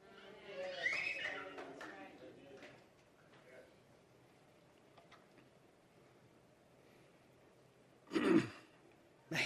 Man, 9.31 9.41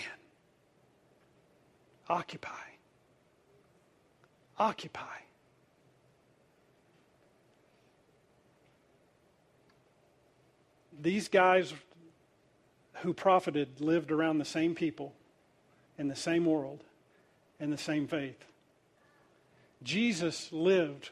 occupy. 2.09 2.51
Occupy. 4.59 5.03
These 11.01 11.29
guys 11.29 11.73
who 13.03 13.14
profited 13.14 13.81
lived 13.81 14.11
around 14.11 14.39
the 14.39 14.45
same 14.45 14.75
people 14.75 15.14
in 15.97 16.09
the 16.09 16.16
same 16.16 16.45
world 16.45 16.83
in 17.61 17.71
the 17.71 17.79
same 17.79 18.07
faith. 18.07 18.45
Jesus 19.83 20.53
lived 20.53 21.11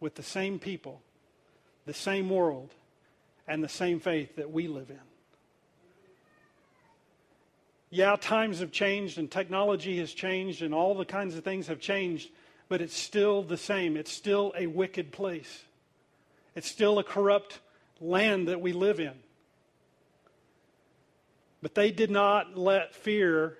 with 0.00 0.14
the 0.14 0.22
same 0.22 0.58
people, 0.58 1.00
the 1.84 1.94
same 1.94 2.28
world, 2.30 2.70
and 3.48 3.62
the 3.62 3.68
same 3.68 4.00
faith 4.00 4.36
that 4.36 4.50
we 4.50 4.68
live 4.68 4.90
in. 4.90 5.15
Yeah, 7.90 8.16
times 8.16 8.60
have 8.60 8.72
changed 8.72 9.18
and 9.18 9.30
technology 9.30 9.98
has 9.98 10.12
changed 10.12 10.62
and 10.62 10.74
all 10.74 10.94
the 10.94 11.04
kinds 11.04 11.36
of 11.36 11.44
things 11.44 11.68
have 11.68 11.80
changed, 11.80 12.30
but 12.68 12.80
it's 12.80 12.96
still 12.96 13.42
the 13.42 13.56
same. 13.56 13.96
It's 13.96 14.12
still 14.12 14.52
a 14.56 14.66
wicked 14.66 15.12
place. 15.12 15.64
It's 16.54 16.68
still 16.68 16.98
a 16.98 17.04
corrupt 17.04 17.60
land 18.00 18.48
that 18.48 18.60
we 18.60 18.72
live 18.72 18.98
in. 18.98 19.14
But 21.62 21.74
they 21.74 21.90
did 21.90 22.10
not 22.10 22.56
let 22.56 22.94
fear 22.94 23.58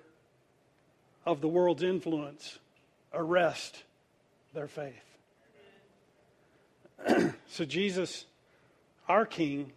of 1.25 1.41
the 1.41 1.47
world's 1.47 1.83
influence 1.83 2.57
arrest 3.13 3.83
their 4.53 4.67
faith. 4.67 4.93
so, 7.49 7.65
Jesus, 7.65 8.25
our 9.07 9.25
King, 9.25 9.71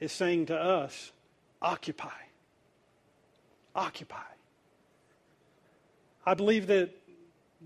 is 0.00 0.12
saying 0.12 0.46
to 0.46 0.56
us 0.56 1.12
occupy. 1.60 2.25
Occupy. 3.76 4.16
I 6.24 6.34
believe 6.34 6.66
that 6.66 6.90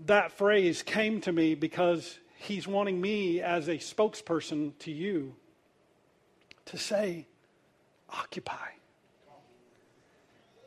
that 0.05 0.33
phrase 0.33 0.83
came 0.83 1.21
to 1.21 1.31
me 1.31 1.55
because 1.55 2.19
he's 2.37 2.67
wanting 2.67 2.99
me 2.99 3.41
as 3.41 3.67
a 3.67 3.77
spokesperson 3.77 4.77
to 4.79 4.91
you 4.91 5.35
to 6.65 6.77
say, 6.77 7.25
occupy. 8.09 8.69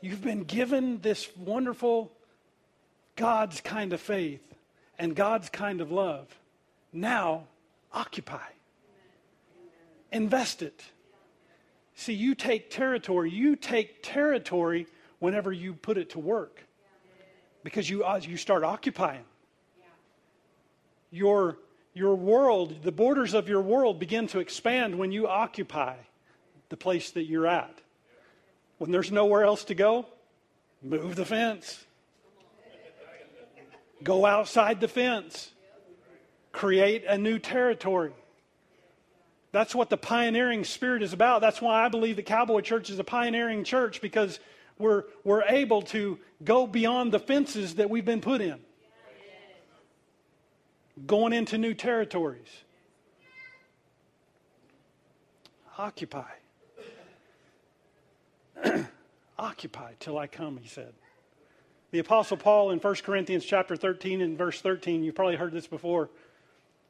You've 0.01 0.23
been 0.23 0.43
given 0.43 0.99
this 1.01 1.29
wonderful 1.37 2.11
God's 3.15 3.61
kind 3.61 3.93
of 3.93 4.01
faith 4.01 4.41
and 4.99 5.15
God's 5.15 5.49
kind 5.49 5.79
of 5.79 5.91
love. 5.91 6.27
Now, 6.91 7.45
occupy. 7.93 8.49
Invest 10.11 10.61
it. 10.61 10.83
See, 11.95 12.13
you 12.13 12.35
take 12.35 12.69
territory. 12.69 13.31
You 13.31 13.55
take 13.55 14.03
territory 14.03 14.87
whenever 15.19 15.51
you 15.51 15.73
put 15.73 15.97
it 15.97 16.11
to 16.11 16.19
work 16.19 16.61
because 17.63 17.89
you, 17.89 18.03
uh, 18.03 18.19
you 18.21 18.37
start 18.37 18.63
occupying. 18.63 19.25
Your, 21.11 21.57
your 21.93 22.15
world, 22.15 22.83
the 22.83 22.91
borders 22.91 23.33
of 23.33 23.49
your 23.49 23.61
world 23.61 23.99
begin 23.99 24.27
to 24.27 24.39
expand 24.39 24.97
when 24.97 25.11
you 25.11 25.27
occupy 25.27 25.95
the 26.69 26.77
place 26.77 27.11
that 27.11 27.23
you're 27.23 27.47
at. 27.47 27.79
When 28.77 28.91
there's 28.91 29.11
nowhere 29.11 29.43
else 29.43 29.63
to 29.65 29.75
go, 29.75 30.05
move 30.83 31.15
the 31.15 31.25
fence. 31.25 31.85
Go 34.03 34.25
outside 34.25 34.81
the 34.81 34.87
fence. 34.87 35.51
Create 36.51 37.03
a 37.05 37.17
new 37.17 37.39
territory. 37.39 38.13
That's 39.51 39.73
what 39.73 39.89
the 39.89 39.97
pioneering 39.97 40.65
spirit 40.65 41.01
is 41.01 41.13
about. 41.13 41.39
That's 41.41 41.61
why 41.61 41.85
I 41.85 41.89
believe 41.89 42.17
that 42.17 42.25
Cowboy 42.25 42.61
Church 42.61 42.89
is 42.89 42.99
a 42.99 43.03
pioneering 43.03 43.63
church 43.63 44.01
because 44.01 44.39
we're, 44.77 45.03
we're 45.23 45.43
able 45.43 45.81
to 45.83 46.19
go 46.43 46.67
beyond 46.67 47.11
the 47.11 47.19
fences 47.19 47.75
that 47.75 47.89
we've 47.89 48.05
been 48.05 48.21
put 48.21 48.41
in, 48.41 48.59
going 51.05 51.33
into 51.33 51.57
new 51.57 51.73
territories. 51.73 52.47
Occupy. 55.77 56.23
Occupy 59.37 59.93
till 59.99 60.17
I 60.17 60.27
come, 60.27 60.57
he 60.57 60.67
said. 60.67 60.93
The 61.91 61.99
Apostle 61.99 62.37
Paul 62.37 62.71
in 62.71 62.79
1 62.79 62.95
Corinthians 62.95 63.45
chapter 63.45 63.75
13 63.75 64.21
and 64.21 64.37
verse 64.37 64.61
13, 64.61 65.03
you've 65.03 65.15
probably 65.15 65.35
heard 65.35 65.53
this 65.53 65.67
before, 65.67 66.09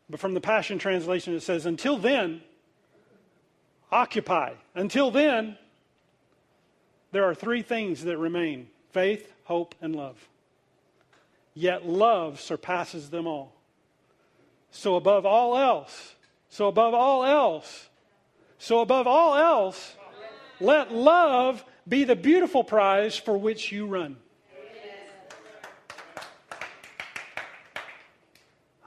but 0.09 0.19
from 0.19 0.33
the 0.33 0.41
Passion 0.41 0.79
Translation 0.79 1.33
it 1.35 1.41
says, 1.41 1.65
Until 1.65 1.97
then, 1.97 2.41
occupy. 3.91 4.53
Until 4.73 5.11
then, 5.11 5.57
there 7.15 7.23
are 7.23 7.33
three 7.33 7.61
things 7.61 8.03
that 8.03 8.17
remain 8.17 8.67
faith, 8.91 9.33
hope, 9.45 9.73
and 9.81 9.95
love. 9.95 10.27
Yet 11.53 11.87
love 11.87 12.41
surpasses 12.41 13.09
them 13.09 13.25
all. 13.25 13.53
So 14.69 14.97
above 14.97 15.25
all 15.25 15.57
else, 15.57 16.15
so 16.49 16.67
above 16.67 16.93
all 16.93 17.23
else, 17.23 17.87
so 18.57 18.81
above 18.81 19.07
all 19.07 19.33
else, 19.33 19.95
let 20.59 20.91
love 20.91 21.63
be 21.87 22.03
the 22.03 22.17
beautiful 22.17 22.65
prize 22.65 23.15
for 23.15 23.37
which 23.37 23.71
you 23.71 23.85
run. 23.85 24.17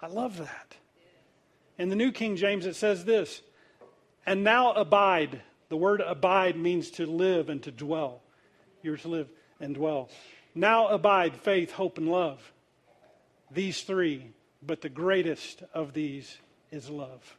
I 0.03 0.07
love 0.07 0.37
that. 0.37 0.77
In 1.79 1.89
the 1.89 1.97
New 1.97 2.13
King 2.13 2.37
James, 2.37 2.67
it 2.67 2.77
says 2.77 3.07
this 3.07 3.41
And 4.27 4.45
now 4.45 4.73
abide. 4.73 5.41
The 5.69 5.77
word 5.77 6.01
abide 6.01 6.57
means 6.57 6.91
to 6.93 7.07
live 7.07 7.49
and 7.49 7.63
to 7.65 7.71
dwell. 7.71 8.23
You're 8.83 8.97
to 8.99 9.09
live 9.09 9.29
and 9.61 9.75
dwell. 9.75 10.09
Now 10.55 10.89
abide 10.89 11.37
faith, 11.37 11.73
hope, 11.73 11.99
and 11.99 12.09
love. 12.09 12.53
These 13.51 13.83
three, 13.83 14.33
but 14.63 14.81
the 14.81 14.89
greatest 14.89 15.63
of 15.75 15.93
these 15.93 16.39
is 16.71 16.89
love. 16.89 17.37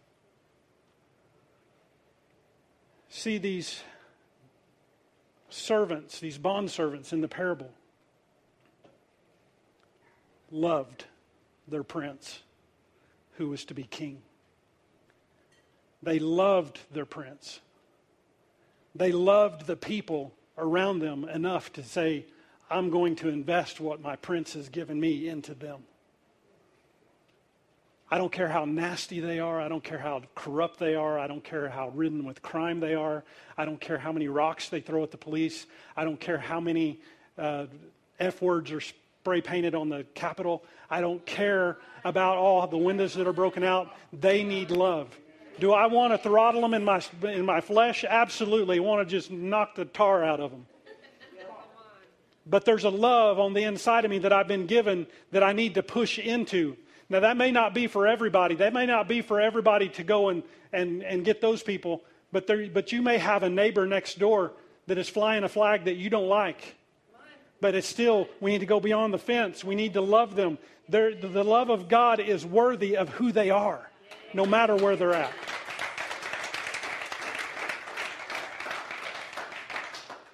See 3.10 3.38
these 3.40 3.82
servants, 5.50 6.20
these 6.20 6.38
bond 6.38 6.70
servants 6.70 7.12
in 7.12 7.22
the 7.22 7.28
parable, 7.28 7.72
loved 10.52 11.06
their 11.68 11.84
prince 11.84 12.40
who 13.34 13.50
was 13.50 13.66
to 13.66 13.74
be 13.74 13.84
king. 13.84 14.22
They 16.04 16.20
loved 16.20 16.80
their 16.92 17.06
prince. 17.06 17.60
They 18.96 19.12
loved 19.12 19.66
the 19.66 19.76
people 19.76 20.34
around 20.58 21.00
them 21.00 21.26
enough 21.26 21.72
to 21.74 21.84
say, 21.84 22.26
I'm 22.70 22.90
going 22.90 23.16
to 23.18 23.30
invest 23.30 23.80
what 23.80 24.02
my 24.02 24.16
prince 24.16 24.54
has 24.54 24.70
given 24.70 25.00
me 25.00 25.28
into 25.28 25.54
them. 25.54 25.84
I 28.12 28.18
don't 28.18 28.32
care 28.32 28.48
how 28.48 28.66
nasty 28.66 29.20
they 29.20 29.40
are. 29.40 29.62
I 29.62 29.68
don't 29.68 29.84
care 29.84 30.00
how 30.00 30.24
corrupt 30.34 30.80
they 30.80 30.96
are. 30.96 31.20
I 31.20 31.28
don't 31.28 31.44
care 31.44 31.70
how 31.70 31.90
ridden 31.90 32.26
with 32.26 32.42
crime 32.42 32.80
they 32.80 32.96
are. 32.96 33.24
I 33.56 33.66
don't 33.66 33.80
care 33.80 34.00
how 34.00 34.12
many 34.12 34.28
rocks 34.28 34.70
they 34.70 34.82
throw 34.82 35.04
at 35.04 35.12
the 35.12 35.18
police. 35.18 35.68
I 35.96 36.06
don't 36.06 36.20
care 36.20 36.40
how 36.40 36.60
many 36.60 37.00
uh, 37.38 37.68
F 38.20 38.42
words 38.42 38.72
are 38.72 38.82
spray 38.82 39.42
painted 39.42 39.76
on 39.76 39.90
the 39.90 40.06
Capitol. 40.16 40.64
I 40.90 41.02
don't 41.02 41.24
care 41.24 41.78
about 42.04 42.38
all 42.38 42.66
the 42.66 42.78
windows 42.78 43.14
that 43.14 43.28
are 43.28 43.34
broken 43.34 43.64
out. 43.64 43.96
They 44.12 44.44
need 44.44 44.72
love. 44.72 45.16
Do 45.60 45.74
I 45.74 45.88
want 45.88 46.14
to 46.14 46.18
throttle 46.18 46.62
them 46.62 46.74
in 46.74 46.86
my, 46.86 47.02
in 47.24 47.46
my 47.46 47.60
flesh? 47.62 48.06
Absolutely. 48.08 48.78
I 48.78 48.80
want 48.80 49.08
to 49.08 49.12
just 49.12 49.30
knock 49.30 49.76
the 49.76 49.86
tar 49.86 50.24
out 50.24 50.40
of 50.40 50.52
them. 50.52 50.66
But 52.46 52.66
there's 52.66 52.86
a 52.86 52.90
love 52.90 53.40
on 53.40 53.54
the 53.54 53.64
inside 53.64 54.06
of 54.06 54.12
me 54.12 54.20
that 54.20 54.34
I've 54.34 54.48
been 54.48 54.66
given 54.66 55.06
that 55.32 55.44
I 55.44 55.54
need 55.54 55.76
to 55.76 55.84
push 55.84 56.18
into. 56.18 56.78
Now, 57.10 57.20
that 57.22 57.38
may 57.38 57.52
not 57.52 57.74
be 57.74 57.88
for 57.88 58.08
everybody. 58.08 58.56
That 58.56 58.74
may 58.74 58.86
not 58.86 59.08
be 59.08 59.22
for 59.22 59.40
everybody 59.40 59.90
to 59.90 60.04
go 60.04 60.30
and, 60.30 60.44
and, 60.72 61.04
and 61.04 61.26
get 61.26 61.42
those 61.42 61.62
people. 61.62 62.04
But, 62.32 62.48
there, 62.48 62.68
but 62.68 62.92
you 62.92 63.02
may 63.02 63.18
have 63.18 63.44
a 63.44 63.50
neighbor 63.50 63.86
next 63.86 64.18
door 64.18 64.54
that 64.88 64.98
is 64.98 65.10
flying 65.10 65.44
a 65.44 65.50
flag 65.50 65.86
that 65.86 65.96
you 65.96 66.10
don't 66.10 66.28
like. 66.28 66.76
But 67.62 67.76
it's 67.76 67.88
still, 67.88 68.30
we 68.40 68.52
need 68.52 68.60
to 68.60 68.66
go 68.66 68.80
beyond 68.80 69.14
the 69.14 69.20
fence. 69.20 69.64
We 69.64 69.76
need 69.76 69.94
to 69.94 70.02
love 70.02 70.36
them. 70.36 70.58
They're, 70.88 71.14
the 71.14 71.44
love 71.44 71.70
of 71.70 71.90
God 71.90 72.20
is 72.20 72.46
worthy 72.46 72.96
of 72.96 73.10
who 73.10 73.32
they 73.32 73.50
are 73.50 73.89
no 74.34 74.46
matter 74.46 74.76
where 74.76 74.96
they're 74.96 75.14
at. 75.14 75.34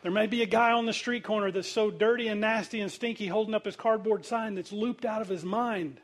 There 0.06 0.12
may 0.12 0.28
be 0.28 0.44
a 0.44 0.46
guy 0.46 0.72
on 0.72 0.86
the 0.86 0.94
street 0.94 1.24
corner 1.24 1.50
that's 1.50 1.68
so 1.68 1.90
dirty 1.90 2.28
and 2.28 2.40
nasty 2.40 2.80
and 2.80 2.92
stinky 2.92 3.26
holding 3.26 3.56
up 3.56 3.66
his 3.66 3.76
cardboard 3.76 4.24
sign 4.24 4.54
that's 4.54 4.72
looped 4.72 5.04
out 5.04 5.22
of 5.22 5.28
his 5.28 5.44
mind. 5.44 6.00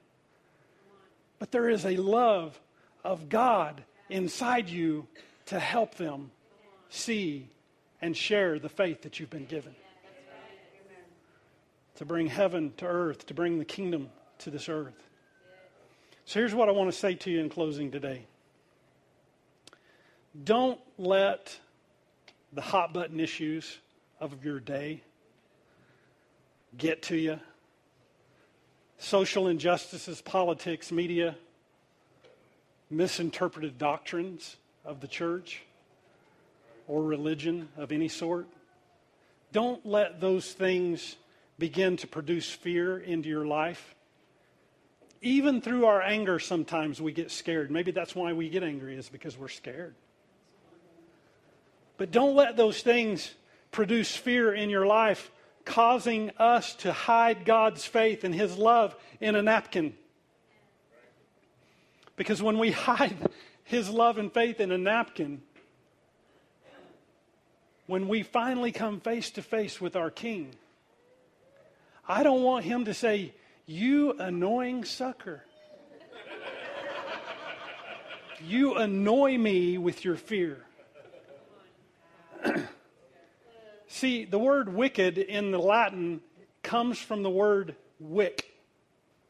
But 1.37 1.51
there 1.51 1.69
is 1.69 1.85
a 1.85 1.97
love 1.97 2.59
of 3.03 3.29
God 3.29 3.83
inside 4.09 4.69
you 4.69 5.07
to 5.47 5.59
help 5.59 5.95
them 5.95 6.31
see 6.89 7.49
and 8.01 8.17
share 8.17 8.57
the 8.57 8.69
faith 8.69 9.03
that 9.03 9.19
you've 9.19 9.29
been 9.29 9.45
given. 9.45 9.75
To 11.97 12.05
bring 12.05 12.25
heaven 12.25 12.73
to 12.77 12.87
earth, 12.87 13.27
to 13.27 13.35
bring 13.35 13.59
the 13.59 13.65
kingdom 13.65 14.09
to 14.39 14.49
this 14.49 14.67
earth. 14.67 15.10
So 16.25 16.39
here's 16.39 16.53
what 16.55 16.69
I 16.69 16.71
want 16.71 16.91
to 16.91 16.97
say 16.97 17.15
to 17.15 17.31
you 17.31 17.39
in 17.41 17.49
closing 17.49 17.91
today. 17.91 18.23
Don't 20.43 20.79
let 20.97 21.57
the 22.53 22.61
hot 22.61 22.93
button 22.93 23.19
issues 23.19 23.79
of 24.19 24.45
your 24.45 24.59
day 24.59 25.01
get 26.77 27.01
to 27.03 27.17
you. 27.17 27.39
social 29.01 29.47
injustices, 29.47 30.21
politics, 30.21 30.91
media, 30.91 31.35
misinterpreted 32.89 33.77
doctrines 33.79 34.57
of 34.85 35.01
the 35.01 35.07
church 35.07 35.63
or 36.87 37.01
religion 37.03 37.67
of 37.77 37.91
any 37.91 38.07
sort. 38.07 38.47
Don't 39.51 39.83
let 39.85 40.21
those 40.21 40.51
things 40.51 41.15
begin 41.57 41.97
to 41.97 42.07
produce 42.07 42.49
fear 42.49 42.99
into 42.99 43.27
your 43.27 43.45
life. 43.45 43.95
Even 45.21 45.61
through 45.61 45.85
our 45.85 46.01
anger, 46.01 46.39
sometimes 46.39 46.99
we 46.99 47.11
get 47.11 47.29
scared. 47.29 47.69
Maybe 47.69 47.91
that's 47.91 48.15
why 48.15 48.33
we 48.33 48.49
get 48.49 48.63
angry, 48.63 48.97
is 48.97 49.07
because 49.07 49.37
we're 49.37 49.49
scared. 49.49 49.93
But 51.97 52.11
don't 52.11 52.35
let 52.35 52.57
those 52.57 52.81
things 52.81 53.31
produce 53.71 54.15
fear 54.15 54.53
in 54.53 54.71
your 54.71 54.87
life, 54.87 55.29
causing 55.63 56.31
us 56.39 56.73
to 56.75 56.91
hide 56.91 57.45
God's 57.45 57.85
faith 57.85 58.23
and 58.23 58.33
His 58.33 58.57
love 58.57 58.95
in 59.19 59.35
a 59.35 59.43
napkin. 59.43 59.93
Because 62.15 62.41
when 62.41 62.57
we 62.57 62.71
hide 62.71 63.15
His 63.63 63.89
love 63.89 64.17
and 64.17 64.33
faith 64.33 64.59
in 64.59 64.71
a 64.71 64.77
napkin, 64.77 65.43
when 67.85 68.07
we 68.07 68.23
finally 68.23 68.71
come 68.71 68.99
face 68.99 69.29
to 69.31 69.43
face 69.43 69.79
with 69.79 69.95
our 69.95 70.09
King, 70.09 70.55
I 72.07 72.23
don't 72.23 72.41
want 72.41 72.65
Him 72.65 72.85
to 72.85 72.93
say, 72.95 73.33
You 73.71 74.11
annoying 74.19 74.83
sucker. 74.83 75.45
you 78.45 78.75
annoy 78.75 79.37
me 79.37 79.77
with 79.77 80.03
your 80.03 80.17
fear. 80.17 80.65
See, 83.87 84.25
the 84.25 84.37
word 84.37 84.73
wicked 84.73 85.17
in 85.17 85.51
the 85.51 85.57
Latin 85.57 86.19
comes 86.63 86.99
from 86.99 87.23
the 87.23 87.29
word 87.29 87.77
wick 87.97 88.53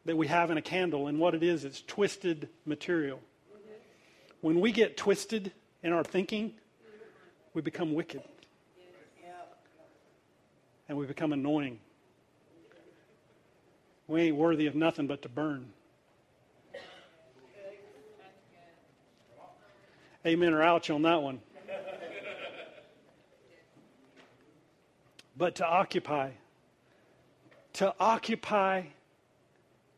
that 0.06 0.16
we 0.16 0.26
have 0.26 0.50
in 0.50 0.58
a 0.58 0.62
candle. 0.62 1.06
And 1.06 1.20
what 1.20 1.36
it 1.36 1.44
is, 1.44 1.64
it's 1.64 1.80
twisted 1.80 2.48
material. 2.66 3.20
When 4.40 4.60
we 4.60 4.72
get 4.72 4.96
twisted 4.96 5.52
in 5.84 5.92
our 5.92 6.02
thinking, 6.02 6.54
we 7.54 7.62
become 7.62 7.94
wicked. 7.94 8.24
And 10.88 10.98
we 10.98 11.06
become 11.06 11.32
annoying. 11.32 11.78
We 14.12 14.24
ain't 14.24 14.36
worthy 14.36 14.66
of 14.66 14.74
nothing 14.74 15.06
but 15.06 15.22
to 15.22 15.30
burn. 15.30 15.72
Amen 20.26 20.52
or 20.52 20.62
ouch 20.62 20.90
on 20.90 21.00
that 21.00 21.22
one. 21.22 21.40
but 25.34 25.54
to 25.54 25.66
occupy. 25.66 26.32
To 27.74 27.94
occupy 27.98 28.82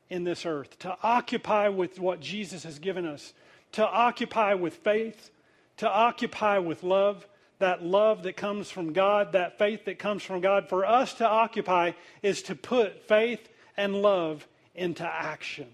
in 0.08 0.22
this 0.22 0.46
earth, 0.46 0.78
to 0.78 0.96
occupy 1.02 1.66
with 1.66 1.98
what 1.98 2.20
Jesus 2.20 2.62
has 2.62 2.78
given 2.78 3.04
us, 3.04 3.32
to 3.72 3.84
occupy 3.84 4.54
with 4.54 4.74
faith, 4.74 5.32
to 5.78 5.90
occupy 5.90 6.58
with 6.58 6.84
love, 6.84 7.26
that 7.58 7.82
love 7.82 8.22
that 8.22 8.36
comes 8.36 8.70
from 8.70 8.92
God, 8.92 9.32
that 9.32 9.58
faith 9.58 9.86
that 9.86 9.98
comes 9.98 10.22
from 10.22 10.40
God. 10.40 10.68
For 10.68 10.86
us 10.86 11.14
to 11.14 11.28
occupy 11.28 11.92
is 12.22 12.42
to 12.42 12.54
put 12.54 13.08
faith 13.08 13.48
and 13.76 13.94
love 13.96 14.46
into 14.74 15.04
action, 15.04 15.68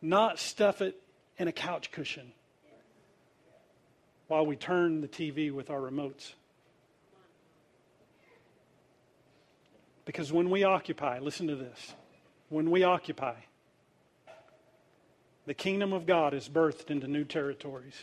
not 0.00 0.38
stuff 0.38 0.80
it 0.82 1.00
in 1.38 1.48
a 1.48 1.52
couch 1.52 1.90
cushion 1.90 2.32
while 4.28 4.46
we 4.46 4.56
turn 4.56 5.00
the 5.00 5.08
TV 5.08 5.52
with 5.52 5.70
our 5.70 5.80
remotes. 5.80 6.32
Because 10.04 10.32
when 10.32 10.50
we 10.50 10.64
occupy, 10.64 11.18
listen 11.18 11.46
to 11.48 11.56
this, 11.56 11.94
when 12.48 12.70
we 12.70 12.82
occupy, 12.82 13.34
the 15.46 15.54
kingdom 15.54 15.92
of 15.92 16.06
God 16.06 16.34
is 16.34 16.48
birthed 16.48 16.90
into 16.90 17.06
new 17.06 17.24
territories 17.24 17.94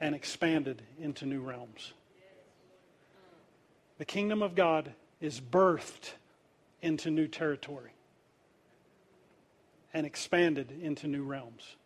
and 0.00 0.14
expanded 0.14 0.82
into 1.00 1.26
new 1.26 1.40
realms. 1.40 1.92
The 3.98 4.04
kingdom 4.04 4.42
of 4.42 4.54
God 4.54 4.92
is 5.20 5.40
birthed 5.40 6.12
into 6.82 7.10
new 7.10 7.26
territory 7.26 7.92
and 9.92 10.06
expanded 10.06 10.72
into 10.82 11.06
new 11.06 11.24
realms. 11.24 11.76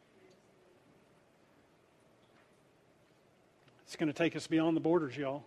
It's 3.84 3.96
going 3.96 4.08
to 4.08 4.16
take 4.16 4.34
us 4.36 4.46
beyond 4.46 4.76
the 4.76 4.80
borders, 4.80 5.16
y'all. 5.16 5.44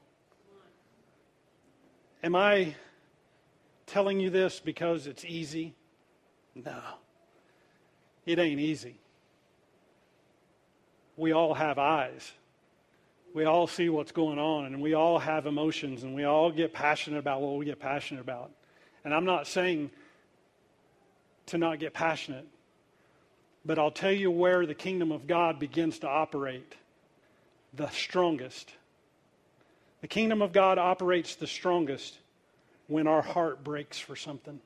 Am 2.24 2.36
I 2.36 2.76
telling 3.88 4.20
you 4.20 4.30
this 4.30 4.60
because 4.60 5.08
it's 5.08 5.26
easy? 5.26 5.74
No. 6.54 6.80
It 8.26 8.40
ain't 8.40 8.60
easy. 8.60 9.00
We 11.18 11.34
all 11.34 11.54
have 11.54 11.78
eyes. 11.78 12.32
We 13.34 13.46
all 13.46 13.68
see 13.68 13.90
what's 13.90 14.12
going 14.12 14.40
on, 14.40 14.66
and 14.66 14.82
we 14.82 14.94
all 14.94 15.20
have 15.20 15.46
emotions, 15.46 16.04
and 16.04 16.16
we 16.16 16.24
all 16.24 16.52
get 16.52 16.74
passionate 16.74 17.20
about 17.20 17.42
what 17.42 17.58
we 17.58 17.66
get 17.66 17.80
passionate 17.80 18.22
about. 18.22 18.52
And 19.06 19.14
I'm 19.14 19.24
not 19.24 19.46
saying 19.46 19.92
to 21.46 21.60
not 21.60 21.80
get 21.80 21.94
passionate, 21.94 22.48
but 23.64 23.78
I'll 23.78 23.92
tell 23.92 24.12
you 24.12 24.32
where 24.32 24.66
the 24.66 24.74
kingdom 24.74 25.12
of 25.12 25.28
God 25.28 25.60
begins 25.60 26.00
to 26.00 26.10
operate 26.10 26.74
the 27.72 27.88
strongest. 27.90 28.72
The 30.02 30.08
kingdom 30.08 30.42
of 30.42 30.52
God 30.52 30.80
operates 30.80 31.36
the 31.36 31.46
strongest 31.46 32.18
when 32.88 33.06
our 33.06 33.22
heart 33.22 33.64
breaks 33.64 34.00
for 34.00 34.16
something. 34.16 34.60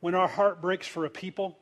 When 0.00 0.16
our 0.16 0.28
heart 0.28 0.60
breaks 0.60 0.88
for 0.88 1.04
a 1.04 1.10
people. 1.10 1.56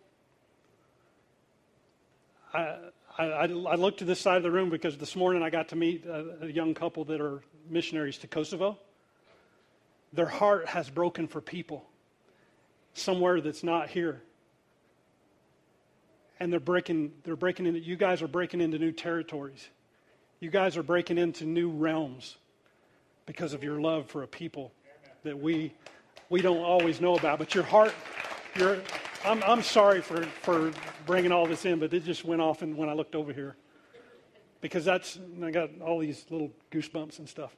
I, 2.55 2.77
I, 3.19 3.25
I 3.25 3.75
looked 3.75 3.99
to 3.99 4.07
this 4.07 4.21
side 4.21 4.39
of 4.39 4.43
the 4.43 4.51
room 4.51 4.71
because 4.71 4.97
this 4.97 5.15
morning 5.15 5.43
I 5.43 5.51
got 5.51 5.69
to 5.69 5.77
meet 5.77 6.07
a, 6.07 6.47
a 6.47 6.47
young 6.47 6.73
couple 6.73 7.05
that 7.05 7.21
are 7.21 7.43
missionaries 7.69 8.17
to 8.19 8.27
Kosovo. 8.27 8.79
Their 10.13 10.27
heart 10.27 10.69
has 10.69 10.91
broken 10.91 11.29
for 11.29 11.41
people 11.41 11.87
somewhere 12.95 13.41
that's 13.41 13.63
not 13.63 13.89
here. 13.89 14.23
And 16.39 16.53
they're 16.53 16.61
breaking, 16.61 17.13
they're 17.25 17.37
breaking 17.37 17.67
into, 17.67 17.81
you 17.81 17.97
guys 17.97 18.21
are 18.21 18.29
breaking 18.29 18.61
into 18.61 18.79
new 18.79 18.93
territories. 18.93 19.69
You 20.41 20.51
guys 20.51 20.77
are 20.77 20.83
breaking 20.83 21.19
into 21.19 21.45
new 21.45 21.71
realms 21.71 22.37
because 23.27 23.55
of 23.55 23.63
your 23.63 23.81
love 23.81 24.11
for 24.11 24.23
a 24.23 24.27
people 24.27 24.73
that 25.23 25.39
we 25.39 25.73
we 26.29 26.41
don't 26.41 26.65
always 26.65 27.01
know 27.01 27.15
about. 27.15 27.39
But 27.39 27.55
your 27.55 27.63
heart, 27.63 27.95
your 28.57 28.79
I'm 29.25 29.43
I'm 29.45 29.63
sorry 29.63 30.01
for 30.01 30.23
for 30.43 30.73
bringing 31.07 31.31
all 31.31 31.47
this 31.47 31.65
in, 31.65 31.79
but 31.79 31.93
it 31.95 32.05
just 32.05 32.25
went 32.25 32.41
off 32.41 32.63
and 32.63 32.77
when 32.77 32.89
I 32.89 32.95
looked 32.95 33.15
over 33.15 33.33
here 33.33 33.55
because 34.61 34.85
that's 34.85 35.19
I 35.43 35.51
got 35.51 35.71
all 35.81 35.99
these 35.99 36.25
little 36.31 36.51
goosebumps 36.71 37.19
and 37.19 37.29
stuff. 37.29 37.55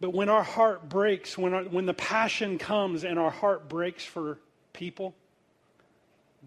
But 0.00 0.10
when 0.10 0.28
our 0.28 0.42
heart 0.42 0.88
breaks, 0.88 1.38
when 1.38 1.54
our, 1.54 1.62
when 1.64 1.86
the 1.86 1.94
passion 1.94 2.58
comes 2.58 3.04
and 3.04 3.18
our 3.18 3.30
heart 3.30 3.68
breaks 3.68 4.04
for 4.04 4.38
people, 4.72 5.14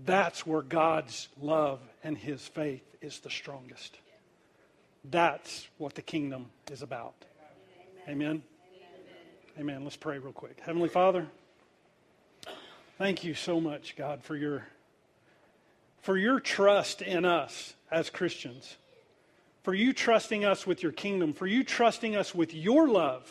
that's 0.06 0.46
where 0.46 0.62
God's 0.62 1.28
love 1.42 1.80
and 2.04 2.18
His 2.18 2.46
faith 2.48 2.84
is 3.02 3.20
the 3.20 3.30
strongest. 3.30 3.98
That's 5.10 5.68
what 5.78 5.96
the 5.96 6.02
kingdom 6.02 6.48
is 6.72 6.82
about. 6.82 7.14
Amen. 8.08 8.44
Amen. 9.60 9.84
Let's 9.84 9.98
pray 9.98 10.20
real 10.20 10.34
quick. 10.34 10.60
Heavenly 10.64 10.90
Father, 10.90 11.26
thank 12.98 13.24
you 13.24 13.34
so 13.34 13.60
much, 13.60 13.96
God, 13.96 14.24
for 14.24 14.36
your 14.36 14.68
for 16.02 16.18
your 16.18 16.40
trust 16.40 17.02
in 17.02 17.26
us 17.26 17.74
as 17.92 18.10
Christians. 18.10 18.78
For 19.68 19.74
you 19.74 19.92
trusting 19.92 20.46
us 20.46 20.66
with 20.66 20.82
your 20.82 20.94
kingdom, 20.94 21.34
for 21.34 21.46
you 21.46 21.62
trusting 21.62 22.16
us 22.16 22.34
with 22.34 22.54
your 22.54 22.88
love, 22.88 23.30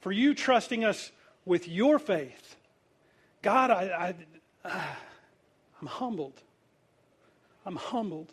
for 0.00 0.10
you 0.10 0.32
trusting 0.32 0.86
us 0.86 1.12
with 1.44 1.68
your 1.68 1.98
faith. 1.98 2.56
God, 3.42 3.70
I, 3.70 4.14
I 4.64 4.74
I'm 5.82 5.86
humbled. 5.86 6.40
I'm 7.66 7.76
humbled 7.76 8.32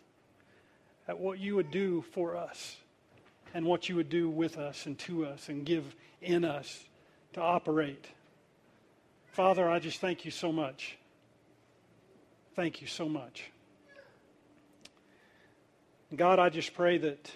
at 1.06 1.18
what 1.18 1.38
you 1.38 1.54
would 1.56 1.70
do 1.70 2.00
for 2.12 2.34
us 2.34 2.78
and 3.52 3.66
what 3.66 3.90
you 3.90 3.96
would 3.96 4.08
do 4.08 4.30
with 4.30 4.56
us 4.56 4.86
and 4.86 4.98
to 5.00 5.26
us 5.26 5.50
and 5.50 5.66
give 5.66 5.94
in 6.22 6.46
us 6.46 6.82
to 7.34 7.42
operate. 7.42 8.06
Father, 9.32 9.68
I 9.68 9.80
just 9.80 10.00
thank 10.00 10.24
you 10.24 10.30
so 10.30 10.50
much. 10.50 10.96
Thank 12.56 12.80
you 12.80 12.86
so 12.86 13.06
much. 13.06 13.50
God, 16.16 16.38
I 16.38 16.48
just 16.48 16.72
pray 16.72 16.96
that 16.98 17.30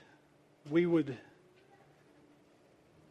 we 0.71 0.87
would 0.87 1.19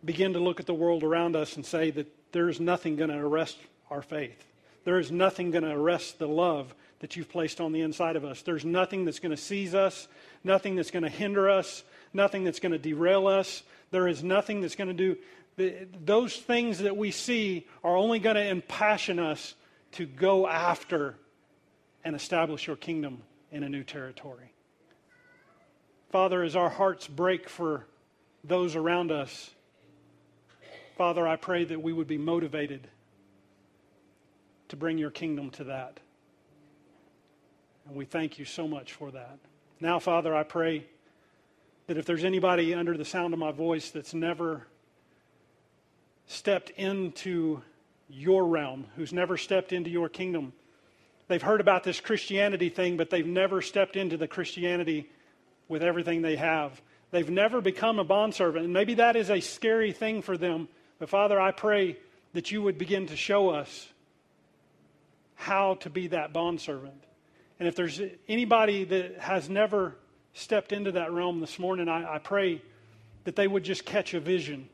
begin 0.03 0.34
to 0.34 0.39
look 0.39 0.59
at 0.59 0.66
the 0.66 0.74
world 0.74 1.03
around 1.03 1.36
us 1.36 1.55
and 1.55 1.64
say 1.64 1.91
that 1.91 2.07
there 2.32 2.49
is 2.49 2.59
nothing 2.59 2.95
going 2.95 3.12
to 3.12 3.18
arrest 3.18 3.57
our 3.91 4.01
faith. 4.01 4.43
There 4.86 4.97
is 4.97 5.12
nothing 5.12 5.51
going 5.51 5.64
to 5.64 5.72
arrest 5.72 6.18
the 6.18 6.28
love 6.28 6.74
that 6.99 7.16
you've 7.16 7.30
placed 7.30 7.62
on 7.62 7.74
the 7.74 7.82
inside 7.82 8.16
of 8.16 8.26
us. 8.26 8.41
There's 8.41 8.66
nothing 8.66 9.05
that's 9.05 9.20
going 9.20 9.36
to 9.36 9.41
seize 9.41 9.76
us, 9.76 10.07
nothing 10.43 10.76
that's 10.76 10.89
going 10.89 11.03
to 11.03 11.09
hinder 11.09 11.47
us, 11.47 11.84
nothing 12.12 12.43
that's 12.43 12.59
going 12.59 12.72
to 12.72 12.80
derail 12.80 13.28
us. 13.28 13.62
There 13.91 14.07
is 14.07 14.24
nothing 14.24 14.62
that's 14.62 14.76
going 14.76 14.88
to 14.88 14.93
do 14.93 15.18
those 16.03 16.38
things 16.38 16.80
that 16.80 16.97
we 16.97 17.12
see 17.12 17.68
are 17.84 17.95
only 17.95 18.18
going 18.18 18.36
to 18.36 18.47
impassion 18.47 19.20
us 19.20 19.53
to 19.91 20.07
go 20.07 20.47
after 20.47 21.16
and 22.03 22.16
establish 22.16 22.66
your 22.66 22.78
kingdom 22.78 23.22
in 23.51 23.64
a 23.64 23.70
new 23.70 23.84
territory. 23.84 24.51
Father, 26.12 26.43
as 26.43 26.57
our 26.57 26.70
hearts 26.70 27.07
break 27.07 27.47
for 27.47 27.86
those 28.43 28.76
around 28.76 29.14
us, 29.14 29.49
Father, 30.97 31.26
I 31.26 31.38
pray 31.38 31.64
that 31.64 31.82
we 31.82 31.93
would 31.93 32.07
be 32.07 32.18
motivated 32.18 32.86
to 34.68 34.76
bring 34.76 34.97
your 34.97 35.09
kingdom 35.09 35.51
to 35.51 35.64
that. 35.66 36.01
And 37.88 37.95
we 37.95 38.03
thank 38.03 38.38
you 38.38 38.43
so 38.43 38.68
much 38.68 38.91
for 38.91 39.09
that. 39.12 39.39
Now, 39.80 39.99
Father, 39.99 40.36
I 40.36 40.43
pray 40.43 40.86
that 41.88 41.97
if 41.97 42.05
there's 42.05 42.26
anybody 42.26 42.74
under 42.74 42.97
the 42.97 43.05
sound 43.05 43.34
of 43.34 43.39
my 43.39 43.53
voice 43.53 43.89
that's 43.89 44.14
never 44.14 44.68
stepped 46.28 46.72
into 46.72 47.62
your 48.09 48.45
realm, 48.45 48.86
who's 48.97 49.14
never 49.14 49.38
stepped 49.38 49.72
into 49.72 49.89
your 49.89 50.09
kingdom, 50.09 50.51
they've 51.30 51.41
heard 51.41 51.62
about 51.62 51.86
this 51.86 52.01
Christianity 52.01 52.68
thing, 52.68 52.97
but 52.97 53.09
they've 53.09 53.26
never 53.26 53.62
stepped 53.62 53.95
into 53.95 54.18
the 54.18 54.28
Christianity 54.28 55.09
with 55.72 55.82
everything 55.82 56.22
they 56.22 56.36
have. 56.36 56.80
They've 57.11 57.30
never 57.30 57.61
become 57.61 57.97
a 57.97 58.03
bondservant. 58.03 58.65
And 58.65 58.74
maybe 58.74 58.95
that 58.95 59.15
is 59.15 59.32
a 59.32 59.39
scary 59.39 59.93
thing 59.93 60.22
for 60.22 60.38
them. 60.38 60.67
But 60.99 61.09
Father, 61.09 61.39
I 61.39 61.51
pray 61.51 61.97
that 62.34 62.51
you 62.51 62.61
would 62.61 62.78
begin 62.78 63.07
to 63.07 63.15
show 63.15 63.49
us 63.49 63.88
how 65.36 65.76
to 65.76 65.89
be 65.89 66.07
that 66.07 66.34
bondservant. 66.34 67.03
And 67.57 67.67
if 67.67 67.76
there's 67.76 68.01
anybody 68.28 68.84
that 68.84 69.17
has 69.19 69.49
never 69.49 69.95
stepped 70.34 70.74
into 70.74 70.91
that 70.91 71.11
realm 71.11 71.39
this 71.39 71.57
morning, 71.57 71.88
I, 71.88 72.15
I 72.15 72.17
pray 72.19 72.61
that 73.24 73.36
they 73.36 73.47
would 73.47 73.63
just 73.63 73.86
catch 73.86 74.13
a 74.13 74.19
vision. 74.19 74.67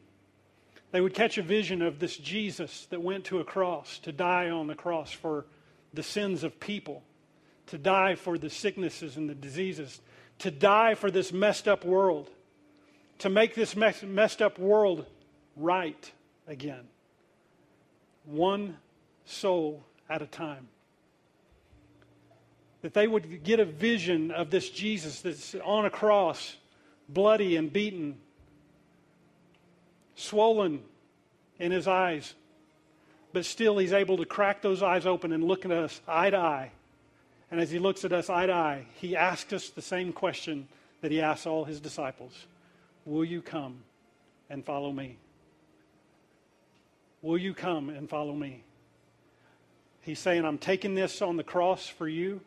They 0.91 1.01
would 1.01 1.13
catch 1.13 1.37
a 1.37 1.43
vision 1.43 1.81
of 1.81 1.99
this 1.99 2.17
Jesus 2.17 2.87
that 2.89 3.01
went 3.01 3.25
to 3.25 3.39
a 3.39 3.43
cross 3.43 3.99
to 3.99 4.11
die 4.11 4.49
on 4.49 4.67
the 4.67 4.75
cross 4.75 5.11
for 5.11 5.45
the 5.93 6.03
sins 6.03 6.43
of 6.43 6.59
people, 6.59 7.03
to 7.67 7.77
die 7.77 8.15
for 8.15 8.37
the 8.37 8.49
sicknesses 8.49 9.17
and 9.17 9.29
the 9.29 9.35
diseases, 9.35 10.01
to 10.39 10.51
die 10.51 10.95
for 10.95 11.09
this 11.09 11.31
messed 11.33 11.67
up 11.67 11.83
world, 11.83 12.29
to 13.19 13.29
make 13.29 13.55
this 13.55 13.75
messed 13.75 14.41
up 14.41 14.59
world 14.59 15.05
right 15.55 16.11
again. 16.47 16.87
One 18.25 18.77
soul 19.25 19.83
at 20.09 20.21
a 20.21 20.27
time. 20.27 20.67
That 22.81 22.93
they 22.93 23.07
would 23.07 23.43
get 23.43 23.59
a 23.59 23.65
vision 23.65 24.31
of 24.31 24.51
this 24.51 24.69
Jesus 24.69 25.21
that's 25.21 25.55
on 25.63 25.85
a 25.85 25.89
cross, 25.89 26.55
bloody 27.09 27.55
and 27.55 27.73
beaten, 27.73 28.17
swollen 30.15 30.83
in 31.59 31.71
his 31.71 31.87
eyes, 31.87 32.35
but 33.33 33.45
still 33.45 33.77
he's 33.77 33.93
able 33.93 34.17
to 34.17 34.25
crack 34.25 34.61
those 34.61 34.83
eyes 34.83 35.05
open 35.05 35.31
and 35.31 35.43
look 35.43 35.65
at 35.65 35.71
us 35.71 35.99
eye 36.07 36.29
to 36.29 36.37
eye. 36.37 36.71
And 37.49 37.61
as 37.61 37.71
he 37.71 37.79
looks 37.79 38.03
at 38.03 38.11
us 38.11 38.29
eye 38.29 38.47
to 38.47 38.53
eye, 38.53 38.85
he 38.95 39.15
asks 39.15 39.53
us 39.53 39.69
the 39.69 39.81
same 39.81 40.11
question 40.11 40.67
that 41.01 41.11
he 41.11 41.21
asks 41.21 41.45
all 41.45 41.65
his 41.65 41.79
disciples 41.79 42.33
Will 43.05 43.23
you 43.23 43.41
come 43.41 43.83
and 44.49 44.65
follow 44.65 44.91
me? 44.91 45.17
Will 47.21 47.37
you 47.37 47.53
come 47.53 47.89
and 47.89 48.09
follow 48.09 48.33
me? 48.33 48.63
He's 50.01 50.19
saying, 50.19 50.45
I'm 50.45 50.57
taking 50.57 50.95
this 50.95 51.21
on 51.21 51.35
the 51.35 51.43
cross 51.43 51.87
for 51.87 52.07
you 52.07 52.41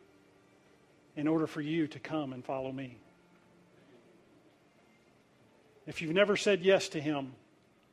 in 1.15 1.27
order 1.27 1.45
for 1.45 1.61
you 1.61 1.87
to 1.87 1.99
come 1.99 2.33
and 2.33 2.43
follow 2.43 2.71
me. 2.71 2.97
If 5.85 6.01
you've 6.01 6.13
never 6.13 6.37
said 6.37 6.61
yes 6.61 6.89
to 6.89 7.01
Him 7.01 7.33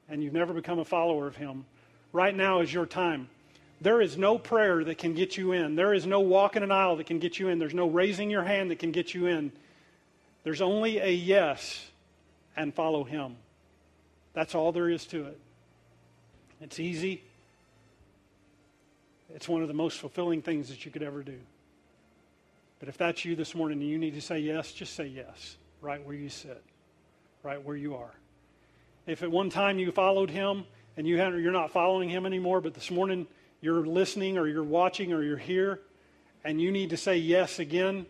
and 0.08 0.22
you've 0.22 0.32
never 0.32 0.52
become 0.52 0.78
a 0.78 0.84
follower 0.84 1.26
of 1.26 1.36
Him, 1.36 1.66
right 2.12 2.34
now 2.34 2.60
is 2.60 2.72
your 2.72 2.86
time. 2.86 3.28
There 3.80 4.00
is 4.00 4.18
no 4.18 4.38
prayer 4.38 4.82
that 4.82 4.98
can 4.98 5.14
get 5.14 5.36
you 5.36 5.52
in. 5.52 5.76
There 5.76 5.94
is 5.94 6.04
no 6.06 6.20
walking 6.20 6.62
an 6.62 6.72
aisle 6.72 6.96
that 6.96 7.06
can 7.06 7.18
get 7.18 7.38
you 7.38 7.48
in. 7.48 7.58
There's 7.58 7.74
no 7.74 7.88
raising 7.88 8.28
your 8.28 8.42
hand 8.42 8.70
that 8.70 8.78
can 8.80 8.90
get 8.90 9.14
you 9.14 9.26
in. 9.26 9.52
There's 10.42 10.60
only 10.60 10.98
a 10.98 11.10
yes 11.10 11.90
and 12.56 12.74
follow 12.74 13.04
Him. 13.04 13.36
That's 14.32 14.54
all 14.54 14.72
there 14.72 14.88
is 14.88 15.06
to 15.06 15.26
it. 15.26 15.38
It's 16.60 16.80
easy. 16.80 17.22
It's 19.34 19.48
one 19.48 19.62
of 19.62 19.68
the 19.68 19.74
most 19.74 19.98
fulfilling 19.98 20.42
things 20.42 20.68
that 20.70 20.84
you 20.84 20.90
could 20.90 21.02
ever 21.02 21.22
do. 21.22 21.38
But 22.80 22.88
if 22.88 22.96
that's 22.96 23.24
you 23.24 23.36
this 23.36 23.54
morning 23.54 23.80
and 23.80 23.88
you 23.88 23.98
need 23.98 24.14
to 24.14 24.20
say 24.20 24.38
yes, 24.38 24.72
just 24.72 24.94
say 24.94 25.06
yes, 25.06 25.56
right 25.80 26.04
where 26.04 26.14
you 26.14 26.28
sit, 26.28 26.62
right 27.42 27.62
where 27.62 27.76
you 27.76 27.94
are. 27.96 28.12
If 29.06 29.22
at 29.22 29.30
one 29.30 29.50
time 29.50 29.78
you 29.78 29.90
followed 29.92 30.30
him 30.30 30.64
and 30.96 31.06
you 31.06 31.16
you're 31.16 31.52
not 31.52 31.70
following 31.70 32.08
him 32.08 32.26
anymore, 32.26 32.60
but 32.60 32.74
this 32.74 32.90
morning 32.90 33.26
you're 33.60 33.86
listening 33.86 34.38
or 34.38 34.46
you're 34.46 34.62
watching 34.62 35.12
or 35.12 35.22
you're 35.22 35.36
here 35.36 35.80
and 36.44 36.60
you 36.60 36.70
need 36.70 36.90
to 36.90 36.96
say 36.96 37.16
yes 37.16 37.58
again, 37.58 38.06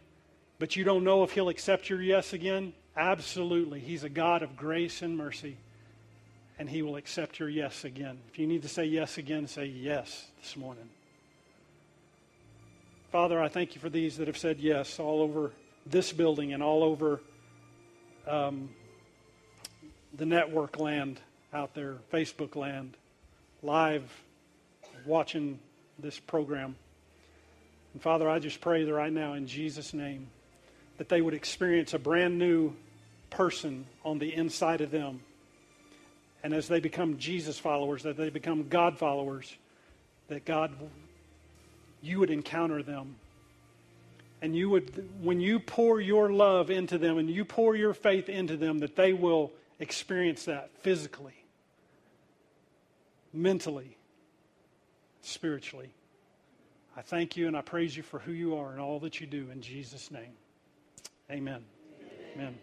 but 0.58 0.76
you 0.76 0.84
don't 0.84 1.04
know 1.04 1.22
if 1.22 1.32
he'll 1.32 1.48
accept 1.48 1.88
your 1.88 2.02
yes 2.02 2.32
again, 2.32 2.72
absolutely. 2.96 3.80
He's 3.80 4.04
a 4.04 4.08
God 4.08 4.42
of 4.42 4.56
grace 4.56 5.02
and 5.02 5.16
mercy 5.16 5.56
and 6.58 6.68
He 6.68 6.82
will 6.82 6.96
accept 6.96 7.38
your 7.38 7.48
yes 7.48 7.84
again. 7.84 8.18
If 8.30 8.38
you 8.38 8.46
need 8.46 8.62
to 8.62 8.68
say 8.68 8.84
yes 8.84 9.18
again, 9.18 9.46
say 9.46 9.66
yes 9.66 10.26
this 10.40 10.56
morning. 10.56 10.88
Father, 13.12 13.40
I 13.40 13.48
thank 13.48 13.74
you 13.74 13.80
for 13.80 13.88
these 13.88 14.18
that 14.18 14.26
have 14.26 14.36
said 14.36 14.58
yes 14.58 14.98
all 14.98 15.22
over 15.22 15.52
this 15.86 16.12
building 16.12 16.52
and 16.52 16.62
all 16.62 16.82
over 16.82 17.20
um, 18.26 18.68
the 20.14 20.26
network 20.26 20.78
land 20.78 21.20
out 21.54 21.74
there, 21.74 21.96
Facebook 22.12 22.54
land, 22.54 22.96
live 23.62 24.02
watching 25.06 25.58
this 25.98 26.18
program. 26.18 26.76
And 27.92 28.02
Father, 28.02 28.28
I 28.28 28.38
just 28.38 28.60
pray 28.60 28.84
that 28.84 28.92
right 28.92 29.12
now 29.12 29.34
in 29.34 29.46
Jesus' 29.46 29.92
name 29.94 30.28
that 30.98 31.08
they 31.08 31.20
would 31.20 31.34
experience 31.34 31.94
a 31.94 31.98
brand 31.98 32.38
new 32.38 32.74
person 33.30 33.86
on 34.04 34.18
the 34.18 34.34
inside 34.34 34.80
of 34.80 34.90
them 34.90 35.20
and 36.42 36.54
as 36.54 36.66
they 36.66 36.80
become 36.80 37.18
Jesus 37.18 37.58
followers, 37.58 38.04
that 38.04 38.16
they 38.16 38.30
become 38.30 38.70
God 38.70 38.96
followers, 38.96 39.54
that 40.28 40.46
God, 40.46 40.72
you 42.00 42.20
would 42.20 42.30
encounter 42.30 42.82
them. 42.82 43.16
And 44.40 44.56
you 44.56 44.70
would, 44.70 45.10
when 45.20 45.40
you 45.40 45.58
pour 45.58 46.00
your 46.00 46.32
love 46.32 46.70
into 46.70 46.96
them 46.96 47.18
and 47.18 47.28
you 47.28 47.44
pour 47.44 47.76
your 47.76 47.92
faith 47.92 48.30
into 48.30 48.56
them, 48.56 48.78
that 48.78 48.96
they 48.96 49.12
will 49.12 49.52
experience 49.78 50.44
that 50.46 50.70
physically, 50.80 51.44
mentally, 53.32 53.97
spiritually. 55.20 55.90
I 56.96 57.02
thank 57.02 57.36
you 57.36 57.46
and 57.46 57.56
I 57.56 57.60
praise 57.60 57.96
you 57.96 58.02
for 58.02 58.18
who 58.18 58.32
you 58.32 58.56
are 58.56 58.72
and 58.72 58.80
all 58.80 58.98
that 59.00 59.20
you 59.20 59.26
do 59.26 59.50
in 59.52 59.60
Jesus' 59.60 60.10
name. 60.10 60.32
Amen. 61.30 61.64
Amen. 62.34 62.34
Amen. 62.34 62.58